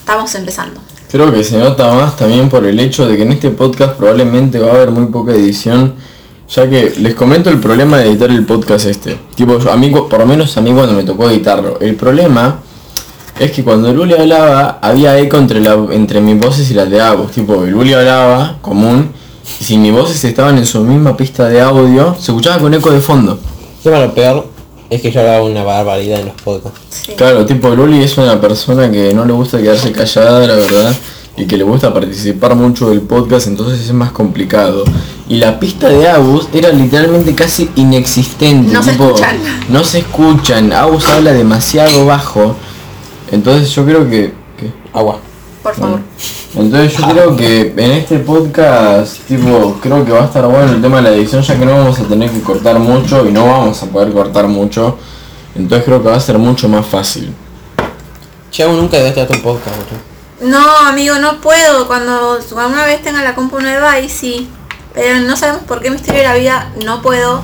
estamos 0.00 0.34
empezando. 0.34 0.80
Creo 1.10 1.32
que 1.32 1.42
se 1.44 1.58
nota 1.58 1.92
más 1.94 2.16
también 2.16 2.48
por 2.48 2.64
el 2.64 2.78
hecho 2.80 3.06
de 3.06 3.16
que 3.16 3.22
en 3.22 3.32
este 3.32 3.50
podcast 3.50 3.94
probablemente 3.96 4.58
va 4.58 4.68
a 4.70 4.74
haber 4.74 4.90
muy 4.90 5.06
poca 5.06 5.32
edición, 5.32 5.94
Ya 6.54 6.68
que 6.68 6.92
les 6.98 7.14
comento 7.14 7.48
el 7.48 7.58
problema 7.60 7.96
de 7.96 8.08
editar 8.10 8.28
el 8.30 8.44
podcast 8.44 8.84
este. 8.84 9.18
Tipo, 9.34 9.58
yo- 9.58 9.72
a 9.72 9.76
mí, 9.76 9.88
por 9.90 10.18
lo 10.18 10.26
menos 10.26 10.54
a 10.58 10.60
mí 10.60 10.70
cuando 10.72 10.92
me 10.92 11.02
tocó 11.02 11.30
editarlo. 11.30 11.78
El 11.80 11.94
problema 11.96 12.60
es 13.38 13.50
que 13.50 13.64
cuando 13.64 13.92
Luli 13.92 14.14
hablaba, 14.14 14.78
había 14.82 15.18
eco 15.18 15.38
entre, 15.38 15.60
la, 15.60 15.74
entre 15.90 16.20
mis 16.20 16.38
voces 16.38 16.70
y 16.70 16.74
las 16.74 16.90
de 16.90 17.00
Agus. 17.00 17.32
Tipo, 17.32 17.56
Luli 17.64 17.92
hablaba 17.92 18.58
común, 18.60 19.12
y 19.60 19.64
si 19.64 19.76
mis 19.76 19.92
voces 19.92 20.22
estaban 20.24 20.58
en 20.58 20.66
su 20.66 20.80
misma 20.80 21.16
pista 21.16 21.48
de 21.48 21.60
audio, 21.60 22.14
se 22.18 22.30
escuchaba 22.32 22.58
con 22.58 22.74
eco 22.74 22.90
de 22.90 23.00
fondo. 23.00 23.38
Encima 23.76 23.98
lo 23.98 24.14
peor 24.14 24.46
es 24.90 25.00
que 25.00 25.10
yo 25.10 25.20
hablaba 25.20 25.42
una 25.44 25.64
barbaridad 25.64 26.20
en 26.20 26.26
los 26.26 26.34
podcasts. 26.42 26.78
Sí. 26.90 27.12
Claro, 27.16 27.46
tipo, 27.46 27.70
Luli 27.74 28.02
es 28.02 28.16
una 28.18 28.40
persona 28.40 28.90
que 28.90 29.12
no 29.14 29.24
le 29.24 29.32
gusta 29.32 29.58
quedarse 29.58 29.90
callada, 29.90 30.46
la 30.46 30.54
verdad, 30.54 30.94
y 31.36 31.46
que 31.46 31.56
le 31.56 31.64
gusta 31.64 31.92
participar 31.94 32.54
mucho 32.54 32.90
del 32.90 33.00
podcast, 33.00 33.46
entonces 33.46 33.80
es 33.80 33.92
más 33.92 34.12
complicado. 34.12 34.84
Y 35.28 35.38
la 35.38 35.58
pista 35.58 35.88
de 35.88 36.06
Agus 36.06 36.48
era 36.52 36.68
literalmente 36.68 37.34
casi 37.34 37.70
inexistente. 37.76 38.72
No 38.72 38.82
se 38.82 38.92
tipo, 38.92 39.06
escuchan. 39.06 39.36
No 39.70 39.84
se 39.84 39.98
escuchan. 40.00 40.72
Agus 40.72 41.06
habla 41.06 41.32
demasiado 41.32 42.04
bajo. 42.04 42.54
Entonces 43.32 43.68
yo 43.74 43.84
creo 43.84 44.08
que... 44.08 44.32
que- 44.56 44.72
Agua. 44.92 45.18
Por 45.62 45.74
favor. 45.74 46.00
entonces 46.56 46.96
yo 46.96 47.08
creo 47.08 47.36
que 47.36 47.72
en 47.76 47.90
este 47.92 48.18
podcast, 48.18 49.16
tipo, 49.28 49.78
creo 49.80 50.04
que 50.04 50.10
va 50.10 50.22
a 50.22 50.24
estar 50.24 50.44
bueno 50.46 50.72
el 50.72 50.82
tema 50.82 50.96
de 50.96 51.02
la 51.04 51.10
edición, 51.10 51.40
ya 51.42 51.56
que 51.56 51.64
no 51.64 51.72
vamos 51.72 51.98
a 52.00 52.02
tener 52.02 52.30
que 52.30 52.40
cortar 52.42 52.78
mucho 52.80 53.26
y 53.26 53.32
no 53.32 53.46
vamos 53.46 53.80
a 53.82 53.86
poder 53.86 54.12
cortar 54.12 54.48
mucho. 54.48 54.98
Entonces 55.54 55.84
creo 55.84 56.02
que 56.02 56.08
va 56.08 56.16
a 56.16 56.20
ser 56.20 56.38
mucho 56.38 56.68
más 56.68 56.84
fácil. 56.84 57.32
Che, 58.50 58.66
nunca 58.66 58.96
debes 58.98 59.14
tu 59.28 59.40
podcast, 59.40 59.76
boludo. 59.76 60.12
No, 60.58 60.88
amigo, 60.88 61.18
no 61.18 61.40
puedo. 61.40 61.86
Cuando 61.86 62.38
una 62.56 62.84
vez 62.84 63.00
tenga 63.02 63.22
la 63.22 63.34
compu 63.34 63.60
nueva, 63.60 63.92
ahí 63.92 64.08
sí. 64.08 64.48
Pero 64.94 65.20
no 65.20 65.36
sabemos 65.36 65.62
por 65.62 65.80
qué 65.80 65.90
misterio 65.90 66.22
de 66.22 66.28
la 66.28 66.34
vida 66.34 66.72
no 66.84 67.00
puedo. 67.00 67.40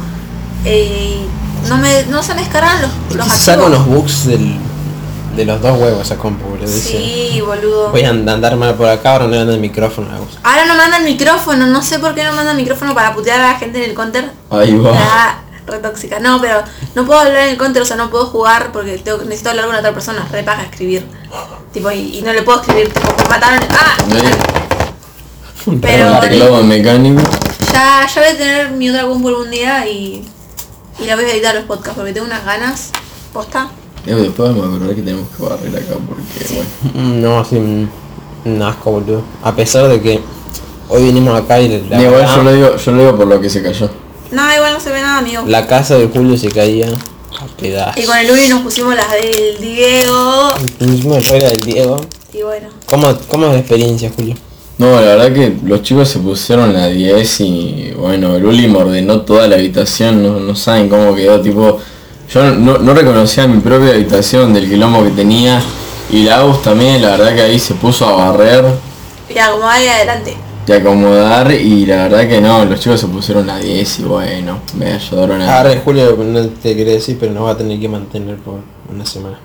Eh, 0.65 1.25
no 1.69 1.79
me 1.79 2.05
no 2.07 2.23
se 2.23 2.35
me 2.35 2.41
descargan 2.41 2.83
los, 2.83 3.17
los 3.17 3.27
Saco 3.29 3.67
unos 3.67 3.87
bugs 3.87 4.27
del, 4.27 4.59
de 5.39 5.45
los 5.47 5.61
dos 5.63 5.79
huevos 5.81 6.11
a 6.11 6.17
compu, 6.17 6.45
boludo. 6.47 6.67
dice. 6.67 6.99
Sí, 6.99 7.41
boludo. 7.41 7.91
Voy 7.91 8.03
a 8.03 8.11
and- 8.11 8.29
andar 8.29 8.57
mal 8.57 8.75
por 8.75 8.89
acá, 8.89 9.13
ahora 9.13 9.27
no 9.29 9.39
anda 9.41 9.55
el 9.55 9.61
micrófono. 9.61 10.09
la. 10.11 10.19
Ahora 10.51 10.67
no 10.67 10.75
manda 10.75 10.99
el 10.99 11.05
micrófono, 11.05 11.67
no 11.67 11.81
sé 11.83 11.99
por 11.99 12.15
qué 12.15 12.25
no 12.25 12.33
manda 12.33 12.51
el 12.51 12.57
micrófono 12.59 12.95
para 12.95 13.15
putear 13.15 13.41
a 13.41 13.53
la 13.53 13.59
gente 13.59 13.83
en 13.83 13.91
el 13.91 13.95
counter. 13.97 14.31
Ahí 14.51 14.77
va. 14.77 14.91
Ah, 14.95 15.39
re 15.67 15.79
tóxica. 15.79 16.19
No, 16.19 16.41
pero 16.41 16.63
no 16.95 17.07
puedo 17.07 17.21
hablar 17.21 17.37
en 17.45 17.51
el 17.51 17.57
counter, 17.57 17.83
o 17.83 17.85
sea, 17.87 17.97
no 17.97 18.11
puedo 18.11 18.27
jugar 18.27 18.73
porque 18.73 18.99
tengo- 18.99 19.19
necesito 19.25 19.51
hablar 19.51 19.67
con 19.67 19.77
otra 19.77 19.93
persona. 19.93 20.27
Re 20.31 20.43
paja 20.43 20.65
escribir. 20.65 21.07
Tipo, 21.73 21.91
y, 21.93 22.19
y 22.19 22.23
no 22.23 22.33
le 22.33 22.43
puedo 22.43 22.61
escribir, 22.61 22.93
tipo, 22.93 23.07
me 23.23 23.29
mataron. 23.29 23.61
Ah, 23.71 23.97
Pero- 25.81 26.63
mecánico. 26.65 27.23
ya, 27.73 28.07
ya 28.13 28.21
voy 28.23 28.31
a 28.31 28.37
tener 28.39 28.71
mi 28.71 28.89
otra 28.91 29.03
compu 29.07 29.29
algún 29.29 29.51
día 29.51 29.87
y, 29.87 30.27
y 30.99 31.05
la 31.05 31.15
voy 31.15 31.25
a 31.27 31.33
editar 31.33 31.55
los 31.55 31.65
podcasts 31.65 31.97
porque 31.97 32.13
tengo 32.13 32.27
unas 32.27 32.45
ganas. 32.45 32.91
¿Posta? 33.33 33.69
Después 34.05 34.49
vamos 34.51 34.65
a 34.65 34.69
acordar 34.69 34.95
que 34.95 35.03
tenemos 35.03 35.29
que 35.37 35.43
barrer 35.43 35.77
acá 35.77 35.95
porque 36.07 36.55
bueno. 36.55 37.09
Mm, 37.09 37.21
No, 37.23 37.41
así 37.41 37.57
un, 37.57 37.89
un 38.45 38.63
asco, 38.63 38.93
boludo. 38.93 39.23
A 39.43 39.55
pesar 39.55 39.89
de 39.89 40.01
que 40.01 40.21
hoy 40.89 41.03
vinimos 41.05 41.39
acá 41.39 41.61
y 41.61 41.69
la, 41.69 42.01
Igual 42.01 42.15
verdad, 42.15 42.37
yo 42.37 42.43
lo 42.43 42.53
digo, 42.53 42.77
yo 42.77 42.93
lo 42.93 42.99
digo 43.01 43.17
por 43.17 43.27
lo 43.27 43.41
que 43.41 43.51
se 43.51 43.63
cayó. 43.63 43.91
No, 44.31 44.55
igual 44.55 44.75
no 44.75 44.81
se 44.81 44.91
ve 44.91 45.01
nada, 45.01 45.19
amigo. 45.19 45.43
la 45.47 45.67
casa 45.67 45.97
de 45.97 46.09
Julio 46.09 46.37
se 46.37 46.49
caía 46.49 46.87
a 46.89 47.47
pedazos. 47.61 48.03
Y 48.03 48.07
con 48.07 48.17
el 48.19 48.31
Uri 48.31 48.49
nos 48.49 48.61
pusimos 48.63 48.95
las 48.95 49.11
del 49.13 49.59
Diego. 49.61 50.51
El 50.81 51.25
regla 51.25 51.49
del 51.51 51.61
Diego. 51.61 52.01
Y 52.33 52.43
bueno. 52.43 52.69
¿Cómo, 52.87 53.15
¿Cómo 53.29 53.47
es 53.47 53.53
la 53.53 53.59
experiencia, 53.59 54.11
Julio? 54.15 54.35
No, 54.79 54.93
la 54.93 55.17
verdad 55.17 55.33
que 55.33 55.57
los 55.65 55.83
chicos 55.83 56.09
se 56.09 56.21
pusieron 56.21 56.73
la 56.73 56.87
10 56.87 57.41
y 57.41 57.93
bueno, 57.97 58.37
el 58.37 58.45
Uli 58.45 58.69
me 58.69 58.79
ordenó 58.79 59.23
toda 59.23 59.49
la 59.49 59.57
habitación, 59.57 60.23
no, 60.23 60.39
no 60.39 60.55
saben 60.55 60.89
cómo 60.89 61.17
quedó, 61.17 61.41
tipo, 61.41 61.81
yo 62.31 62.51
no, 62.55 62.79
no 62.79 62.95
reconocía 62.95 63.47
mi 63.47 63.61
propia 63.61 63.91
habitación 63.91 64.53
del 64.53 64.69
quilombo 64.69 65.03
que 65.05 65.11
tenía 65.11 65.61
y 66.11 66.23
la 66.25 66.39
Agus 66.41 66.63
también, 66.63 67.01
la 67.03 67.11
verdad 67.17 67.35
que 67.35 67.43
ahí 67.43 67.59
se 67.59 67.75
puso 67.75 68.07
a 68.07 68.31
barrer 68.31 68.65
Mira, 69.29 69.51
como 69.51 69.67
ahí 69.69 69.87
adelante. 69.89 70.37
y 70.67 70.73
acomodar 70.73 71.51
y 71.53 71.87
la 71.87 72.09
verdad 72.09 72.29
que 72.29 72.41
no, 72.41 72.65
los 72.65 72.81
chicos 72.81 73.01
se 73.01 73.07
pusieron 73.07 73.47
la 73.47 73.59
10 73.59 73.99
y 74.01 74.03
bueno, 74.05 74.59
me 74.75 74.93
ayudaron 74.93 75.41
a... 75.43 75.59
Ahora 75.59 75.81
Julio 75.85 76.17
no 76.23 76.47
te 76.49 76.77
quería 76.77 76.95
decir, 76.95 77.17
pero 77.19 77.33
nos 77.33 77.45
va 77.47 77.51
a 77.53 77.57
tener 77.57 77.79
que 77.81 77.89
mantener 77.89 78.37
por 78.37 78.61
una 78.93 79.05
semana. 79.07 79.39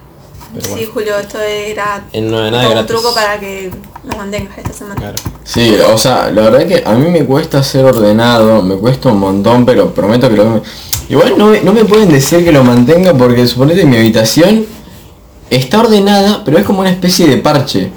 Pero 0.54 0.65
Sí, 0.65 0.72
bueno, 0.72 0.89
Julio, 0.93 1.17
esto 1.17 1.39
era 1.39 2.06
en 2.13 2.30
no, 2.30 2.50
nada 2.52 2.80
un 2.82 2.86
truco 2.86 3.13
para 3.13 3.39
que 3.39 3.72
nos 4.04 4.15
mantengas 4.17 4.58
esta 4.58 4.72
semana. 4.74 4.96
Claro. 5.02 5.15
Sí, 5.43 5.76
o 5.91 5.98
sea, 5.98 6.30
la 6.32 6.43
verdad 6.50 6.67
que 6.67 6.84
a 6.86 6.91
mí 6.93 7.10
me 7.10 7.26
cuesta 7.26 7.63
ser 7.63 7.86
ordenado, 7.86 8.62
me 8.62 8.76
cuesta 8.76 9.10
un 9.10 9.19
montón, 9.19 9.65
pero 9.65 9.93
prometo 9.93 10.30
que 10.30 10.36
lo... 10.36 10.62
Igual 11.09 11.37
no, 11.37 11.47
me- 11.47 11.61
no 11.61 11.73
me 11.73 11.85
pueden 11.85 12.09
decir 12.09 12.43
que 12.43 12.51
lo 12.51 12.63
mantenga 12.63 13.13
porque 13.13 13.45
suponete 13.47 13.85
mi 13.85 13.97
habitación 13.97 14.65
está 15.49 15.81
ordenada, 15.81 16.41
pero 16.43 16.57
es 16.57 16.65
como 16.65 16.79
una 16.81 16.89
especie 16.89 17.27
de 17.27 17.37
parche. 17.37 17.91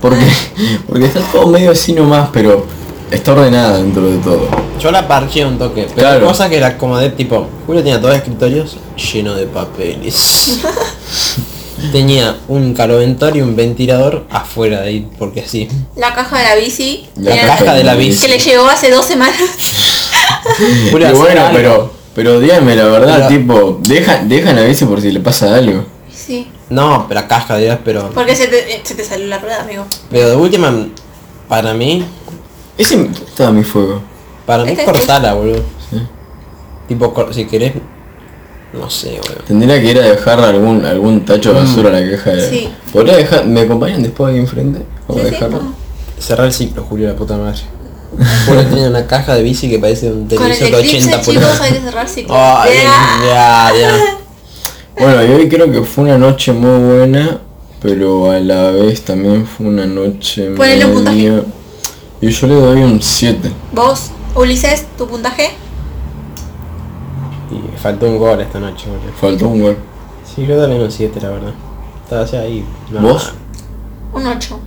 Porque, 0.00 0.24
porque 0.88 1.06
está 1.06 1.20
todo 1.32 1.48
medio 1.48 1.70
así 1.72 1.92
nomás, 1.92 2.28
pero 2.32 2.64
está 3.10 3.32
ordenada 3.32 3.78
dentro 3.78 4.02
de 4.10 4.18
todo. 4.18 4.48
Yo 4.80 4.90
la 4.90 5.06
parché 5.08 5.44
un 5.44 5.58
toque, 5.58 5.82
pero 5.84 5.94
Claro. 5.96 6.20
hay 6.20 6.26
cosas 6.32 6.48
que 6.50 6.60
la 6.60 6.68
acomodé 6.68 7.10
tipo, 7.10 7.46
Julio 7.66 7.82
tenía 7.82 7.98
todos 7.98 8.10
los 8.14 8.22
escritorios 8.22 8.76
llenos 9.12 9.36
de 9.36 9.46
papeles. 9.46 10.60
tenía 11.92 12.36
un 12.48 12.72
caloventor 12.74 13.36
y 13.36 13.42
un 13.42 13.54
ventilador 13.56 14.24
afuera 14.30 14.80
de 14.82 14.88
ahí, 14.88 15.08
porque 15.18 15.40
así. 15.40 15.68
La 15.96 16.14
caja 16.14 16.38
de 16.38 16.44
la 16.44 16.54
bici. 16.56 17.06
La 17.16 17.36
caja 17.40 17.74
de 17.74 17.84
la 17.84 17.94
bici. 17.94 18.22
Que 18.26 18.28
le 18.28 18.38
llegó 18.38 18.66
hace 18.68 18.90
dos 18.90 19.04
semanas. 19.06 19.36
Julio, 20.90 21.14
bueno, 21.16 21.40
algo. 21.42 21.56
pero, 21.56 21.92
pero 22.16 22.40
díganme 22.40 22.74
la 22.74 22.86
verdad, 22.86 23.28
Pero- 23.28 23.28
tipo, 23.28 23.78
deja, 23.82 24.24
dejan 24.24 24.58
a 24.58 24.62
veces 24.62 24.88
por 24.88 25.00
si 25.00 25.12
le 25.12 25.20
pasa 25.20 25.54
algo. 25.54 25.84
sí. 26.10 26.50
No, 26.68 27.04
pero 27.06 27.20
la 27.20 27.28
caja 27.28 27.56
dirás, 27.58 27.78
pero. 27.84 28.10
Porque 28.12 28.34
se 28.34 28.48
te, 28.48 28.74
eh, 28.74 28.80
se 28.82 28.96
te 28.96 29.04
salió 29.04 29.28
la 29.28 29.38
rueda, 29.38 29.62
amigo. 29.62 29.84
Pero 30.10 30.30
de 30.30 30.34
última, 30.34 30.74
para 31.48 31.72
mí, 31.74 32.04
Ese 32.76 32.96
¿dónde 32.96 33.20
estaba 33.20 33.52
mi 33.52 33.62
fuego. 33.62 34.00
para 34.44 34.64
mí 34.64 34.70
Este 34.70 34.82
es- 34.82 34.88
cortala, 34.90 35.34
boludo. 35.34 35.62
Sí. 35.88 36.02
Tipo, 36.88 37.14
cor- 37.14 37.32
si 37.32 37.44
querés. 37.46 37.74
No 38.72 38.90
sé, 38.90 39.10
boludo. 39.22 39.44
Tendría 39.46 39.80
que 39.80 39.90
ir 39.92 39.98
a 40.00 40.02
dejar 40.06 40.40
algún 40.40 40.84
algún 40.84 41.24
tacho 41.24 41.52
de 41.54 41.60
basura 41.60 41.90
a 41.96 42.00
la 42.00 42.10
caja 42.16 42.30
de... 42.32 42.50
Sí. 42.50 42.68
¿Podría 42.92 43.16
dejar? 43.16 43.46
¿Me 43.46 43.60
acompañan 43.60 44.02
después 44.02 44.32
ahí 44.34 44.40
enfrente? 44.40 44.80
¿Cómo 45.06 45.20
Sí, 45.20 45.24
sí, 45.26 45.30
dejarlo? 45.30 45.58
vamos. 45.58 45.74
Cerrar 46.18 46.46
el 46.48 46.52
ciclo, 46.52 46.82
Julio, 46.82 47.06
la 47.06 47.14
puta 47.14 47.36
madre. 47.36 47.60
Julio 48.46 48.64
tiene 48.66 48.88
una 48.88 49.06
caja 49.06 49.34
de 49.34 49.42
bici 49.42 49.68
que 49.68 49.78
parece 49.78 50.10
un 50.10 50.26
televisor 50.28 50.70
de 50.70 50.78
eclipse, 50.80 50.96
80 51.08 51.20
chicos, 51.20 51.26
pulgadas. 51.34 51.60
hay 51.60 51.72
que 51.72 51.80
cerrar 51.80 52.08
ciclo. 52.08 52.34
Ay, 52.38 52.70
Ya. 52.82 53.26
ya, 53.26 53.72
ya. 53.80 53.94
Bueno, 54.98 55.24
y 55.24 55.28
hoy 55.34 55.48
creo 55.48 55.70
que 55.70 55.82
fue 55.82 56.04
una 56.04 56.16
noche 56.18 56.52
muy 56.52 56.96
buena, 56.96 57.38
pero 57.82 58.30
a 58.30 58.40
la 58.40 58.70
vez 58.70 59.02
también 59.04 59.46
fue 59.46 59.66
una 59.66 59.86
noche 59.86 60.50
Ponele 60.52 60.86
un 60.86 60.92
puntaje. 60.94 61.16
media- 61.16 61.42
Y 62.22 62.30
yo 62.30 62.46
le 62.46 62.54
doy 62.54 62.80
un 62.82 63.02
7. 63.02 63.52
Vos, 63.72 64.10
Ulises, 64.34 64.86
tu 64.96 65.06
puntaje. 65.06 65.50
Y 67.50 67.78
faltó 67.78 68.06
un 68.06 68.18
gol 68.18 68.40
esta 68.40 68.58
noche, 68.58 68.86
boludo. 68.88 69.12
Faltó 69.20 69.48
un 69.48 69.60
gol. 69.62 69.76
Sí, 70.34 70.46
yo 70.46 70.58
también 70.60 70.82
un 70.82 70.90
7, 70.90 71.20
la 71.20 71.28
verdad. 71.30 71.52
Estaba 72.02 72.42
ahí. 72.42 72.64
no, 72.90 73.00
¿Vos? 73.00 73.32
Un 74.12 74.26
8. 74.26 74.58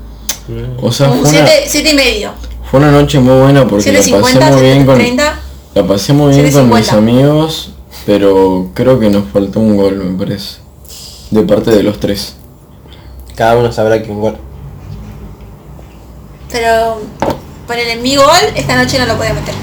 O 0.81 0.91
sea, 0.91 1.09
Un 1.09 1.21
fue 1.21 1.29
una, 1.29 1.47
7, 1.47 1.63
7 1.67 1.89
y 1.89 1.93
medio. 1.95 2.31
fue 2.69 2.79
una 2.79 2.91
noche 2.91 3.19
muy 3.19 3.39
buena 3.39 3.67
porque 3.67 3.91
la 3.91 3.99
pasé 3.99 4.13
7.50, 4.13 4.51
muy 4.51 4.61
bien 4.61 4.85
con, 4.85 4.95
30. 4.95 5.39
la 5.75 5.87
pasé 5.87 6.13
muy 6.13 6.33
bien 6.33 6.51
con 6.51 6.69
mis 6.69 6.89
7.50. 6.91 6.97
amigos, 6.97 7.71
pero 8.05 8.69
creo 8.73 8.99
que 8.99 9.09
nos 9.09 9.25
faltó 9.31 9.59
un 9.59 9.77
gol, 9.77 9.95
me 9.95 10.17
parece. 10.17 10.57
De 11.31 11.43
parte 11.43 11.71
de 11.71 11.83
los 11.83 11.99
tres. 11.99 12.35
Cada 13.35 13.57
uno 13.57 13.71
sabrá 13.71 14.01
que 14.01 14.09
un 14.09 14.21
gol. 14.21 14.37
Pero 16.51 16.99
ponele 17.67 17.97
mi 17.97 18.15
gol, 18.15 18.27
esta 18.55 18.75
noche 18.75 18.97
no 18.97 19.05
lo 19.05 19.15
podía 19.15 19.33
meter. 19.33 19.53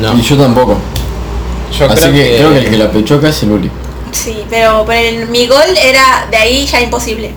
No. 0.00 0.14
Y 0.16 0.22
yo 0.22 0.36
tampoco. 0.36 0.76
Yo 1.76 1.86
Así 1.86 2.02
creo 2.02 2.12
que, 2.12 2.22
que, 2.22 2.36
creo 2.36 2.50
que 2.50 2.58
el 2.58 2.70
que 2.70 2.76
la 2.76 2.90
pechó 2.90 3.16
acá 3.16 3.30
es 3.30 3.42
el 3.42 3.50
Uli. 3.50 3.70
Sí, 4.12 4.44
pero 4.48 4.84
ponele, 4.84 5.26
mi 5.26 5.46
gol 5.48 5.76
era 5.82 6.28
de 6.30 6.36
ahí 6.36 6.64
ya 6.64 6.80
imposible. 6.80 7.32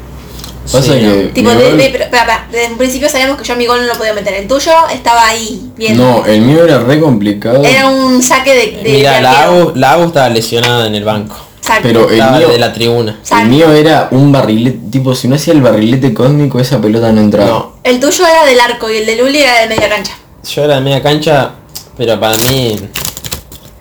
Pasa 0.71 0.93
Sí, 0.93 0.99
que 0.99 1.31
Tipo, 1.33 1.49
mi 1.51 1.55
de- 1.55 1.63
gol- 1.69 1.77
de- 1.77 1.89
pero, 1.89 2.03
espera, 2.03 2.21
espera, 2.23 2.47
desde 2.51 2.71
un 2.71 2.77
principio 2.77 3.09
sabíamos 3.09 3.37
que 3.37 3.43
yo 3.45 3.55
mi 3.55 3.65
gol 3.65 3.79
no 3.81 3.87
lo 3.87 3.93
podía 3.95 4.13
meter. 4.13 4.33
El 4.33 4.47
tuyo 4.47 4.71
estaba 4.91 5.25
ahí, 5.27 5.71
bien. 5.77 5.97
No, 5.97 6.25
el 6.25 6.41
mío 6.41 6.63
era 6.65 6.79
re 6.79 6.99
complicado. 6.99 7.63
Era 7.63 7.87
un 7.87 8.21
saque 8.21 8.53
de, 8.53 8.83
de 8.83 8.91
Mira, 8.97 9.21
la 9.21 9.91
Agus 9.93 10.07
estaba 10.07 10.29
lesionada 10.29 10.87
en 10.87 10.95
el 10.95 11.03
banco. 11.05 11.35
Exacto. 11.57 11.83
Pero 11.83 12.07
el 12.09 12.13
Estaba 12.19 12.37
mío, 12.37 12.47
de 12.49 12.57
la 12.59 12.71
tribuna. 12.73 13.19
el 13.41 13.47
mío 13.49 13.71
era 13.73 14.07
un 14.11 14.31
barrilete, 14.31 14.79
tipo, 14.91 15.13
si 15.15 15.27
no 15.27 15.35
hacía 15.35 15.53
el 15.53 15.61
barrilete 15.61 16.13
cósmico, 16.13 16.59
esa 16.59 16.79
pelota 16.79 17.11
no 17.11 17.19
entraba. 17.21 17.49
No, 17.49 17.73
El 17.83 17.99
tuyo 17.99 18.25
era 18.25 18.45
del 18.45 18.59
arco 18.59 18.89
y 18.89 18.97
el 18.97 19.05
de 19.05 19.15
Luli 19.17 19.39
era 19.39 19.61
de 19.61 19.67
media 19.67 19.89
cancha. 19.89 20.13
yo 20.49 20.63
era 20.63 20.75
de 20.75 20.81
media 20.81 21.01
cancha, 21.03 21.51
pero 21.97 22.17
para 22.19 22.37
mí 22.37 22.77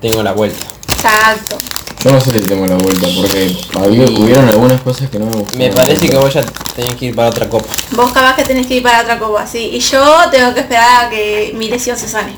tengo 0.00 0.22
la 0.22 0.32
vuelta. 0.32 0.66
Exacto. 0.92 1.58
Yo 2.06 2.12
no 2.12 2.20
sé 2.20 2.30
si 2.30 2.40
tengo 2.40 2.66
la 2.66 2.76
vuelta, 2.76 3.08
porque 3.16 3.56
había, 3.80 4.04
hubieron 4.04 4.48
algunas 4.48 4.80
cosas 4.80 5.10
que 5.10 5.18
no 5.18 5.26
me 5.26 5.32
gustaron. 5.38 5.58
Me 5.58 5.70
parece 5.74 6.08
que 6.08 6.16
vos 6.16 6.32
ya 6.32 6.42
tenés 6.76 6.94
que 6.94 7.06
ir 7.06 7.16
para 7.16 7.30
otra 7.30 7.48
copa. 7.48 7.66
Vos 7.96 8.12
capaz 8.12 8.36
que 8.36 8.44
tenés 8.44 8.66
que 8.68 8.76
ir 8.76 8.82
para 8.84 9.02
otra 9.02 9.18
copa, 9.18 9.44
sí. 9.44 9.70
Y 9.72 9.80
yo 9.80 9.98
tengo 10.30 10.54
que 10.54 10.60
esperar 10.60 11.06
a 11.06 11.10
que 11.10 11.52
mi 11.58 11.68
lesión 11.68 11.96
se 11.96 12.06
sane. 12.06 12.32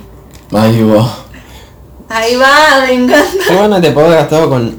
Ahí 0.53 0.83
va. 0.83 1.19
Ahí 2.09 2.37
va, 2.37 2.87
me 2.87 2.95
encanta. 2.95 3.45
Qué 3.47 3.55
bueno 3.55 3.77
este 3.77 3.91
podcast 3.91 4.31
todo 4.31 4.49
con 4.49 4.75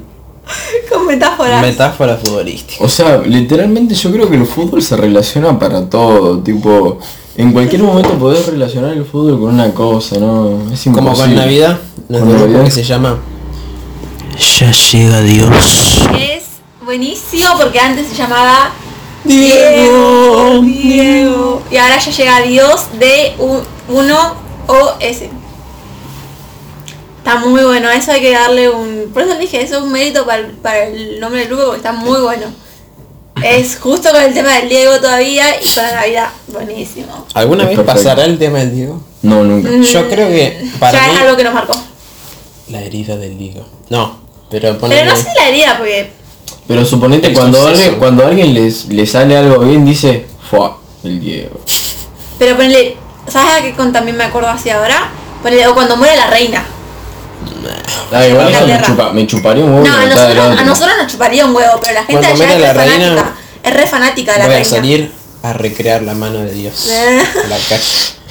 Con 0.92 1.06
metáforas. 1.06 1.62
metáforas 1.62 2.20
futbolísticas. 2.20 2.80
O 2.84 2.88
sea, 2.88 3.18
literalmente 3.18 3.94
yo 3.94 4.10
creo 4.10 4.28
que 4.28 4.34
el 4.36 4.46
fútbol 4.46 4.82
se 4.82 4.96
relaciona 4.96 5.56
para 5.56 5.88
todo, 5.88 6.40
tipo, 6.40 6.98
en 7.36 7.52
cualquier 7.52 7.84
momento 7.84 8.10
podés 8.18 8.44
relacionar 8.46 8.94
el 8.94 9.04
fútbol 9.04 9.38
con 9.38 9.54
una 9.54 9.72
cosa, 9.72 10.18
¿no? 10.18 10.72
Es 10.72 10.82
Como 10.82 10.98
imposible. 10.98 11.26
con 11.28 11.34
Navidad, 11.36 11.78
nos 12.08 12.20
Con 12.22 12.32
Navidad. 12.32 12.64
que 12.64 12.70
se 12.72 12.82
llama 12.82 13.16
Ya 14.38 14.70
llega 14.72 15.20
Dios. 15.22 16.00
es 16.18 16.44
buenísimo 16.84 17.50
porque 17.58 17.78
antes 17.80 18.08
se 18.08 18.14
llamaba 18.14 18.70
Diego, 19.24 20.60
Diego. 20.62 21.62
Y 21.70 21.76
ahora 21.76 21.98
ya 21.98 22.10
llega 22.10 22.40
Dios 22.42 22.86
de 22.98 23.34
1 23.88 24.34
o 24.66 24.92
S. 25.00 25.30
Está 27.18 27.36
muy 27.36 27.62
bueno, 27.62 27.90
eso 27.90 28.12
hay 28.12 28.20
que 28.22 28.32
darle 28.32 28.70
un... 28.70 29.10
Por 29.12 29.22
eso 29.22 29.36
dije, 29.36 29.62
eso 29.62 29.76
es 29.76 29.82
un 29.82 29.92
mérito 29.92 30.24
para 30.24 30.38
el, 30.38 30.46
para 30.52 30.84
el 30.86 31.20
nombre 31.20 31.40
del 31.40 31.48
grupo 31.48 31.64
porque 31.64 31.76
está 31.78 31.92
muy 31.92 32.20
bueno. 32.20 32.46
Es 33.44 33.78
justo 33.78 34.10
con 34.10 34.22
el 34.22 34.32
tema 34.34 34.54
del 34.56 34.68
Diego 34.68 34.98
todavía 35.00 35.60
y 35.62 35.68
con 35.74 35.82
la 35.82 35.92
Navidad. 35.96 36.28
Buenísimo. 36.48 37.26
¿Alguna 37.34 37.64
Es 37.64 37.68
vez 37.70 37.78
perfecto. 37.78 38.02
pasará 38.02 38.24
el 38.24 38.38
tema 38.38 38.58
del 38.60 38.74
Diego? 38.74 39.02
No, 39.22 39.44
nunca. 39.44 39.70
Yo 39.70 40.08
creo 40.08 40.28
que 40.28 40.66
para 40.78 40.98
ya 40.98 41.06
mí 41.08 41.14
es 41.14 41.20
algo 41.22 41.36
que 41.36 41.44
nos 41.44 41.54
marcó. 41.54 41.72
La 42.70 42.80
herida 42.82 43.16
del 43.16 43.38
Diego. 43.38 43.66
No, 43.88 44.18
pero 44.50 44.68
Pero 44.68 44.78
ponele 44.78 45.04
no 45.04 45.16
sé 45.16 45.28
la 45.38 45.48
herida 45.48 45.76
porque... 45.78 46.10
Pero 46.66 46.84
suponete 46.84 47.32
cuando 47.32 47.66
alguien, 47.66 47.96
cuando 47.96 48.24
a 48.24 48.28
alguien 48.28 48.54
les, 48.54 48.86
le 48.86 49.06
sale 49.06 49.36
algo 49.36 49.58
bien, 49.60 49.84
dice, 49.84 50.26
fue 50.50 50.70
el 51.04 51.20
Diego. 51.20 51.60
Pero 52.38 52.56
ponele... 52.56 52.96
¿Sabes 53.28 53.54
a 53.54 53.62
qué 53.62 53.74
con 53.74 53.92
también 53.92 54.16
me 54.16 54.24
acuerdo 54.24 54.48
así 54.48 54.70
ahora? 54.70 55.10
Ponele, 55.42 55.66
o 55.68 55.74
cuando 55.74 55.96
muere 55.96 56.16
la 56.16 56.28
reina. 56.28 56.64
Ah, 58.12 58.26
igual 58.26 58.48
eso 58.52 58.66
me, 58.66 58.82
chupa, 58.82 59.12
me 59.12 59.26
chuparía 59.26 59.64
un 59.64 59.72
huevo 59.72 59.86
No, 59.86 59.94
a 59.94 59.98
la 60.04 60.06
nosotros, 60.06 60.46
otro. 60.46 60.58
a 60.58 60.64
nosotros 60.64 60.94
nos 61.00 61.12
chuparía 61.12 61.46
un 61.46 61.54
huevo, 61.54 61.78
pero 61.80 61.94
la 61.94 62.04
gente 62.04 62.20
Cuando 62.26 62.28
allá 62.28 62.54
es 62.54 62.58
muere 62.58 62.72
re 62.72 62.74
la 62.74 62.84
reina, 62.84 63.06
fanática. 63.08 63.34
Es 63.62 63.74
re 63.74 63.86
fanática 63.86 64.32
de 64.32 64.38
la 64.38 64.44
voy 64.46 64.54
a 64.54 64.56
reina. 64.58 64.68
salir 64.70 65.12
a 65.42 65.52
recrear 65.52 66.02
la 66.02 66.14
mano 66.14 66.38
de 66.40 66.52
Dios 66.52 66.88
a 67.44 67.48
la 67.48 67.56
calle. 67.68 67.84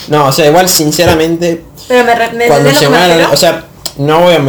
No, 0.10 0.26
o 0.28 0.32
sea, 0.32 0.48
igual 0.48 0.68
sinceramente 0.68 1.64
Pero 1.88 2.04
me, 2.04 2.16
me 2.34 2.48
cuando 2.48 2.74
se 2.74 2.90
muera, 2.90 3.30
o 3.32 3.38
sea, 3.38 3.66
no 4.00 4.22
voy 4.22 4.34
a 4.34 4.40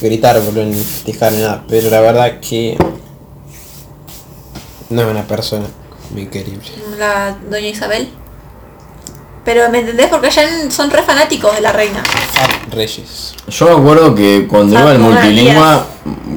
gritar 0.00 0.40
boludo, 0.40 0.64
ni 0.64 0.82
festejar 0.82 1.32
ni 1.32 1.42
nada, 1.42 1.62
pero 1.68 1.90
la 1.90 2.00
verdad 2.00 2.40
que 2.40 2.76
no 4.88 5.02
es 5.02 5.08
una 5.08 5.26
persona 5.26 5.66
muy 6.10 6.26
querible. 6.26 6.66
La 6.98 7.36
doña 7.50 7.68
Isabel. 7.68 8.08
Pero 9.44 9.68
me 9.68 9.80
entendés 9.80 10.06
porque 10.06 10.28
allá 10.28 10.70
son 10.70 10.90
re 10.90 11.02
fanáticos 11.02 11.54
de 11.54 11.60
la 11.60 11.70
reina. 11.70 12.02
Reyes. 12.70 13.34
Yo 13.46 13.66
me 13.66 13.82
acuerdo 13.82 14.14
que 14.14 14.46
cuando 14.48 14.80
iba 14.80 14.90
al 14.90 14.98
multilingua, 14.98 15.86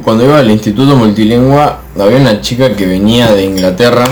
cuando 0.04 0.26
iba 0.26 0.40
al 0.40 0.52
instituto 0.52 0.98
multilingua, 0.98 1.84
había 1.98 2.18
una 2.18 2.42
chica 2.42 2.76
que 2.76 2.86
venía 2.86 3.32
de 3.32 3.46
Inglaterra, 3.46 4.06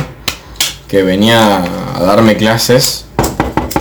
que 0.88 1.04
venía 1.04 1.62
a 1.94 2.04
darme 2.04 2.38
clases, 2.38 3.04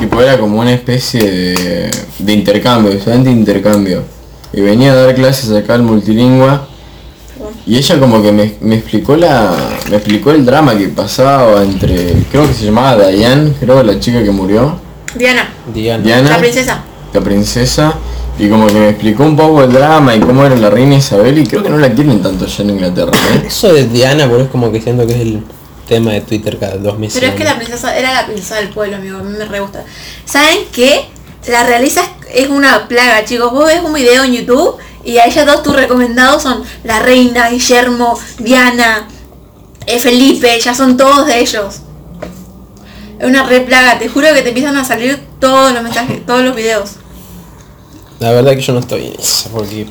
tipo 0.01 0.21
era 0.21 0.37
como 0.37 0.59
una 0.59 0.73
especie 0.73 1.23
de, 1.23 1.91
de 2.19 2.33
intercambio, 2.33 2.91
estudiante 2.91 3.29
de 3.29 3.37
intercambio. 3.37 4.14
Y 4.55 4.61
venía 4.61 4.93
a 4.93 4.95
dar 4.95 5.15
clases 5.15 5.51
acá 5.53 5.75
al 5.75 5.83
multilingua, 5.83 6.69
y 7.67 7.77
ella 7.77 7.99
como 7.99 8.23
que 8.23 8.31
me, 8.31 8.55
me 8.61 8.77
explicó 8.77 9.17
la. 9.17 9.55
me 9.91 9.97
explicó 9.97 10.31
el 10.31 10.45
drama 10.45 10.77
que 10.77 10.89
pasaba 10.89 11.63
entre. 11.63 12.13
creo 12.31 12.47
que 12.47 12.55
se 12.55 12.67
llamaba 12.67 13.09
Diane, 13.09 13.53
creo 13.59 13.83
la 13.83 13.99
chica 13.99 14.23
que 14.23 14.31
murió. 14.31 14.79
Diana, 15.17 15.49
Diana. 15.73 16.03
Diana 16.05 16.31
la 16.31 16.39
princesa. 16.39 16.85
la 17.13 17.21
princesa 17.21 17.95
y 18.39 18.49
como 18.49 18.67
que 18.67 18.75
me 18.75 18.89
explicó 18.91 19.23
un 19.23 19.37
poco 19.37 19.63
el 19.63 19.73
drama 19.73 20.15
y 20.15 20.21
cómo 20.21 20.45
era 20.45 20.57
la 20.57 20.69
reina 20.71 20.97
Isabel 20.97 21.39
y 21.39 21.47
creo 21.47 21.63
que 21.63 21.71
no 21.71 21.79
la 21.79 21.93
quieren 21.93 22.21
tanto 22.21 22.45
allá 22.45 22.65
en 22.65 22.71
Inglaterra, 22.71 23.13
¿eh? 23.13 23.45
Eso 23.47 23.73
de 23.73 23.87
Diana, 23.87 24.27
boludo, 24.27 24.45
es 24.45 24.51
como 24.51 24.73
que 24.73 24.81
siento 24.81 25.07
que 25.07 25.15
es 25.15 25.21
el 25.21 25.43
tema 25.87 26.13
de 26.13 26.21
Twitter 26.23 26.59
cada 26.59 26.77
dos 26.77 26.99
meses. 26.99 27.21
Pero 27.21 27.33
es 27.33 27.39
que 27.39 27.45
la 27.45 27.57
princesa 27.57 27.97
era 27.97 28.13
la 28.13 28.27
princesa 28.27 28.57
del 28.57 28.71
pueblo, 28.71 28.97
amigo. 28.97 29.19
A 29.19 29.23
mí 29.23 29.37
me 29.37 29.45
re 29.45 29.61
gusta. 29.61 29.85
¿Saben 30.25 30.59
qué? 30.73 31.07
La 31.47 31.63
realiza 31.65 32.03
es 32.33 32.49
una 32.49 32.89
plaga, 32.89 33.25
chicos. 33.25 33.53
Vos 33.53 33.67
ves 33.67 33.81
un 33.83 33.93
video 33.93 34.25
en 34.25 34.33
YouTube 34.33 34.77
y 35.05 35.19
a 35.19 35.27
ella 35.27 35.45
todos 35.45 35.63
tus 35.63 35.77
recomendados 35.77 36.43
son 36.43 36.63
la 36.85 37.01
reina, 37.01 37.51
Guillermo, 37.51 38.19
Diana, 38.39 39.07
eh, 39.87 39.99
Felipe, 39.99 40.59
ya 40.61 40.75
son 40.75 40.97
todos 40.97 41.27
de 41.27 41.41
ellos. 41.41 41.81
Es 43.19 43.27
una 43.27 43.45
re 43.45 43.61
plaga, 43.61 43.99
te 43.99 44.09
juro 44.09 44.29
que 44.35 44.43
te 44.43 44.49
empiezan 44.49 44.77
a 44.77 44.85
salir 44.85 45.21
todos 45.39 45.73
los 45.73 45.83
mensajes, 45.83 46.25
todos 46.25 46.43
los 46.43 46.57
videos. 46.57 46.93
La 48.21 48.31
verdad 48.33 48.53
que 48.53 48.63
yo 48.63 48.73
no 48.73 48.81
estoy 48.81 49.07
en 49.09 49.21
eso, 49.21 49.51
porque... 49.53 49.87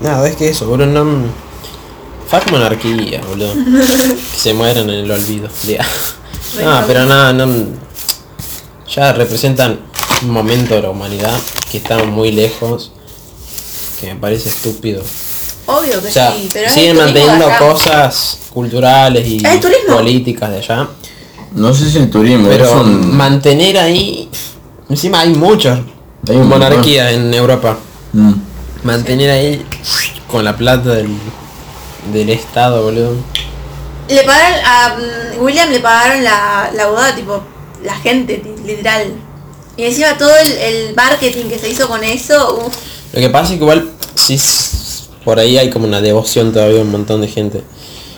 Nada, 0.00 0.28
es 0.28 0.36
que 0.36 0.48
eso, 0.48 0.66
boludo, 0.66 0.86
no... 0.86 1.26
Fuck 2.28 2.50
monarquía, 2.52 3.20
boludo. 3.28 3.54
que 3.54 4.38
se 4.38 4.54
mueran 4.54 4.88
en 4.90 5.00
el 5.04 5.10
olvido. 5.10 5.48
Ya. 5.64 5.84
No, 6.62 6.84
pero 6.86 7.04
nada, 7.06 7.32
no... 7.32 7.46
Ya 8.94 9.12
representan 9.12 9.80
un 10.22 10.30
momento 10.30 10.74
de 10.74 10.82
la 10.82 10.90
humanidad 10.90 11.38
que 11.70 11.78
estamos 11.78 12.06
muy 12.06 12.32
lejos. 12.32 12.92
Que 14.00 14.14
me 14.14 14.20
parece 14.20 14.48
estúpido. 14.48 15.02
Obvio 15.66 16.00
que 16.00 16.08
O 16.08 16.10
sea, 16.10 16.32
sí, 16.32 16.48
pero 16.52 16.70
siguen 16.70 16.96
manteniendo 16.96 17.46
cosas 17.58 18.38
culturales 18.52 19.26
y 19.26 19.38
turismo. 19.60 19.96
políticas 19.96 20.50
de 20.50 20.58
allá. 20.58 20.88
No 21.54 21.74
sé 21.74 21.90
si 21.90 21.98
el 21.98 22.10
turismo, 22.10 22.48
Pero 22.48 22.64
es 22.66 22.72
un... 22.72 23.16
mantener 23.16 23.78
ahí... 23.78 24.28
Encima 24.88 25.20
hay 25.20 25.30
muchas 25.30 25.80
monarquías 26.26 27.12
en 27.12 27.32
Europa. 27.34 27.76
Mm. 28.12 28.32
Mantener 28.84 29.30
ahí 29.30 29.66
con 30.30 30.44
la 30.44 30.56
plata 30.56 30.90
del, 30.94 31.08
del 32.12 32.30
Estado, 32.30 32.82
boludo. 32.82 33.14
Le 34.08 34.22
pagaron 34.22 34.58
a 34.64 34.96
mm, 34.96 35.42
William 35.42 35.68
le 35.70 35.80
pagaron 35.80 36.24
la, 36.24 36.70
la 36.74 36.86
boda, 36.86 37.14
tipo, 37.14 37.42
la 37.82 37.94
gente, 37.96 38.42
literal. 38.64 39.12
Y 39.78 39.84
encima 39.84 40.18
todo 40.18 40.36
el, 40.36 40.52
el 40.52 40.94
marketing 40.94 41.46
que 41.46 41.58
se 41.58 41.70
hizo 41.70 41.88
con 41.88 42.04
eso, 42.04 42.58
uff. 42.66 42.74
Lo 43.14 43.20
que 43.20 43.30
pasa 43.30 43.44
es 43.54 43.58
que 43.58 43.64
igual, 43.64 43.90
sí, 44.14 44.38
por 45.24 45.38
ahí 45.38 45.56
hay 45.56 45.70
como 45.70 45.86
una 45.86 46.02
devoción 46.02 46.52
todavía 46.52 46.80
a 46.80 46.82
un 46.82 46.90
montón 46.90 47.22
de 47.22 47.28
gente. 47.28 47.62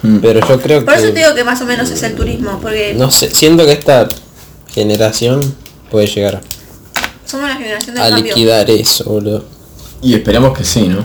Mm. 0.02 0.18
Pero 0.18 0.40
yo 0.40 0.60
creo 0.60 0.84
Por 0.84 0.94
eso 0.94 1.06
te 1.08 1.12
que, 1.12 1.20
digo 1.20 1.34
que 1.34 1.44
más 1.44 1.60
o 1.60 1.66
menos 1.66 1.90
es 1.90 2.02
el 2.02 2.16
turismo, 2.16 2.58
porque 2.60 2.94
no 2.96 3.10
sé, 3.12 3.30
siento 3.30 3.64
que 3.66 3.72
esta 3.72 4.08
generación 4.72 5.40
puede 5.90 6.06
llegar 6.08 6.40
somos 7.30 7.48
la 7.48 7.56
generación 7.56 7.94
del 7.94 8.04
a 8.04 8.08
cambio. 8.08 8.24
liquidar 8.24 8.68
eso, 8.70 9.04
boludo. 9.04 9.44
Y 10.02 10.14
esperemos 10.14 10.56
que 10.56 10.64
sí, 10.64 10.88
¿no? 10.88 11.04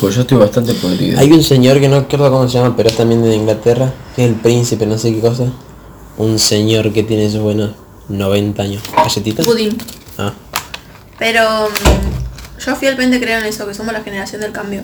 Pues 0.00 0.14
yo 0.14 0.22
estoy 0.22 0.38
bastante 0.38 0.72
podrido. 0.74 1.18
Hay 1.18 1.30
un 1.30 1.42
señor 1.42 1.78
que 1.80 1.88
no 1.88 2.00
recuerdo 2.00 2.30
cómo 2.30 2.48
se 2.48 2.56
llama, 2.56 2.74
pero 2.76 2.88
es 2.88 2.96
también 2.96 3.22
de 3.22 3.34
Inglaterra, 3.34 3.92
que 4.16 4.24
es 4.24 4.30
el 4.30 4.36
príncipe, 4.36 4.86
no 4.86 4.96
sé 4.96 5.12
qué 5.12 5.20
cosa. 5.20 5.44
Un 6.16 6.38
señor 6.38 6.92
que 6.92 7.02
tiene 7.02 7.30
sus 7.30 7.40
buenos 7.40 7.72
90 8.08 8.62
años. 8.62 8.82
¿Galletita? 8.94 9.42
Budín. 9.42 9.76
Ah. 10.16 10.32
Pero 11.18 11.68
mm, 11.68 12.60
yo 12.64 12.76
fielmente 12.76 13.20
creo 13.20 13.40
en 13.40 13.46
eso, 13.46 13.66
que 13.66 13.74
somos 13.74 13.92
la 13.92 14.02
generación 14.02 14.40
del 14.40 14.52
cambio. 14.52 14.82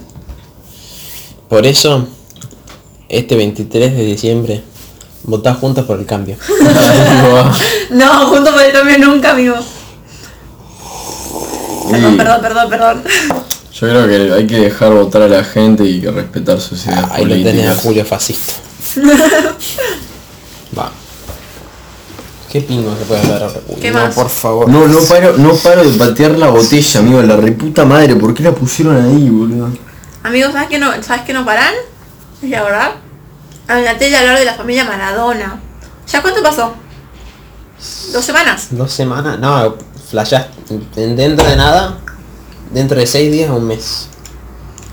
Por 1.48 1.66
eso, 1.66 2.08
este 3.08 3.36
23 3.36 3.96
de 3.96 4.04
diciembre, 4.04 4.62
votá 5.24 5.54
juntos 5.54 5.84
por 5.84 5.98
el 5.98 6.06
cambio. 6.06 6.36
No, 7.90 8.26
junto 8.26 8.50
por 8.52 8.62
el 8.62 8.72
cambio 8.72 8.98
nunca, 8.98 9.32
amigo. 9.32 9.54
Perdón, 11.90 12.16
perdón, 12.16 12.40
perdón, 12.40 12.70
perdón. 12.70 13.02
Yo 13.72 13.88
creo 13.88 14.08
que 14.08 14.32
hay 14.32 14.46
que 14.46 14.58
dejar 14.58 14.92
votar 14.92 15.22
a 15.22 15.28
la 15.28 15.44
gente 15.44 15.84
y 15.84 16.00
que 16.00 16.10
respetar 16.10 16.60
sus 16.60 16.86
ideas 16.86 17.10
Ahí 17.10 17.24
lo 17.24 17.34
tenés 17.34 17.46
a 17.46 17.50
políticas. 17.50 17.82
Julio 17.82 18.04
fascista. 18.04 18.54
¿Qué 22.54 22.60
pingo 22.60 22.94
se 22.96 23.04
puede 23.04 23.20
hablar 23.20 23.42
ahora? 23.42 23.60
Uy, 23.66 23.80
¿Qué 23.80 23.90
no, 23.90 23.98
más? 23.98 24.14
por 24.14 24.28
favor. 24.28 24.68
No, 24.68 24.86
no 24.86 25.00
paro, 25.00 25.36
no 25.38 25.54
paro 25.56 25.82
de 25.82 25.98
patear 25.98 26.38
la 26.38 26.50
botella, 26.50 27.00
amigo, 27.00 27.20
la 27.20 27.36
reputa 27.36 27.84
madre, 27.84 28.14
¿por 28.14 28.32
qué 28.32 28.44
la 28.44 28.52
pusieron 28.52 28.94
ahí, 28.96 29.28
boludo? 29.28 29.70
Amigos, 30.22 30.52
¿sabes 30.52 30.68
que 30.68 30.78
no, 30.78 31.02
¿sabes 31.02 31.22
que 31.22 31.32
no 31.32 31.44
paran? 31.44 31.74
Es 32.40 32.48
la 32.48 32.62
verdad. 32.62 32.90
A 33.66 33.74
la 33.80 33.98
tele 33.98 34.16
hablar 34.16 34.38
de 34.38 34.44
la 34.44 34.54
familia 34.54 34.84
Maradona. 34.84 35.58
¿Ya 36.06 36.22
cuánto 36.22 36.44
pasó? 36.44 36.74
¿Dos 38.12 38.24
semanas? 38.24 38.68
Dos 38.70 38.92
semanas, 38.92 39.36
no, 39.40 39.74
flashás 40.08 40.46
en- 40.94 41.16
dentro 41.16 41.44
de 41.48 41.56
nada, 41.56 41.98
dentro 42.72 42.96
de 43.00 43.06
seis 43.08 43.32
días 43.32 43.50
a 43.50 43.54
un 43.54 43.66
mes. 43.66 44.06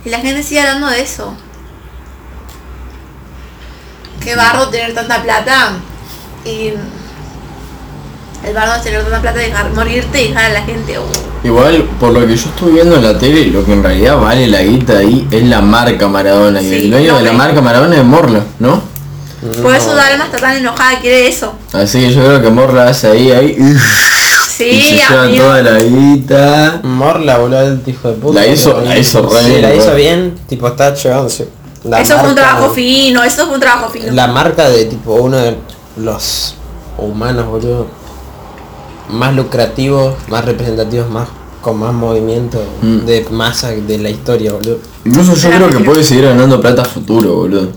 Y 0.04 0.10
la 0.10 0.18
gente 0.20 0.42
sigue 0.42 0.62
hablando 0.62 0.88
de 0.88 1.00
eso. 1.04 1.32
Qué 4.20 4.36
barro 4.36 4.68
tener 4.70 4.96
tanta 4.96 5.22
plata. 5.22 5.74
Y 6.44 6.72
el 8.46 8.54
barro 8.54 8.76
es 8.76 8.84
tener 8.84 9.02
tanta 9.04 9.22
plata 9.22 9.44
y 9.44 9.48
dejar 9.50 9.72
morirte 9.74 10.24
y 10.24 10.28
dejar 10.30 10.46
a 10.46 10.54
la 10.54 10.62
gente. 10.64 10.98
uh, 11.00 11.48
Igual, 11.48 11.84
por 12.00 12.12
lo 12.12 12.22
que 12.28 12.36
yo 12.36 12.46
estuve 12.50 12.72
viendo 12.74 12.96
en 12.96 13.04
la 13.04 13.18
tele, 13.18 13.46
lo 13.48 13.66
que 13.66 13.74
en 13.74 13.84
realidad 13.84 14.18
vale 14.18 14.48
la 14.48 14.62
guita 14.62 14.98
ahí 15.00 15.28
es 15.32 15.44
la 15.44 15.62
marca 15.62 16.08
Maradona. 16.08 16.62
y 16.62 16.74
el 16.74 16.92
dueño 16.92 17.14
no, 17.14 17.18
de 17.20 17.24
la 17.26 17.32
marca 17.34 17.62
Maradona 17.62 17.96
es 17.98 18.04
Morla, 18.04 18.44
¿no? 18.60 18.82
Por 19.64 19.74
eso 19.76 19.96
Dalma 19.96 20.26
está 20.26 20.38
tan 20.38 20.58
enojada, 20.58 21.00
quiere 21.00 21.28
eso. 21.28 21.54
Así 21.74 22.00
que 22.00 22.14
yo 22.14 22.24
creo 22.24 22.42
que 22.44 22.50
Morla 22.52 22.88
hace 22.90 23.08
ahí, 23.08 23.32
ahí. 23.32 23.58
Sí, 24.48 24.66
y 24.66 24.82
se 24.84 24.96
lleva 24.98 25.24
amigo. 25.24 25.44
toda 25.46 25.62
la 25.64 25.80
guita. 25.82 26.80
Morla, 26.84 27.38
boludo, 27.40 27.62
el 27.62 27.82
hijo 27.88 28.10
de 28.10 28.14
puta. 28.16 28.40
La 28.42 28.46
hizo- 28.48 28.80
la 28.82 28.96
hizo 28.98 29.28
re 29.28 29.40
Sí, 29.44 29.50
bien, 29.50 29.62
la 29.64 29.74
hizo 29.76 29.96
bien, 29.96 30.36
tipo 30.48 30.68
está 30.68 30.94
llevándose. 30.94 31.48
la 31.84 32.02
eso 32.02 32.20
fue 32.20 32.30
un 32.30 32.36
trabajo 32.36 32.70
fino, 32.70 33.24
eso 33.24 33.46
fue 33.48 33.56
un 33.56 33.60
trabajo 33.60 33.90
fino. 33.90 34.12
La 34.12 34.28
marca 34.28 34.70
de 34.70 34.86
tipo 34.86 35.14
uno 35.16 35.38
de 35.38 35.58
los 35.98 36.54
humanos, 37.00 37.48
boludo, 37.48 37.88
más 39.12 39.36
lucrativos, 39.36 40.16
más 40.30 40.46
representativos, 40.46 41.10
más 41.10 41.28
con 41.62 41.78
más 41.78 41.94
movimiento 41.94 42.60
Mm. 42.82 43.06
de 43.06 43.26
masa 43.32 43.70
de 43.70 43.98
la 44.00 44.10
historia, 44.10 44.52
boludo. 44.54 44.80
Incluso 45.06 45.36
yo 45.36 45.50
creo 45.50 45.70
que 45.70 45.80
puede 45.84 46.04
seguir 46.04 46.26
ganando 46.26 46.60
plata 46.60 46.82
a 46.82 46.86
futuro, 46.86 47.36
boludo. 47.36 47.68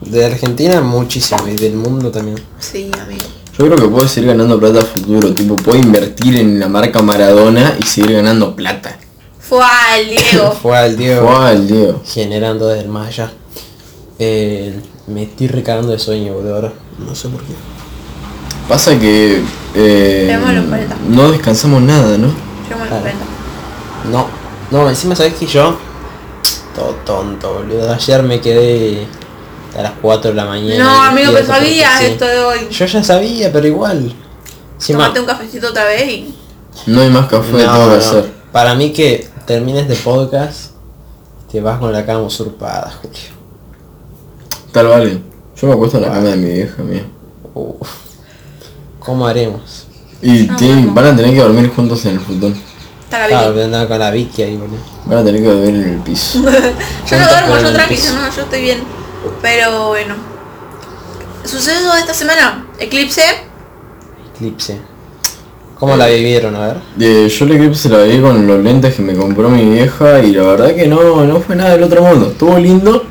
De 0.00 0.24
Argentina 0.24 0.80
muchísimo 0.80 1.46
y 1.46 1.56
del 1.56 1.74
mundo 1.74 2.10
también. 2.10 2.38
Sí, 2.58 2.90
amigo. 3.02 3.26
Yo 3.58 3.66
creo 3.66 3.76
que 3.76 3.88
puede 3.88 4.08
seguir 4.08 4.30
ganando 4.30 4.58
plata 4.58 4.78
a 4.80 4.84
futuro. 4.84 5.34
Tipo, 5.34 5.54
puede 5.56 5.80
invertir 5.80 6.36
en 6.36 6.58
la 6.58 6.68
marca 6.68 7.02
Maradona 7.02 7.76
y 7.78 7.82
seguir 7.86 8.12
ganando 8.12 8.56
plata. 8.56 8.96
Fue 9.38 9.62
al 9.62 10.08
Diego. 10.08 10.52
Fue 10.62 10.78
al 10.78 10.96
Diego 10.96 11.28
Fue 11.36 11.52
el 11.52 11.68
Diego. 11.68 12.02
generando 12.06 12.68
desde 12.68 12.84
el 12.84 12.88
más 12.88 13.08
allá. 13.08 13.32
Eh, 14.18 14.80
me 15.08 15.24
estoy 15.24 15.48
recagando 15.48 15.92
de 15.92 15.98
sueño, 15.98 16.32
boludo, 16.34 16.54
ahora. 16.54 16.72
No 17.06 17.14
sé 17.14 17.28
por 17.28 17.40
qué. 17.42 17.52
Pasa 18.70 18.96
que 19.00 19.42
eh, 19.74 20.38
los 20.54 20.66
40. 20.66 20.96
no 21.08 21.32
descansamos 21.32 21.82
nada, 21.82 22.16
¿no? 22.16 22.28
Yo 22.28 22.76
me 22.76 22.84
lo 22.84 22.86
Claro. 22.86 23.02
prendo. 23.02 23.24
No, 24.12 24.26
no, 24.70 24.88
encima 24.88 25.16
sabes 25.16 25.34
que 25.34 25.44
yo, 25.44 25.76
todo 26.76 26.94
tonto, 27.04 27.52
boludo. 27.52 27.92
Ayer 27.92 28.22
me 28.22 28.40
quedé 28.40 29.08
a 29.76 29.82
las 29.82 29.92
4 30.00 30.30
de 30.30 30.36
la 30.36 30.44
mañana. 30.44 30.84
No, 30.84 31.02
amigo, 31.02 31.32
pero 31.34 31.46
sabías 31.48 31.98
sí. 31.98 32.04
esto 32.06 32.24
de 32.24 32.38
hoy. 32.38 32.68
Yo 32.70 32.86
ya 32.86 33.02
sabía, 33.02 33.52
pero 33.52 33.66
igual. 33.66 34.14
Encima, 34.76 35.00
Tomate 35.06 35.20
un 35.20 35.26
cafecito 35.26 35.66
otra 35.70 35.86
vez 35.86 36.08
y. 36.08 36.34
No 36.86 37.00
hay 37.00 37.10
más 37.10 37.26
café, 37.26 37.50
no, 37.50 37.58
tengo 37.58 37.72
que 37.86 37.90
no. 37.90 37.94
hacer. 37.96 38.30
Para 38.52 38.76
mí 38.76 38.92
que 38.92 39.26
termines 39.48 39.88
de 39.88 39.96
podcast, 39.96 40.74
te 41.50 41.60
vas 41.60 41.80
con 41.80 41.92
la 41.92 42.06
cama 42.06 42.20
usurpada, 42.20 42.92
Julio. 43.02 43.18
Tal 44.70 44.86
vale. 44.86 45.18
Yo 45.60 45.66
me 45.66 45.72
acuesto 45.74 45.96
en 45.96 46.04
la 46.04 46.12
cama 46.12 46.28
de 46.28 46.36
mi 46.36 46.52
vieja 46.52 46.80
mía. 46.84 47.04
Uf. 47.52 48.09
¿Cómo 49.00 49.26
haremos? 49.26 49.86
Y 50.22 50.48
Ah, 50.48 50.56
tienen- 50.56 50.94
van 50.94 51.06
a 51.06 51.16
tener 51.16 51.32
que 51.34 51.40
dormir 51.40 51.70
juntos 51.74 52.04
en 52.06 52.12
el 52.14 52.20
futuro. 52.20 52.54
Está 53.04 53.26
la 53.26 53.38
Vicky. 53.40 53.52
voy 53.52 53.62
a 53.62 53.64
andar 53.64 53.88
con 53.88 53.98
la 53.98 54.10
Vicky 54.10 54.42
ahí, 54.42 54.56
boludo. 54.56 54.78
Van 55.06 55.18
a 55.18 55.24
tener 55.24 55.42
que 55.42 55.48
dormir 55.48 55.74
en 55.74 55.88
el 55.94 55.98
piso. 56.00 56.38
Yo 57.10 57.18
no 57.18 57.28
duermo, 57.28 57.58
yo 57.58 57.68
el 57.68 57.74
tranqui, 57.74 57.94
piso. 57.96 58.12
yo 58.14 58.20
no, 58.20 58.30
yo 58.36 58.42
estoy 58.42 58.60
bien. 58.62 58.78
Pero 59.42 59.88
bueno. 59.88 60.14
Suceso 61.44 61.92
de 61.94 62.00
esta 62.00 62.14
semana. 62.14 62.66
Eclipse. 62.78 63.22
Eclipse. 64.36 64.78
¿Cómo 65.78 65.96
la 65.96 66.06
vivieron? 66.08 66.54
A 66.56 66.66
ver. 66.66 66.76
Eh, 67.00 67.28
yo 67.28 67.44
el 67.46 67.52
eclipse 67.52 67.88
la 67.88 68.02
vi 68.02 68.20
con 68.20 68.46
los 68.46 68.62
lentes 68.62 68.94
que 68.94 69.02
me 69.02 69.14
compró 69.16 69.48
mi 69.48 69.64
vieja 69.64 70.20
y 70.22 70.32
la 70.32 70.42
verdad 70.42 70.74
que 70.74 70.86
no, 70.86 71.24
no 71.24 71.40
fue 71.40 71.56
nada 71.56 71.70
del 71.70 71.82
otro 71.82 72.02
mundo. 72.02 72.28
Estuvo 72.30 72.58
lindo, 72.58 73.04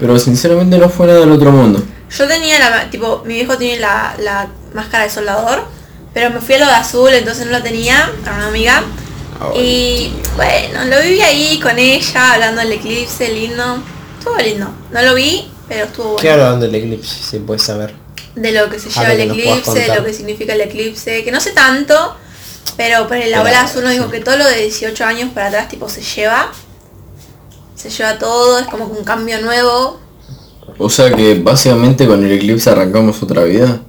pero 0.00 0.18
sinceramente 0.18 0.76
no 0.78 0.88
fue 0.88 1.06
nada 1.06 1.20
del 1.20 1.30
otro 1.32 1.52
mundo. 1.52 1.80
Yo 2.10 2.26
tenía 2.26 2.58
la, 2.58 2.90
tipo, 2.90 3.22
mi 3.24 3.34
viejo 3.34 3.56
tiene 3.56 3.78
la, 3.80 4.14
la 4.22 4.48
máscara 4.76 5.04
de 5.04 5.10
soldador, 5.10 5.64
pero 6.14 6.30
me 6.30 6.40
fui 6.40 6.54
a 6.54 6.58
lo 6.60 6.66
de 6.66 6.72
azul, 6.72 7.10
entonces 7.12 7.46
no 7.46 7.52
la 7.52 7.62
tenía, 7.62 8.04
a 8.26 8.34
una 8.34 8.46
amiga. 8.48 8.82
Ah, 9.40 9.50
Y 9.56 10.12
bueno, 10.36 10.84
lo 10.84 11.02
viví 11.02 11.20
ahí 11.20 11.58
con 11.60 11.78
ella, 11.78 12.34
hablando 12.34 12.60
del 12.62 12.72
eclipse, 12.72 13.28
lindo. 13.28 13.82
Estuvo 14.18 14.36
lindo. 14.38 14.68
No 14.92 15.02
lo 15.02 15.14
vi, 15.14 15.50
pero 15.68 15.84
estuvo 15.84 16.16
¿Qué 16.16 16.28
bueno. 16.28 16.44
hablan 16.44 16.60
del 16.60 16.74
eclipse? 16.74 17.16
Si 17.22 17.38
puedes 17.40 17.62
saber. 17.62 17.94
De 18.34 18.52
lo 18.52 18.68
que 18.70 18.78
se 18.78 18.88
lleva 18.90 19.12
el 19.12 19.20
eclipse, 19.30 19.78
de 19.80 19.94
lo 19.94 20.04
que 20.04 20.12
significa 20.12 20.52
el 20.54 20.60
eclipse, 20.60 21.24
que 21.24 21.32
no 21.32 21.40
sé 21.40 21.52
tanto, 21.52 22.16
pero 22.76 23.06
por 23.08 23.16
el 23.16 23.32
abuela 23.34 23.62
azul 23.62 23.82
nos 23.82 23.92
dijo 23.92 24.06
sí. 24.06 24.10
que 24.12 24.20
todo 24.20 24.36
lo 24.36 24.46
de 24.46 24.62
18 24.62 25.04
años 25.04 25.30
para 25.32 25.48
atrás 25.48 25.68
tipo 25.68 25.88
se 25.88 26.02
lleva. 26.02 26.50
Se 27.74 27.90
lleva 27.90 28.18
todo, 28.18 28.58
es 28.58 28.66
como 28.66 28.90
que 28.90 28.98
un 28.98 29.04
cambio 29.04 29.40
nuevo, 29.42 30.00
O 30.78 30.88
sea 30.90 31.14
que 31.14 31.34
básicamente 31.34 32.06
con 32.06 32.24
el 32.24 32.32
eclipse 32.32 32.70
arrancamos 32.70 33.22
otra 33.22 33.44
vida. 33.44 33.80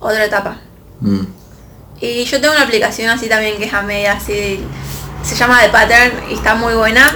Otra 0.00 0.24
etapa. 0.24 0.58
Mm. 1.00 1.24
Y 2.00 2.24
yo 2.24 2.40
tengo 2.40 2.54
una 2.54 2.64
aplicación 2.64 3.10
así 3.10 3.28
también 3.28 3.58
que 3.58 3.64
es 3.64 3.74
a 3.74 3.82
media 3.82 4.12
así. 4.12 4.60
Se 5.22 5.34
llama 5.34 5.60
The 5.62 5.68
Pattern 5.70 6.30
y 6.30 6.34
está 6.34 6.54
muy 6.54 6.74
buena. 6.74 7.14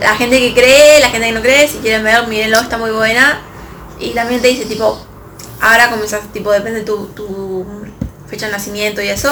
La 0.00 0.14
gente 0.16 0.38
que 0.38 0.54
cree, 0.54 1.00
la 1.00 1.10
gente 1.10 1.26
que 1.26 1.32
no 1.32 1.42
cree, 1.42 1.68
si 1.68 1.78
quieren 1.78 2.04
ver, 2.04 2.26
mírenlo, 2.26 2.60
está 2.60 2.78
muy 2.78 2.90
buena. 2.90 3.40
Y 3.98 4.10
también 4.10 4.40
te 4.40 4.48
dice 4.48 4.64
tipo, 4.64 4.98
ahora 5.60 5.90
comenzás, 5.90 6.32
tipo, 6.32 6.52
depende 6.52 6.80
de 6.80 6.86
tu, 6.86 7.06
tu 7.08 7.66
fecha 8.28 8.46
de 8.46 8.52
nacimiento 8.52 9.02
y 9.02 9.08
eso. 9.08 9.30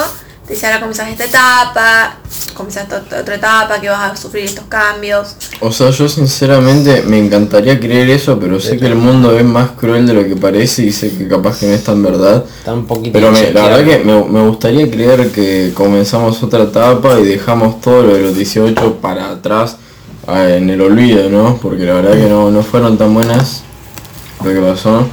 Te 0.49 0.55
dice 0.55 0.65
ahora 0.65 0.79
comenzás 0.79 1.09
esta 1.09 1.25
etapa, 1.25 2.15
comenzás 2.55 2.87
otra 2.91 3.35
etapa, 3.35 3.79
que 3.79 3.87
vas 3.87 4.13
a 4.13 4.15
sufrir 4.15 4.45
estos 4.45 4.65
cambios. 4.65 5.35
O 5.59 5.71
sea, 5.71 5.91
yo 5.91 6.09
sinceramente 6.09 7.03
me 7.03 7.19
encantaría 7.19 7.79
creer 7.79 8.09
eso, 8.09 8.39
pero 8.39 8.59
sé 8.59 8.79
que 8.79 8.87
el 8.87 8.95
mundo 8.95 9.37
es 9.37 9.45
más 9.45 9.69
cruel 9.79 10.07
de 10.07 10.15
lo 10.15 10.23
que 10.23 10.35
parece 10.35 10.85
y 10.85 10.91
sé 10.91 11.15
que 11.15 11.27
capaz 11.27 11.59
que 11.59 11.67
no 11.67 11.73
es 11.73 11.83
tan 11.83 12.01
verdad. 12.01 12.45
Un 12.65 12.87
poquito 12.87 13.13
Pero 13.13 13.31
me- 13.31 13.51
la 13.51 13.67
verdad 13.67 13.85
que 13.85 14.03
me, 14.03 14.23
me 14.23 14.47
gustaría 14.47 14.89
creer 14.89 15.31
que 15.31 15.71
comenzamos 15.75 16.41
otra 16.41 16.63
etapa 16.63 17.19
y 17.19 17.25
dejamos 17.25 17.79
todo 17.79 18.01
lo 18.01 18.15
de 18.15 18.23
los 18.23 18.35
18 18.35 18.95
para 18.95 19.29
atrás 19.29 19.77
ah, 20.25 20.49
en 20.49 20.67
el 20.71 20.81
olvido, 20.81 21.29
¿no? 21.29 21.59
Porque 21.61 21.83
la 21.83 21.93
verdad 21.93 22.13
que 22.13 22.27
no, 22.27 22.49
no 22.49 22.63
fueron 22.63 22.97
tan 22.97 23.13
buenas 23.13 23.61
lo 24.43 24.51
que 24.51 24.61
pasó. 24.61 25.05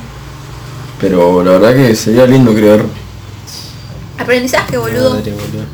Pero 0.99 1.45
la 1.45 1.59
verdad 1.59 1.75
que 1.75 1.95
sería 1.95 2.25
lindo 2.25 2.55
creer. 2.55 3.06
Aprendizaje, 4.19 4.77
boludo. 4.77 5.15
Madre, 5.15 5.33
boludo. 5.33 5.65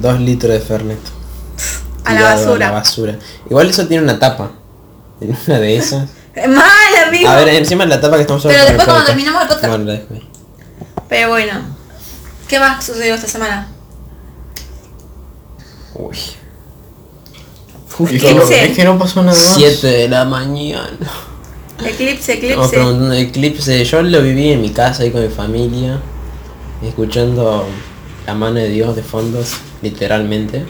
Dos 0.00 0.20
litros 0.20 0.52
de 0.52 0.60
Fernet. 0.60 0.98
A 2.04 2.14
la 2.14 2.22
basura. 2.22 2.68
A 2.68 2.70
la 2.70 2.78
basura. 2.78 3.18
Igual 3.48 3.70
eso 3.70 3.86
tiene 3.86 4.04
una 4.04 4.18
tapa. 4.18 4.52
En 5.20 5.36
una 5.46 5.58
de 5.58 5.76
esas. 5.76 6.08
Mal, 6.48 7.08
amigo. 7.08 7.28
A 7.28 7.36
ver, 7.36 7.48
encima 7.50 7.84
la 7.86 8.00
tapa 8.00 8.16
que 8.16 8.22
estamos 8.22 8.42
Pero 8.42 8.54
usando 8.54 8.68
después 8.72 8.88
cuando 8.88 9.04
terminamos 9.06 9.42
el 9.42 9.48
podcast. 9.48 9.68
Bueno, 9.68 9.92
ahí. 9.92 10.28
Pero 11.08 11.28
bueno. 11.28 11.52
¿Qué 12.48 12.58
más 12.58 12.84
sucedió 12.84 13.14
esta 13.14 13.28
semana? 13.28 13.68
Uy. 15.94 16.16
Es 16.16 16.36
que, 18.22 18.34
no, 18.34 18.42
Eclipse. 18.42 18.64
es 18.64 18.76
que 18.76 18.84
no 18.84 18.98
pasó 18.98 19.22
nada 19.22 19.36
más. 19.36 19.54
7 19.56 19.86
de 19.86 20.08
la 20.08 20.24
mañana. 20.24 20.88
Eclipse, 21.84 22.34
Estamos 22.34 22.66
eclipse. 22.66 22.68
preguntando 22.70 23.08
de 23.10 23.20
eclipse. 23.20 23.84
Yo 23.84 24.02
lo 24.02 24.22
viví 24.22 24.52
en 24.52 24.62
mi 24.62 24.70
casa 24.70 25.02
ahí 25.02 25.10
con 25.10 25.22
mi 25.22 25.28
familia. 25.28 26.00
Escuchando 26.82 27.66
la 28.26 28.34
mano 28.34 28.56
de 28.56 28.68
Dios 28.68 28.96
de 28.96 29.02
fondos, 29.02 29.54
literalmente. 29.82 30.64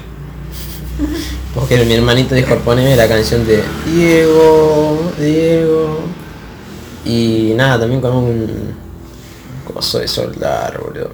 Porque 1.54 1.84
mi 1.84 1.94
hermanito 1.94 2.34
dijo, 2.34 2.56
poneme 2.58 2.96
la 2.96 3.08
canción 3.08 3.46
de 3.46 3.62
Diego, 3.86 5.00
Diego. 5.18 6.00
Y 7.04 7.52
nada, 7.56 7.80
también 7.80 8.00
con 8.00 8.14
un 8.14 8.74
coso 9.72 9.98
de 9.98 10.08
soldar, 10.08 10.78
boludo. 10.82 11.10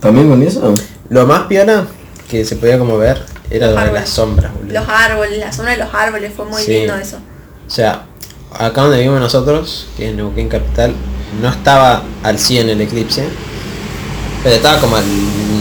¿También 0.00 0.28
con 0.28 0.42
eso? 0.42 0.74
Lo 1.08 1.26
más 1.26 1.42
piola 1.46 1.86
que 2.30 2.44
se 2.44 2.56
podía 2.56 2.78
como 2.78 2.98
ver 2.98 3.24
era 3.50 3.66
lo 3.68 3.72
de 3.72 3.78
árboles. 3.78 4.00
las 4.02 4.10
sombras, 4.10 4.52
boludo. 4.54 4.72
Los 4.74 4.88
árboles, 4.88 5.38
la 5.38 5.52
zona 5.52 5.70
de 5.70 5.76
los 5.78 5.92
árboles, 5.94 6.32
fue 6.34 6.44
muy 6.44 6.62
Sí. 6.62 6.72
lindo 6.72 6.94
eso. 6.96 7.16
O 7.66 7.70
sea, 7.70 8.06
acá 8.52 8.82
donde 8.82 8.98
vivimos 8.98 9.20
nosotros, 9.20 9.88
que 9.96 10.10
es 10.10 10.14
Neuquén 10.14 10.48
Capital, 10.48 10.92
no 11.42 11.48
estaba 11.48 12.02
al 12.22 12.38
100 12.38 12.68
el 12.68 12.80
eclipse, 12.80 13.24
pero 14.46 14.56
estaba 14.56 14.80
como 14.80 14.96
al 14.96 15.04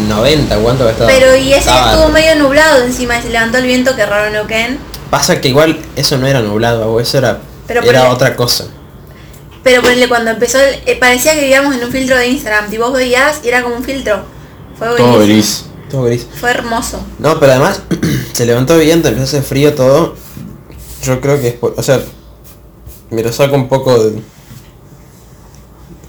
90, 0.09 0.57
¿cuánto 0.59 0.87
estaba? 0.87 1.09
Pero 1.09 1.35
y 1.35 1.49
ese 1.49 1.59
Estaba- 1.61 1.93
estuvo 1.93 2.09
medio 2.09 2.35
nublado 2.35 2.83
encima, 2.83 3.17
y 3.17 3.23
se 3.23 3.29
levantó 3.29 3.57
el 3.57 3.65
viento 3.65 3.95
que 3.95 4.05
raro 4.05 4.29
Neuquén. 4.31 4.77
Pasa 5.09 5.41
que 5.41 5.47
igual 5.49 5.79
eso 5.95 6.17
no 6.19 6.27
era 6.27 6.41
nublado, 6.41 6.99
eso 6.99 7.17
era, 7.17 7.39
Pero 7.67 7.81
era 7.81 8.09
otra 8.11 8.35
cosa. 8.35 8.65
Pero 9.63 9.81
ponele, 9.81 10.07
cuando 10.07 10.29
empezó, 10.29 10.59
el- 10.59 10.75
eh, 10.85 10.97
parecía 10.99 11.33
que 11.33 11.41
vivíamos 11.41 11.73
en 11.75 11.83
un 11.83 11.91
filtro 11.91 12.15
de 12.15 12.27
Instagram. 12.27 12.71
Y 12.71 12.77
vos 12.77 12.93
veías 12.93 13.39
y 13.43 13.47
era 13.47 13.63
como 13.63 13.75
un 13.75 13.83
filtro. 13.83 14.23
Fue 14.77 14.87
Todo 14.95 15.15
buenísimo. 15.15 15.25
gris. 15.25 15.65
Todo 15.89 16.03
gris. 16.03 16.27
Fue 16.39 16.51
hermoso. 16.51 16.99
No, 17.17 17.39
pero 17.39 17.53
además 17.53 17.81
se 18.33 18.45
levantó 18.45 18.77
viento, 18.77 19.07
empezó 19.07 19.23
a 19.23 19.27
hacer 19.39 19.43
frío 19.43 19.73
todo. 19.73 20.15
Yo 21.03 21.19
creo 21.21 21.41
que 21.41 21.47
es 21.47 21.53
por, 21.55 21.73
o 21.75 21.81
sea, 21.81 21.99
me 23.09 23.23
lo 23.23 23.31
saco 23.33 23.55
un 23.55 23.67
poco 23.67 23.97
de, 24.03 24.21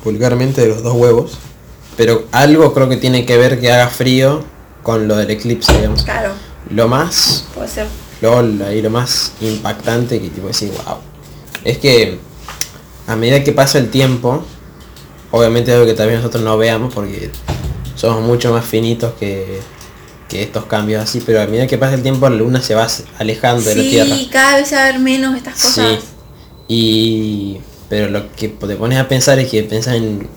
vulgarmente 0.04 0.60
de 0.62 0.68
los 0.68 0.82
dos 0.82 0.94
huevos, 0.94 1.32
pero 1.96 2.26
algo 2.32 2.72
creo 2.74 2.88
que 2.88 2.96
tiene 2.96 3.24
que 3.24 3.36
ver 3.36 3.60
que 3.60 3.72
haga 3.72 3.88
frío 3.88 4.44
con 4.82 5.08
lo 5.08 5.16
del 5.16 5.30
eclipse, 5.30 5.72
digamos. 5.72 6.04
Claro, 6.04 6.32
Lo 6.70 6.88
más, 6.88 7.44
puede 7.54 7.68
ser. 7.68 7.86
LOL, 8.20 8.62
ahí 8.62 8.80
lo 8.82 8.90
más 8.90 9.32
impactante 9.40 10.20
que 10.20 10.30
tipo 10.30 10.46
decir, 10.46 10.70
wow, 10.84 10.98
es 11.64 11.78
que 11.78 12.18
a 13.06 13.16
medida 13.16 13.42
que 13.44 13.52
pasa 13.52 13.78
el 13.78 13.90
tiempo, 13.90 14.44
obviamente 15.30 15.72
algo 15.72 15.86
que 15.86 15.94
también 15.94 16.20
nosotros 16.20 16.42
no 16.42 16.56
veamos 16.56 16.94
porque 16.94 17.30
somos 17.94 18.22
mucho 18.22 18.52
más 18.52 18.64
finitos 18.64 19.14
que, 19.18 19.60
que 20.28 20.42
estos 20.42 20.64
cambios 20.64 21.02
así, 21.02 21.22
pero 21.24 21.42
a 21.42 21.46
medida 21.46 21.66
que 21.66 21.78
pasa 21.78 21.94
el 21.94 22.02
tiempo 22.02 22.28
la 22.28 22.36
luna 22.36 22.60
se 22.62 22.74
va 22.74 22.86
alejando 23.18 23.62
de 23.62 23.74
la 23.74 23.82
Tierra. 23.82 24.16
Sí, 24.16 24.28
cada 24.32 24.56
vez 24.56 24.68
se 24.68 24.76
va 24.76 24.82
a 24.82 24.86
ver 24.86 24.98
menos 24.98 25.36
estas 25.36 25.54
cosas. 25.60 26.00
Sí. 26.00 26.06
Y 26.68 27.60
pero 27.88 28.10
lo 28.10 28.32
que 28.32 28.48
te 28.48 28.76
pones 28.76 28.98
a 28.98 29.08
pensar 29.08 29.38
es 29.38 29.50
que 29.50 29.62
pensás 29.62 29.94
en 29.94 30.28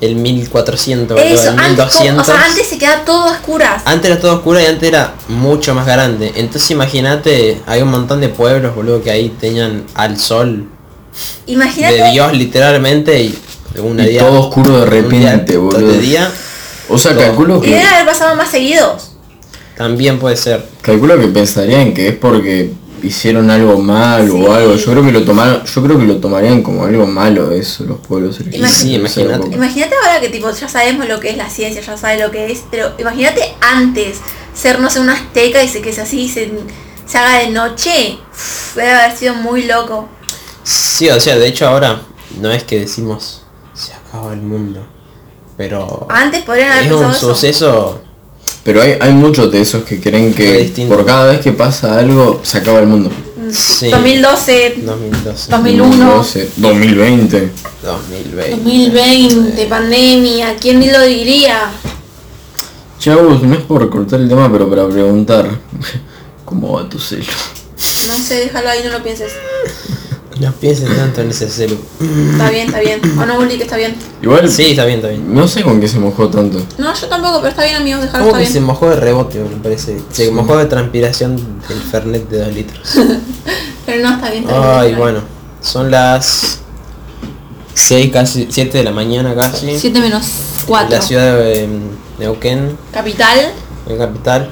el 0.00 0.14
1400, 0.16 1.16
boludo, 1.16 1.34
Eso, 1.34 1.50
el 1.50 1.58
antes, 1.58 1.68
1200. 1.86 2.22
o 2.28 2.32
sea, 2.32 2.44
antes 2.44 2.66
se 2.68 2.78
quedaba 2.78 3.04
todo 3.04 3.24
a 3.28 3.30
oscuras. 3.32 3.82
Antes 3.86 4.10
era 4.10 4.20
todo 4.20 4.34
oscuro 4.36 4.60
y 4.60 4.66
antes 4.66 4.88
era 4.88 5.14
mucho 5.28 5.74
más 5.74 5.86
grande. 5.86 6.32
Entonces 6.36 6.70
imagínate, 6.70 7.60
hay 7.66 7.82
un 7.82 7.88
montón 7.90 8.20
de 8.20 8.28
pueblos, 8.28 8.74
boludo, 8.74 9.02
que 9.02 9.10
ahí 9.10 9.30
tenían 9.40 9.84
al 9.94 10.18
sol 10.18 10.68
Imagínate. 11.46 11.94
de 12.02 12.10
Dios 12.10 12.32
literalmente 12.34 13.22
y 13.22 13.38
una 13.78 14.04
Y 14.04 14.10
día. 14.10 14.20
todo 14.20 14.40
oscuro 14.48 14.84
de 14.84 15.00
un 15.00 15.08
día 15.08 15.30
repente, 15.32 15.56
boludo. 15.56 15.86
De 15.92 15.98
día 15.98 16.30
O 16.88 16.98
sea, 16.98 17.12
Todo. 17.12 17.22
calculo 17.22 17.56
Y 17.58 17.60
que, 17.62 17.70
deben 17.70 17.86
haber 17.86 18.06
pasado 18.06 18.36
más 18.36 18.50
seguidos. 18.50 19.12
también 19.76 20.18
puede 20.18 20.36
ser. 20.36 20.64
calculo 20.82 21.18
que 21.18 21.26
pensarían 21.28 21.92
que 21.94 22.08
es 22.08 22.14
porque 22.16 22.72
hicieron 23.06 23.50
algo 23.50 23.78
mal 23.78 24.28
Sí. 24.30 24.32
o 24.32 24.52
algo. 24.52 24.74
Yo 24.76 24.90
creo 24.92 25.04
que 25.04 25.12
lo 25.12 25.24
tomaron, 25.24 25.64
yo 25.64 25.82
creo 25.82 25.98
que 25.98 26.04
lo 26.04 26.16
tomarían 26.16 26.62
como 26.62 26.84
algo 26.84 27.06
malo 27.06 27.50
eso, 27.52 27.84
los 27.84 27.98
pueblos 27.98 28.38
originarios. 28.40 28.70
sí, 28.78 28.94
imagínate. 28.94 29.48
Imagínate 29.54 29.94
ahora 30.04 30.20
que 30.20 30.28
tipo 30.28 30.50
ya 30.50 30.68
sabemos 30.68 31.06
lo 31.08 31.20
que 31.20 31.30
es 31.30 31.36
la 31.36 31.48
ciencia, 31.48 31.80
ya 31.82 31.96
sabes 31.96 32.20
lo 32.20 32.30
que 32.30 32.50
es, 32.52 32.62
pero 32.70 32.92
imagínate 32.98 33.54
antes 33.60 34.18
ser 34.54 34.80
no 34.80 34.90
sé 34.90 35.00
un 35.00 35.10
azteca 35.10 35.62
y 35.62 35.68
se 35.68 35.80
que 35.82 35.92
se 35.92 36.00
así 36.02 36.28
se, 36.28 36.50
se 37.06 37.18
haga 37.18 37.38
de 37.40 37.50
noche. 37.50 38.18
Uf, 38.32 38.74
debe 38.76 38.92
haber 38.92 39.16
sido 39.16 39.34
muy 39.34 39.64
loco. 39.64 40.08
Sí, 40.62 41.08
o 41.10 41.20
sea, 41.20 41.36
de 41.36 41.46
hecho 41.46 41.66
ahora 41.68 42.02
no 42.40 42.50
es 42.50 42.64
que 42.64 42.80
decimos 42.80 43.42
se 43.74 43.92
acaba 43.92 44.32
el 44.32 44.42
mundo. 44.42 44.86
Pero 45.56 46.06
Antes 46.10 46.42
podrían 46.44 46.70
haber 46.72 46.86
es 46.86 46.92
un 46.92 47.10
eso. 47.10 47.28
suceso. 47.34 48.00
Pero 48.66 48.82
hay, 48.82 48.98
hay 49.00 49.12
muchos 49.12 49.52
de 49.52 49.60
esos 49.60 49.84
que 49.84 50.00
creen 50.00 50.34
que 50.34 50.72
por 50.88 51.06
cada 51.06 51.30
vez 51.30 51.40
que 51.40 51.52
pasa 51.52 52.00
algo 52.00 52.40
se 52.42 52.58
acaba 52.58 52.80
el 52.80 52.88
mundo. 52.88 53.12
Sí. 53.52 53.90
2012, 53.90 54.82
2012. 54.84 55.50
2001, 55.52 55.96
2012, 55.96 56.50
2020. 56.56 57.50
2020. 57.84 58.50
2020, 58.56 59.66
pandemia, 59.66 60.56
¿quién 60.56 60.80
ni 60.80 60.90
lo 60.90 61.00
diría? 61.02 61.70
Chavos, 62.98 63.40
no 63.44 63.54
es 63.54 63.62
por 63.62 63.88
cortar 63.88 64.20
el 64.20 64.28
tema, 64.28 64.50
pero 64.50 64.68
para 64.68 64.88
preguntar, 64.88 65.48
¿cómo 66.44 66.72
va 66.72 66.88
tu 66.88 66.98
celo? 66.98 67.22
No 68.08 68.14
sé, 68.16 68.46
déjalo 68.46 68.68
ahí, 68.68 68.80
no 68.82 68.90
lo 68.90 69.00
pienses. 69.04 69.32
No 70.40 70.52
pienses 70.52 70.94
tanto 70.94 71.22
en 71.22 71.30
ese 71.30 71.48
celu. 71.48 71.78
Está 72.32 72.50
bien, 72.50 72.66
está 72.66 72.80
bien. 72.80 73.00
O 73.18 73.24
no, 73.24 73.38
Uli, 73.38 73.56
que 73.56 73.62
está 73.62 73.76
bien. 73.76 73.94
Igual, 74.22 74.50
Sí, 74.50 74.70
está 74.70 74.84
bien, 74.84 74.98
está 74.98 75.08
bien. 75.08 75.34
no 75.34 75.48
sé 75.48 75.62
con 75.62 75.80
qué 75.80 75.88
se 75.88 75.98
mojó 75.98 76.28
tanto. 76.28 76.60
No, 76.76 76.94
yo 76.94 77.06
tampoco, 77.08 77.38
pero 77.38 77.48
está 77.50 77.64
bien, 77.64 77.76
amigos, 77.76 78.06
Como 78.10 78.26
está 78.26 78.38
que 78.40 78.46
se 78.46 78.52
bien. 78.52 78.64
mojó 78.64 78.90
de 78.90 78.96
rebote, 78.96 79.38
me 79.38 79.56
parece. 79.62 79.98
Se 80.10 80.30
mojó 80.30 80.58
de 80.58 80.66
transpiración 80.66 81.36
del 81.68 81.80
Fernet 81.80 82.28
de 82.28 82.38
2 82.44 82.52
litros. 82.54 82.80
Pero 83.86 84.02
no, 84.02 84.14
está 84.16 84.30
bien, 84.30 84.42
está 84.44 84.58
bien. 84.58 84.70
Ay, 84.80 84.94
bueno. 84.94 85.20
Son 85.62 85.90
las 85.90 86.58
6, 87.74 88.10
casi 88.12 88.48
7 88.50 88.78
de 88.78 88.84
la 88.84 88.90
mañana 88.90 89.34
casi. 89.34 89.78
7 89.78 90.00
menos 90.00 90.26
En 90.60 90.66
4. 90.66 90.90
la 90.90 91.00
ciudad 91.02 91.36
de 91.36 91.64
em, 91.64 91.80
Neuquén, 92.18 92.76
Capital. 92.92 93.52
en 93.88 93.96
capital. 93.98 94.50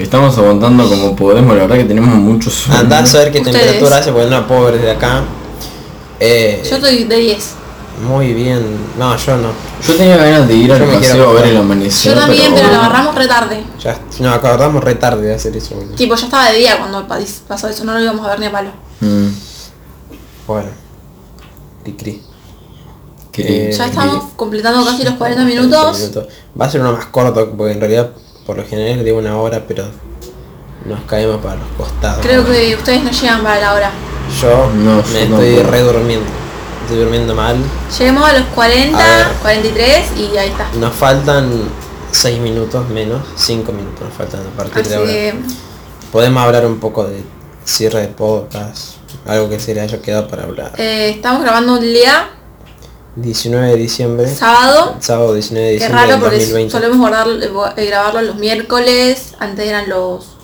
Estamos 0.00 0.36
aguantando 0.38 0.88
como 0.88 1.14
podemos, 1.14 1.54
la 1.56 1.62
verdad 1.62 1.76
que 1.76 1.84
tenemos 1.84 2.08
muchos 2.14 2.54
sueño. 2.54 2.80
Andá 2.80 3.00
a 3.00 3.06
saber 3.06 3.30
qué 3.30 3.38
Ustedes. 3.38 3.56
temperatura 3.60 3.98
hace, 3.98 4.10
porque 4.12 4.30
no 4.30 4.40
la 4.40 4.46
puedo 4.46 4.64
ver 4.64 4.74
desde 4.74 4.90
acá. 4.92 5.22
Eh, 6.18 6.62
Yo 6.68 6.76
estoy 6.76 7.04
de 7.04 7.16
10. 7.16 7.50
Muy 8.08 8.32
bien. 8.32 8.64
No, 8.98 9.14
yo 9.16 9.36
no. 9.36 9.48
Yo 9.86 9.94
tenía 9.94 10.16
ganas 10.16 10.48
de 10.48 10.54
ir 10.54 10.72
al 10.72 10.82
paseo 10.84 11.28
a 11.28 11.32
ver 11.34 11.48
el 11.48 11.56
amanecer. 11.58 12.14
Yo 12.14 12.18
también, 12.20 12.52
pero 12.54 12.68
lo 12.68 12.76
agarramos 12.76 13.14
re 13.14 13.28
tarde. 13.28 13.62
Ya, 13.82 13.98
no, 14.20 14.30
acordamos 14.30 14.82
re 14.82 14.94
tarde 14.94 15.26
de 15.26 15.34
hacer 15.34 15.54
eso. 15.56 15.74
boludo. 15.74 15.94
Tipo, 15.96 16.14
ya 16.14 16.24
estaba 16.24 16.50
de 16.50 16.58
día 16.58 16.78
cuando 16.78 17.06
pa- 17.06 17.18
pasó 17.46 17.68
eso, 17.68 17.84
no 17.84 17.92
lo 17.92 18.00
íbamos 18.00 18.24
a 18.26 18.30
ver 18.30 18.40
ni 18.40 18.46
a 18.46 18.52
palo. 18.52 18.70
Mm, 19.00 19.28
Bueno. 20.46 20.68
Cri 21.98 22.22
Eh, 23.36 23.72
Ya 23.76 23.86
estamos 23.86 24.24
completando 24.36 24.84
casi 24.84 25.02
los 25.04 25.14
40 25.14 25.42
40 25.44 25.44
minutos. 25.44 26.10
Va 26.58 26.66
a 26.66 26.70
ser 26.70 26.80
uno 26.80 26.92
más 26.92 27.06
corto, 27.06 27.50
porque 27.56 27.72
en 27.72 27.80
realidad 27.80 28.10
por 28.50 28.56
lo 28.58 28.64
general 28.68 28.98
le 28.98 29.04
digo 29.04 29.18
una 29.18 29.36
hora, 29.38 29.62
pero 29.68 29.84
nos 30.84 31.00
caemos 31.02 31.36
para 31.40 31.54
los 31.54 31.68
costados. 31.76 32.18
Creo 32.20 32.44
que 32.44 32.74
ustedes 32.74 33.04
no 33.04 33.12
llegan 33.12 33.44
para 33.44 33.60
la 33.60 33.74
hora. 33.74 33.90
Yo 34.42 34.68
No, 34.74 34.96
me 34.96 35.02
yo 35.02 35.18
estoy 35.20 35.54
tampoco. 35.54 35.70
re 35.70 35.80
durmiendo. 35.82 36.26
Estoy 36.82 36.98
durmiendo 36.98 37.34
mal. 37.36 37.56
Lleguemos 37.96 38.28
a 38.28 38.32
los 38.32 38.42
A 38.42 38.46
40, 38.46 38.98
ver. 38.98 39.26
43 39.42 40.04
y 40.16 40.36
ahí 40.36 40.48
está. 40.48 40.66
Nos 40.80 40.92
faltan 40.92 41.48
6 42.10 42.40
minutos 42.40 42.88
menos, 42.88 43.20
5 43.36 43.70
minutos 43.70 44.00
nos 44.00 44.14
faltan 44.14 44.40
a 44.40 44.56
partir 44.56 44.80
Así 44.80 44.88
de 44.90 44.96
ahora. 44.96 45.12
que 45.12 45.34
Podemos 46.10 46.42
hablar 46.42 46.66
un 46.66 46.80
poco 46.80 47.04
de 47.04 47.22
cierre 47.64 48.00
de 48.00 48.08
podcast, 48.08 48.94
algo 49.28 49.48
que 49.48 49.60
se 49.60 49.76
le 49.76 49.80
haya 49.82 50.02
quedado 50.02 50.26
para 50.26 50.42
hablar. 50.42 50.72
eh, 50.76 51.10
estamos 51.10 51.42
grabando 51.42 51.74
un 51.74 51.80
día, 51.82 52.30
19 53.16 53.68
de 53.68 53.76
diciembre, 53.76 54.26
sábado. 54.28 54.96
sábado 55.00 55.34
19 55.34 55.66
de 55.66 55.72
Qué 55.72 55.74
diciembre 55.84 56.00
raro 56.00 56.12
del 56.12 56.20
porque 56.20 56.36
2020. 56.38 56.70
solemos 56.72 56.98
guardar, 56.98 57.26
eh, 57.76 57.86
grabarlo 57.86 58.22
los 58.22 58.36
miércoles, 58.36 59.34
antes 59.38 59.66
eran 59.66 59.88
los... 59.88 60.36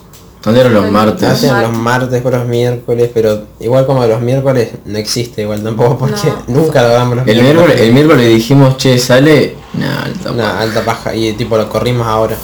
¿Dónde 0.43 0.61
eran 0.61 0.73
los 0.75 0.91
martes? 0.91 1.43
Mar- 1.51 1.63
los 1.63 1.77
martes 1.77 2.21
por 2.21 2.33
los 2.33 2.45
miércoles, 2.45 3.09
pero 3.13 3.43
igual 3.59 3.85
como 3.85 4.05
los 4.05 4.21
miércoles 4.21 4.69
no 4.85 4.97
existe 4.97 5.41
igual 5.41 5.63
tampoco 5.63 5.97
porque 5.97 6.27
No. 6.27 6.43
nunca 6.61 6.81
lo 6.83 6.89
damos 6.89 7.17
los 7.17 7.27
El 7.27 7.41
miércoles, 7.41 7.81
el 7.81 7.91
miércoles 7.93 8.27
dijimos, 8.29 8.77
che, 8.77 8.97
sale. 8.99 9.55
Nah, 9.73 10.03
alta 10.03 10.31
Una 10.31 10.43
paja. 10.43 10.59
alta 10.61 10.85
paja 10.85 11.15
y 11.15 11.33
tipo 11.33 11.57
lo 11.57 11.67
corrimos 11.67 12.05
ahora. 12.07 12.35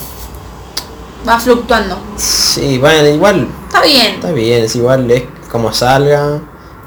Va 1.28 1.39
fluctuando. 1.39 1.97
Sí, 2.17 2.78
bueno, 2.80 3.07
igual 3.07 3.47
Está 3.67 3.82
bien. 3.84 4.15
está 4.15 4.32
bien, 4.32 4.63
es 4.65 4.76
igual 4.76 5.09
es 5.09 5.24
como 5.49 5.71
salga, 5.71 6.41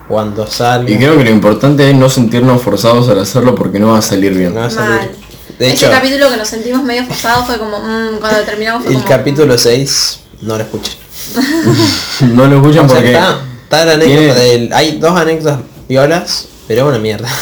cuando 0.08 0.46
salga. 0.46 0.90
Y 0.90 0.96
creo 0.96 1.16
que 1.18 1.24
lo 1.24 1.30
importante 1.30 1.88
es 1.90 1.96
no 1.96 2.08
sentirnos 2.08 2.62
forzados 2.62 3.08
al 3.08 3.18
hacerlo 3.18 3.54
porque 3.54 3.78
no 3.78 3.88
va 3.92 3.98
a 3.98 4.02
salir 4.02 4.32
bien. 4.34 4.54
no 4.54 4.60
va 4.60 4.66
a 4.66 4.70
salir. 4.70 4.90
Mal. 4.98 5.10
De 5.58 5.66
Ese 5.68 5.86
hecho, 5.86 5.90
capítulo 5.90 6.28
que 6.30 6.36
nos 6.36 6.48
sentimos 6.48 6.82
medio 6.84 7.04
forzados 7.06 7.46
fue 7.46 7.58
como, 7.58 7.78
mm, 7.78 8.18
cuando 8.20 8.40
terminamos 8.44 8.82
fue 8.84 8.92
el 8.92 8.98
como... 9.02 9.08
capítulo 9.08 9.56
6 9.58 10.20
no 10.42 10.56
lo 10.58 10.62
escuché. 10.64 10.92
No 12.34 12.46
lo 12.46 12.56
escuchan 12.56 12.84
O 12.84 12.88
sea, 12.88 12.96
porque. 12.96 13.12
está, 13.12 13.38
está 13.64 13.84
la 13.86 13.92
anécdota 13.94 14.40
del- 14.40 14.72
hay 14.72 14.98
dos 14.98 15.18
anécdotas 15.18 15.60
violas, 15.88 16.48
pero 16.68 16.82
es 16.82 16.88
una 16.88 16.98
mierda. 16.98 17.28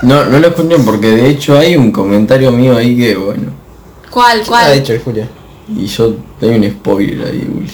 No, 0.00 0.24
no 0.26 0.38
lo 0.38 0.46
escuchan 0.46 0.84
porque 0.84 1.08
de 1.10 1.28
hecho 1.28 1.58
hay 1.58 1.74
un 1.76 1.90
comentario 1.90 2.52
mío 2.52 2.76
ahí 2.76 2.96
que 2.96 3.16
bueno. 3.16 3.50
¿Cuál? 4.10 4.38
¿Qué 4.38 4.44
ha 4.44 4.46
¿Cuál? 4.46 4.74
dicho 4.80 4.92
el 4.92 5.00
Julio? 5.00 5.26
Y 5.76 5.86
yo 5.86 6.14
hay 6.40 6.48
un 6.50 6.70
spoiler 6.70 7.26
ahí, 7.26 7.50
Uli. 7.52 7.70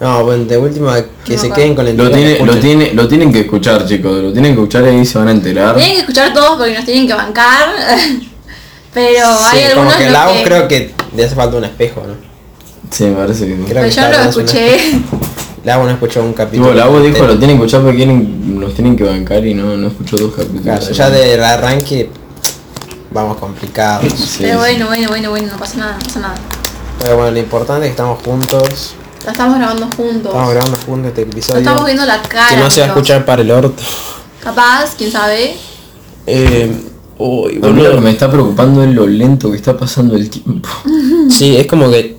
No, 0.00 0.24
bueno, 0.24 0.44
de 0.46 0.56
última 0.56 0.96
que 1.24 1.36
No, 1.36 1.42
se 1.42 1.50
queden 1.50 1.74
con 1.74 1.86
el 1.86 1.96
Lo, 1.96 2.04
que 2.08 2.16
tiene, 2.16 2.38
lo, 2.44 2.56
tiene, 2.56 2.94
lo 2.94 3.06
tienen 3.06 3.30
que 3.32 3.40
escuchar 3.40 3.86
chicos, 3.86 4.22
lo 4.22 4.32
tienen 4.32 4.54
que 4.54 4.60
escuchar 4.60 4.84
y 4.84 4.86
ahí 4.88 5.04
se 5.04 5.18
van 5.18 5.28
a 5.28 5.32
enterar. 5.32 5.76
Tienen 5.76 5.94
que 5.94 6.00
escuchar 6.00 6.32
todos 6.32 6.56
porque 6.56 6.74
nos 6.74 6.84
tienen 6.86 7.06
que 7.06 7.12
bancar. 7.14 7.68
Pero 8.94 9.26
hay 9.28 9.62
Sí, 9.62 9.68
como 9.74 9.90
algunos 9.90 9.94
que 9.96 10.04
los 10.04 10.12
la 10.12 10.32
que... 10.32 10.42
creo 10.42 10.68
que 10.68 10.94
le 11.14 11.24
hace 11.24 11.34
falta 11.34 11.56
un 11.58 11.64
espejo, 11.64 12.02
¿no? 12.06 12.14
Sí, 12.90 13.04
me 13.04 13.14
parece 13.16 13.46
que 13.46 13.54
Pero 13.68 13.82
que 13.82 13.90
yo 13.90 14.02
lo 14.08 14.16
escuché. 14.16 15.00
La 15.64 15.76
no 15.76 15.90
escuchó 15.90 16.22
un 16.22 16.32
capítulo. 16.32 16.70
Tipo, 16.72 16.78
la 16.78 16.86
dijo 16.86 17.04
entero. 17.04 17.26
lo 17.26 17.38
tienen 17.38 17.58
que 17.58 17.64
escuchar 17.64 17.82
porque 17.82 17.96
quieren, 17.98 18.58
nos 18.58 18.72
tienen 18.74 18.96
que 18.96 19.04
bancar 19.04 19.44
y 19.44 19.52
no, 19.52 19.76
no 19.76 19.88
escuchó 19.88 20.16
dos 20.16 20.34
capítulos. 20.34 20.62
Claro, 20.62 20.90
ya 20.90 21.10
del 21.10 21.44
arranque 21.44 22.08
vamos 23.10 23.36
complicados. 23.36 24.10
Sí, 24.10 24.38
Pero 24.40 24.52
sí. 24.54 24.58
bueno, 24.58 24.86
bueno, 24.86 25.08
bueno, 25.08 25.30
bueno, 25.30 25.48
no 25.52 25.58
pasa 25.58 25.76
nada, 25.76 25.92
no 25.92 25.98
pasa 25.98 26.20
nada. 26.20 26.34
Pero 27.02 27.16
bueno, 27.16 27.32
lo 27.32 27.38
importante 27.38 27.84
es 27.84 27.88
que 27.88 27.90
estamos 27.90 28.22
juntos. 28.24 28.94
La 29.24 29.32
estamos 29.32 29.58
grabando 29.58 29.86
juntos. 29.96 30.26
Estamos 30.32 30.50
grabando 30.54 30.78
juntos 30.78 31.08
este 31.08 31.22
episodio. 31.22 31.58
estamos 31.60 31.84
viendo 31.84 32.04
la 32.06 32.22
cara. 32.22 32.48
que 32.50 32.56
no 32.56 32.70
se 32.70 32.80
va 32.80 32.86
a 32.86 32.88
escuchar 32.90 33.24
para 33.24 33.42
el 33.42 33.50
orto. 33.50 33.82
Capaz, 34.42 34.94
quién 34.96 35.12
sabe. 35.12 35.56
Eh, 36.26 36.72
uy, 37.18 37.52
A 37.52 37.54
mí 37.54 37.60
lo 37.60 37.74
que 37.74 37.82
boludo. 37.88 38.00
me 38.00 38.10
está 38.10 38.30
preocupando 38.30 38.82
es 38.82 38.90
lo 38.94 39.06
lento 39.06 39.50
que 39.50 39.56
está 39.56 39.76
pasando 39.76 40.16
el 40.16 40.28
tiempo. 40.30 40.68
Sí, 41.30 41.56
es 41.56 41.66
como 41.66 41.88
que 41.90 42.18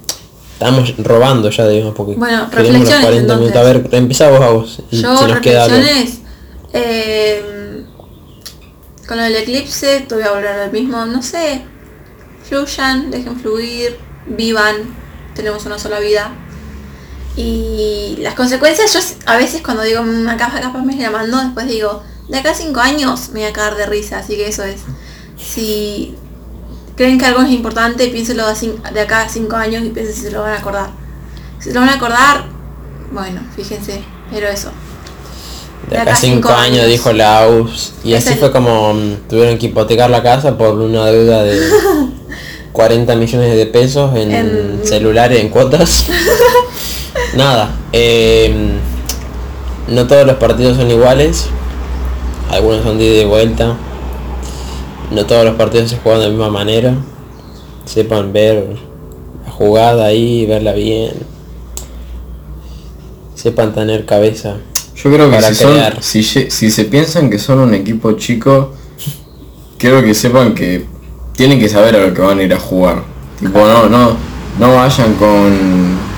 estamos 0.54 0.96
robando 1.00 1.50
ya, 1.50 1.68
digamos, 1.68 1.94
porque 1.96 2.14
Bueno, 2.16 2.50
queremos 2.50 2.72
los 2.72 2.90
reflexiones, 2.90 3.06
40 3.06 3.36
minutos. 3.36 3.58
A 3.58 3.64
ver, 3.64 3.90
empezá 3.92 4.30
vos 4.30 4.42
a 4.42 4.50
vos. 4.50 4.80
Y 4.92 5.02
Yo, 5.02 5.18
si 5.18 5.26
nos 5.26 5.40
queda 5.42 5.64
algo. 5.66 5.76
reflexiones. 5.76 6.20
eh, 6.74 7.84
con 9.08 9.18
lo 9.18 9.24
del 9.24 9.36
eclipse, 9.36 10.06
te 10.08 10.16
voy 10.16 10.24
a 10.24 10.32
volver 10.32 10.48
al 10.48 10.72
mismo. 10.72 11.04
No 11.06 11.22
sé. 11.22 11.62
Fluyan, 12.48 13.12
dejen 13.12 13.38
fluir, 13.40 13.98
vivan. 14.28 14.76
Tenemos 15.36 15.66
una 15.66 15.78
sola 15.78 16.00
vida. 16.00 16.32
Y 17.38 18.18
las 18.20 18.34
consecuencias, 18.36 18.94
yo 18.94 19.00
a 19.26 19.38
veces 19.38 19.62
cuando 19.62 19.84
digo, 19.84 20.04
"Mm, 20.04 20.28
acá 20.28 20.52
capaz 20.62 20.82
me 20.84 20.98
llamando, 20.98 21.38
después 21.38 21.68
digo, 21.68 22.04
de 22.28 22.38
acá 22.38 22.52
a 22.52 22.56
cinco 22.56 22.80
años 22.82 23.30
me 23.30 23.40
voy 23.42 23.50
a 23.50 23.54
cagar 23.54 23.76
de 23.78 23.86
risa, 23.86 24.20
así 24.20 24.36
que 24.36 24.48
eso 24.48 24.64
es. 24.64 24.82
Si 25.38 26.16
creen 26.96 27.18
que 27.18 27.26
algo 27.26 27.42
es 27.42 27.50
importante, 27.52 28.08
piénselo 28.10 28.46
de, 28.48 29.00
acá 29.02 29.24
a 29.24 29.30
cinco 29.30 29.56
años 29.56 29.84
y 29.86 29.90
piensen 29.90 30.16
si 30.16 30.22
se 30.24 30.32
lo 30.32 30.42
van 30.42 30.54
a 30.54 30.58
acordar. 30.58 30.90
Si 31.60 31.70
se 31.70 31.74
lo 31.74 31.80
van 31.82 31.90
a 31.90 31.94
acordar, 31.96 32.46
bueno, 33.12 33.42
fíjense, 33.56 34.02
pero 34.32 34.48
eso. 34.48 34.72
De 35.90 35.98
acá 35.98 36.14
a 36.14 36.16
5 36.16 36.50
años, 36.50 36.86
dijo 36.88 37.12
la 37.12 37.40
AUS. 37.44 37.94
Y 38.04 38.14
así 38.14 38.30
el- 38.30 38.38
fue 38.40 38.52
como 38.52 38.94
mm, 38.94 39.28
tuvieron 39.28 39.58
que 39.58 39.66
hipotecar 39.66 40.10
la 40.10 40.22
casa 40.24 40.58
por 40.58 40.76
una 40.80 41.06
deuda 41.08 41.44
de 41.44 41.60
40 42.72 43.16
millones 43.16 43.58
de 43.58 43.66
pesos 43.66 44.16
en 44.16 44.32
En- 44.32 44.82
celulares, 44.86 45.42
en 45.42 45.50
cuotas. 45.50 46.06
Nada. 47.36 47.76
eh, 47.94 48.72
no 49.88 50.08
todos 50.08 50.26
los 50.26 50.36
partidos 50.38 50.78
son 50.78 50.90
iguales. 50.90 51.48
Algunos 52.50 52.84
son 52.84 52.98
de 52.98 53.06
ida 53.06 53.22
y 53.24 53.26
vuelta. 53.26 53.78
no 55.12 55.26
todos 55.26 55.46
los 55.46 55.56
partidos 55.56 55.90
se 55.90 55.98
juegan 55.98 56.22
de 56.22 56.28
la 56.28 56.32
misma 56.32 56.50
manera. 56.50 56.94
Sepan 57.86 58.32
ver 58.34 58.78
la 59.46 59.52
jugada 59.52 60.06
ahí, 60.06 60.46
verla 60.46 60.74
bien. 60.74 61.12
Sepan 63.36 63.74
tener 63.74 64.06
cabeza. 64.06 64.58
Yo 64.96 65.12
creo 65.12 65.32
que 65.32 65.42
si, 65.42 65.56
son- 66.24 66.52
si, 66.52 66.72
se 66.72 66.86
piensan 66.86 67.30
que 67.30 67.40
son 67.40 67.60
un 67.60 67.74
equipo 67.74 68.12
chico, 68.14 68.72
quiero 69.78 70.04
que 70.04 70.14
sepan 70.14 70.54
que 70.54 70.86
tienen 71.36 71.60
que 71.60 71.68
saber 71.68 71.96
a 71.96 72.06
lo 72.06 72.14
que 72.14 72.22
van 72.22 72.40
a 72.40 72.44
ir 72.44 72.54
a 72.54 72.60
jugar. 72.60 73.02
Tipo, 73.40 73.60
no, 73.60 73.90
no, 73.90 74.16
no 74.60 74.76
vayan 74.76 75.16
con. 75.16 76.11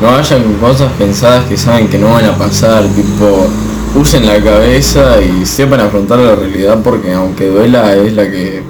No 0.00 0.08
vayan 0.12 0.42
con 0.42 0.54
cosas 0.54 0.92
pensadas 0.98 1.44
que 1.46 1.56
saben 1.56 1.88
que 1.88 1.98
no 1.98 2.12
van 2.12 2.24
a 2.24 2.36
pasar, 2.36 2.84
tipo, 2.88 3.46
usen 3.94 4.26
la 4.26 4.42
cabeza 4.42 5.16
y 5.22 5.46
sepan 5.46 5.80
afrontar 5.80 6.18
la 6.18 6.34
realidad 6.34 6.78
porque 6.82 7.12
aunque 7.12 7.48
duela 7.48 7.94
es 7.94 8.12
la 8.14 8.28
que 8.30 8.62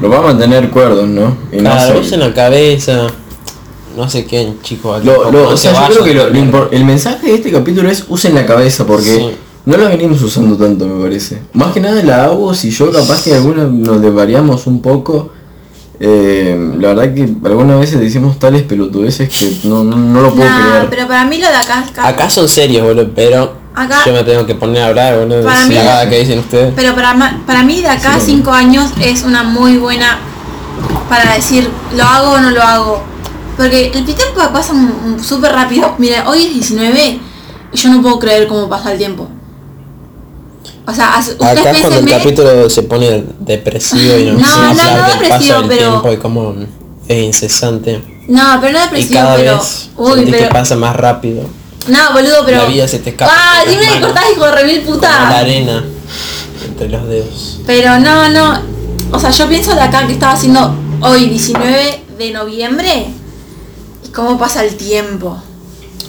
los 0.00 0.10
va 0.12 0.18
a 0.18 0.22
mantener 0.22 0.70
cuerdos, 0.70 1.08
¿no? 1.08 1.36
Y 1.52 1.56
no 1.56 1.70
Claro, 1.70 1.94
se- 1.94 2.00
usen 2.00 2.20
la 2.20 2.32
cabeza. 2.34 3.06
No 3.96 4.08
sé 4.10 4.24
qué, 4.26 4.52
chicos. 4.62 4.98
aquí, 4.98 5.06
Lo- 5.06 5.30
lo- 5.30 5.42
no 5.44 5.48
o 5.50 5.56
se 5.56 5.70
sea, 5.70 5.88
yo 5.88 5.94
creo 6.02 6.04
que 6.04 6.14
lo- 6.14 6.30
lo 6.30 6.70
el 6.70 6.84
mensaje 6.84 7.28
de 7.28 7.34
este 7.34 7.52
capítulo 7.52 7.88
es 7.90 8.04
usen 8.08 8.34
la 8.34 8.44
cabeza 8.44 8.84
porque 8.86 9.16
Sí. 9.16 9.30
no 9.66 9.76
la 9.76 9.88
venimos 9.88 10.20
usando 10.22 10.56
tanto 10.56 10.86
me 10.86 11.02
parece. 11.02 11.38
Más 11.52 11.72
que 11.72 11.80
nada 11.80 12.02
la 12.02 12.24
hago 12.24 12.52
si 12.54 12.70
yo 12.70 12.90
capaz 12.90 13.22
que 13.22 13.34
alguna 13.34 13.64
nos 13.64 14.00
desvariamos 14.00 14.66
un 14.66 14.80
poco. 14.82 15.30
Eh, 16.00 16.72
la 16.78 16.88
verdad 16.94 17.14
que 17.14 17.22
algunas 17.44 17.78
veces 17.80 18.00
decimos 18.00 18.38
tales 18.38 18.62
pelotudeces 18.62 19.28
que 19.28 19.58
no, 19.68 19.84
no, 19.84 19.96
no 19.96 20.20
lo 20.20 20.34
puedo 20.34 20.48
No, 20.50 20.56
creer. 20.70 20.86
pero 20.90 21.06
para 21.08 21.24
mí 21.24 21.38
lo 21.38 21.48
de 21.48 21.54
acá 21.56 21.84
es 21.86 21.90
ca- 21.92 22.08
Acá 22.08 22.28
son 22.30 22.48
serios, 22.48 22.84
boludo, 22.86 23.10
pero 23.14 23.54
Acá- 23.74 24.02
yo 24.04 24.12
me 24.12 24.24
tengo 24.24 24.44
que 24.46 24.54
poner 24.54 24.82
a 24.82 24.86
hablar, 24.88 25.18
boludo. 25.18 25.44
Para 25.44 25.60
de 25.62 25.66
mí- 25.68 25.74
la 25.74 25.80
cagada 25.82 26.10
que 26.10 26.18
dicen 26.20 26.38
ustedes. 26.40 26.72
Pero 26.74 26.94
para, 26.94 27.14
ma- 27.14 27.42
para 27.46 27.62
mí 27.62 27.80
de 27.80 27.88
acá 27.88 28.14
a 28.16 28.20
Sí. 28.20 28.26
5 28.26 28.50
años 28.52 28.90
es 29.00 29.22
una 29.22 29.42
muy 29.44 29.76
buena 29.78 30.18
para 31.08 31.34
decir 31.34 31.70
lo 31.96 32.02
hago 32.04 32.32
o 32.32 32.40
no 32.40 32.50
lo 32.50 32.62
hago. 32.62 33.02
Porque 33.56 33.86
el 33.94 34.04
tiempo 34.04 34.40
pasa 34.52 34.72
un- 34.72 34.92
un 35.04 35.22
súper 35.22 35.52
rápido. 35.52 35.94
Mira, 35.98 36.28
hoy 36.28 36.44
es 36.46 36.54
19 36.54 37.20
y 37.72 37.76
yo 37.76 37.88
no 37.90 38.02
puedo 38.02 38.18
creer 38.18 38.48
cómo 38.48 38.68
pasa 38.68 38.90
el 38.92 38.98
tiempo. 38.98 39.28
O 40.86 40.92
sea, 40.94 41.16
Acá 41.16 41.72
cuando 41.80 41.98
el 41.98 42.08
capítulo 42.08 42.68
se 42.68 42.82
pone 42.82 43.24
depresivo 43.40 44.18
y 44.18 44.24
no, 44.26 44.32
No, 44.34 44.74
no, 44.74 44.74
no 44.74 45.08
depresivo, 45.08 45.58
del 45.60 45.68
pero- 45.68 45.88
tiempo 45.90 46.12
y 46.12 46.16
como 46.18 46.54
es 47.08 47.24
incesante. 47.24 48.02
No, 48.28 48.58
pero 48.60 48.72
no 48.72 48.78
Y 48.78 48.82
depresivo, 48.82 49.20
cada 49.20 49.36
pero. 49.36 49.58
vez 49.58 49.90
Uy, 49.96 50.24
pero. 50.30 50.38
que 50.38 50.44
pasa 50.52 50.76
más 50.76 50.94
rápido. 50.96 51.44
No, 51.88 52.12
boludo, 52.12 52.42
pero. 52.44 52.58
La 52.62 52.64
vida 52.68 52.86
se 52.88 52.98
te 52.98 53.10
escapa 53.10 53.32
¡Ah! 53.34 53.62
Dime 53.68 53.82
que 53.88 54.00
cortás, 54.00 54.24
hijo 54.32 54.44
de 54.46 54.52
remil 54.52 54.82
Como 54.84 54.94
la 54.96 55.00
puta. 55.00 55.38
arena 55.38 55.84
entre 56.66 56.88
los 56.88 57.08
dedos. 57.08 57.60
Pero 57.66 57.98
no, 58.00 58.28
no. 58.30 58.60
O 59.12 59.18
sea, 59.20 59.30
yo 59.30 59.48
pienso 59.48 59.74
de 59.74 59.80
acá 59.80 60.06
que 60.06 60.14
estaba 60.14 60.32
haciendo 60.32 60.74
hoy 61.00 61.26
19 61.28 62.04
de 62.18 62.30
noviembre 62.30 63.06
y 64.04 64.08
cómo 64.08 64.38
pasa 64.38 64.64
el 64.64 64.74
tiempo. 64.76 65.42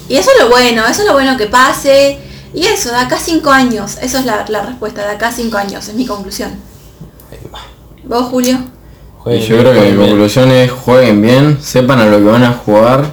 Y 0.08 0.16
eso 0.16 0.30
es 0.36 0.42
lo 0.42 0.48
bueno, 0.50 0.82
eso 0.86 1.00
es 1.02 1.06
lo 1.06 1.12
bueno 1.14 1.36
que 1.36 1.46
pase. 1.46 2.18
Y 2.54 2.64
eso, 2.66 2.90
de 2.90 2.96
acá 2.96 3.18
5 3.18 3.50
años. 3.50 3.98
Eso 4.00 4.18
es 4.18 4.24
la, 4.26 4.44
la 4.48 4.62
respuesta, 4.62 5.02
de 5.02 5.10
acá 5.12 5.32
5 5.32 5.56
años, 5.56 5.88
es 5.88 5.94
mi 5.94 6.06
conclusión. 6.06 6.50
¿Vos, 8.04 8.26
Julio? 8.28 8.56
Y 8.56 9.18
Jueguen 9.18 9.42
yo 9.48 9.58
creo 9.58 9.72
que 9.72 9.80
bien, 9.80 9.90
mi 9.92 9.96
bien. 9.98 10.10
conclusión 10.10 10.50
es 10.52 10.70
jueguen 10.70 11.22
bien, 11.22 11.58
sepan 11.60 11.98
a 11.98 12.06
lo 12.06 12.18
que 12.18 12.24
van 12.24 12.44
a 12.44 12.52
jugar, 12.52 13.12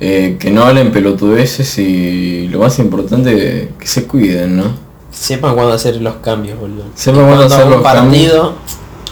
eh, 0.00 0.36
que 0.40 0.50
no 0.50 0.64
hablen 0.64 0.90
pelotudeces 0.90 1.78
y 1.78 2.48
lo 2.48 2.60
más 2.60 2.78
importante 2.78 3.70
que 3.78 3.86
se 3.86 4.06
cuiden, 4.06 4.56
¿no? 4.56 4.64
Sepan 5.10 5.54
cuándo 5.54 5.74
hacer 5.74 6.00
los 6.00 6.16
cambios, 6.16 6.58
boludo. 6.58 6.84
Sepan 6.94 7.26
cuándo 7.26 7.44
hacer 7.44 7.66
los 7.66 7.82
partido 7.82 8.54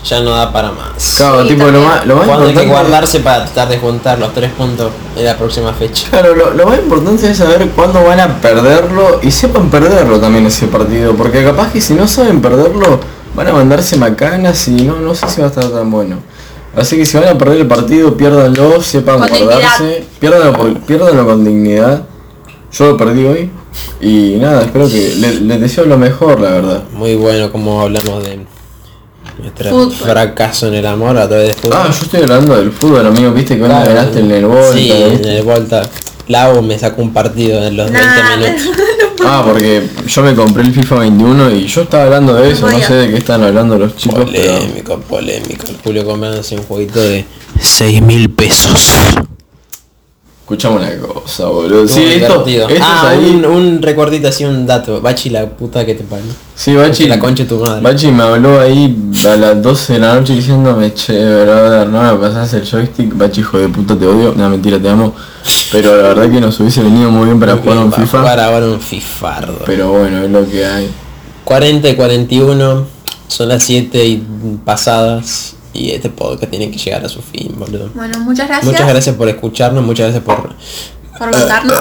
ya 0.05 0.21
no 0.21 0.31
da 0.31 0.53
para 0.53 0.73
más. 0.73 1.15
Claro, 1.17 1.43
Sí, 1.43 1.49
tipo, 1.51 1.67
lo 1.71 1.81
más, 1.83 2.07
lo 2.07 2.17
más 2.17 2.27
Cuando 2.27 2.47
hay 2.49 2.55
que 2.55 2.67
guardarse 2.67 3.21
para 3.21 3.45
tratar 3.45 3.69
de 3.69 3.79
juntar 3.79 4.19
los 4.19 4.33
tres 4.35 4.51
puntos 4.53 4.91
en 5.17 5.25
la 5.25 5.37
próxima 5.37 5.73
fecha. 5.73 6.09
Claro, 6.11 6.35
lo, 6.35 6.51
lo 6.55 6.67
más 6.67 6.79
importante 6.79 7.31
es 7.31 7.37
saber 7.39 7.69
cuándo 7.71 8.03
van 8.05 8.21
a 8.21 8.41
perderlo 8.41 9.21
y 9.23 9.31
sepan 9.31 9.71
perderlo 9.71 10.19
también 10.19 10.47
ese 10.47 10.67
partido, 10.67 11.15
porque 11.15 11.45
capaz 11.45 11.73
que 11.73 11.81
si 11.81 11.95
no 11.95 12.07
saben 12.09 12.41
perderlo 12.43 12.99
van 13.35 13.49
a 13.49 13.53
mandarse 13.53 13.97
macanas 13.97 14.67
y 14.69 14.73
no, 14.83 14.97
no 14.99 15.15
sé 15.15 15.27
si 15.29 15.41
va 15.41 15.47
a 15.47 15.51
estar 15.51 15.65
tan 15.71 15.91
bueno. 15.91 16.17
Así 16.77 16.97
que 16.97 17.05
si 17.05 17.19
van 17.19 17.29
a 17.29 17.39
perder 17.39 17.61
el 17.61 17.67
partido, 17.67 18.17
piérdanlo, 18.17 18.81
sepan 18.83 19.19
Con 19.21 19.29
guardarse, 19.29 20.05
piérdanlo, 20.19 20.53
por- 20.55 20.81
piérdanlo 20.81 21.27
con 21.27 21.45
dignidad. 21.45 22.03
Yo 22.73 22.87
lo 22.93 22.97
perdí 22.97 23.25
hoy 23.27 23.51
y 24.01 24.37
nada, 24.41 24.63
espero 24.63 24.89
que 24.89 25.15
le- 25.17 25.41
les 25.41 25.61
deseo 25.61 25.85
lo 25.85 25.99
mejor, 25.99 26.41
la 26.41 26.51
verdad. 26.51 26.83
Muy 26.95 27.15
bueno 27.15 27.53
como 27.53 27.83
hablamos 27.83 28.25
de 28.25 28.41
nuestro 29.39 29.71
Fútbol. 29.71 29.93
fracaso 29.93 30.69
en 30.69 30.75
el 30.75 30.87
amor 30.87 31.17
a 31.19 31.29
través 31.29 31.49
de 31.49 31.55
fútbol. 31.55 31.79
Ah, 31.81 31.91
yo 31.91 32.03
estoy 32.05 32.23
hablando 32.23 32.57
del 32.57 32.73
fútbol, 32.73 33.07
amigo, 33.07 33.33
viste 33.33 33.57
que 33.59 33.65
Claro, 33.65 33.89
ganaste 33.89 34.21
en 34.21 34.31
el 34.31 34.47
Volta, 34.47 34.73
Sí, 34.75 34.91
en 34.93 35.25
el 35.25 35.43
Volta. 35.43 35.83
Lau 36.29 36.63
me 36.63 36.79
sacó 36.79 37.03
un 37.03 37.13
partido 37.13 37.63
en 37.65 37.77
los 37.77 37.91
Nah, 37.91 38.37
20 38.39 38.49
minutos. 38.49 38.77
Ah, 39.25 39.43
porque 39.47 39.87
yo 40.07 40.23
me 40.23 40.35
compré 40.35 40.63
el 40.65 40.73
FIFA 40.73 40.97
21 41.01 41.51
y 41.53 41.67
yo 41.67 41.83
estaba 41.83 42.05
hablando 42.05 42.35
de 42.35 42.51
eso, 42.51 42.69
no 42.69 42.79
sé 42.81 42.95
de 42.95 43.11
qué 43.11 43.19
están 43.19 43.43
hablando 43.45 43.79
los 43.79 43.97
chicos, 43.97 44.29
pero... 44.33 44.53
Polémico, 44.55 44.99
polémico. 45.01 45.67
El 45.69 45.77
Julio 45.83 46.05
comprándose 46.05 46.57
un 46.57 46.63
jueguito 46.65 47.01
de 47.01 47.25
6 47.61 48.03
mil 48.03 48.31
pesos. 48.31 48.93
Escuchame 50.53 50.77
una 50.77 50.99
cosa, 51.09 51.47
boludo. 51.47 51.89
Sí, 51.89 52.03
esto, 52.05 52.45
esto 52.47 52.67
ah, 52.83 53.13
es 53.15 53.19
ahí. 53.19 53.31
un, 53.31 53.47
un 53.47 53.81
recuerdito 53.81 54.29
así, 54.29 54.45
un 54.45 54.67
dato. 54.67 55.01
Bachi 55.01 55.31
la 55.31 55.49
puta 55.49 55.87
que 55.87 55.95
te 55.95 56.05
parió. 56.05 56.27
Sí, 56.55 56.75
Bachi. 56.77 57.07
la 57.09 57.19
concha 57.19 57.45
de 57.45 57.49
tu 57.49 57.59
madre. 57.59 57.81
Bachi 57.81 58.09
me 58.13 58.23
habló 58.23 58.61
ahí 58.61 58.95
a 59.27 59.37
las 59.37 59.63
12 59.63 59.95
de 59.95 59.99
la 59.99 60.15
noche 60.17 60.35
diciéndome, 60.35 60.93
che, 60.93 61.15
brother, 61.15 61.89
no 61.89 62.03
me 62.03 62.19
pasás 62.19 62.53
el 62.53 62.67
joystick. 62.71 63.17
Bachi, 63.17 63.41
hijo 63.41 63.57
de 63.57 63.69
puta, 63.71 63.97
te 63.99 64.07
odio. 64.07 64.35
No, 64.37 64.51
mentira, 64.51 64.79
te 64.79 64.91
amo. 64.91 65.15
Pero 65.71 65.97
la 65.97 66.09
verdad 66.09 66.31
que 66.31 66.39
nos 66.41 66.61
hubiese 66.61 66.83
venido 66.83 67.11
muy 67.11 67.25
bien 67.25 67.41
para 67.41 67.57
jugar 67.57 67.79
un 67.79 67.91
Para 67.91 68.03
FIFA. 68.03 68.19
jugar 68.21 68.41
ahora 68.41 68.67
un 68.67 68.81
fifardo. 68.81 69.59
Pero 69.65 69.91
bueno, 69.91 70.23
es 70.23 70.31
lo 70.31 70.47
que 70.47 70.67
hay. 70.67 70.91
40 71.45 71.89
y 71.89 71.95
41. 71.97 72.87
Son 73.27 73.49
las 73.49 73.63
7 73.65 74.05
y 74.05 74.23
pasadas. 74.67 75.55
Y 75.75 75.91
este 75.91 76.11
podcast 76.11 76.51
tiene 76.51 76.71
que 76.71 76.79
llegar 76.79 77.05
a 77.05 77.09
su 77.09 77.23
fin, 77.23 77.55
boludo. 77.57 77.91
Bueno, 77.95 78.19
muchas 78.21 78.47
gracias, 78.47 78.71
Muchas 78.73 78.89
gracias 78.89 79.17
por 79.17 79.29
escucharnos, 79.29 79.83
muchas 79.85 80.13
gracias 80.13 80.25
por, 80.25 80.55
por 81.19 81.33
bancarnos. 81.33 81.75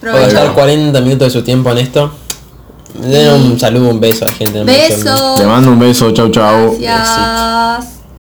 por 0.00 0.10
Provecho. 0.10 0.28
estar 0.28 0.52
40 0.54 1.00
minutos 1.00 1.26
de 1.28 1.30
su 1.30 1.42
tiempo 1.42 1.70
en 1.70 1.78
esto. 1.78 2.12
Den 2.94 3.32
un 3.32 3.58
saludo, 3.58 3.88
un 3.88 4.00
beso 4.00 4.24
a 4.24 4.28
la 4.28 4.34
gente. 4.34 4.62
Besos. 4.64 5.36
Te 5.36 5.44
mando 5.44 5.70
un 5.72 5.78
beso, 5.78 6.12
chau 6.12 6.30
chau. 6.30 6.76
Gracias. 6.78 8.01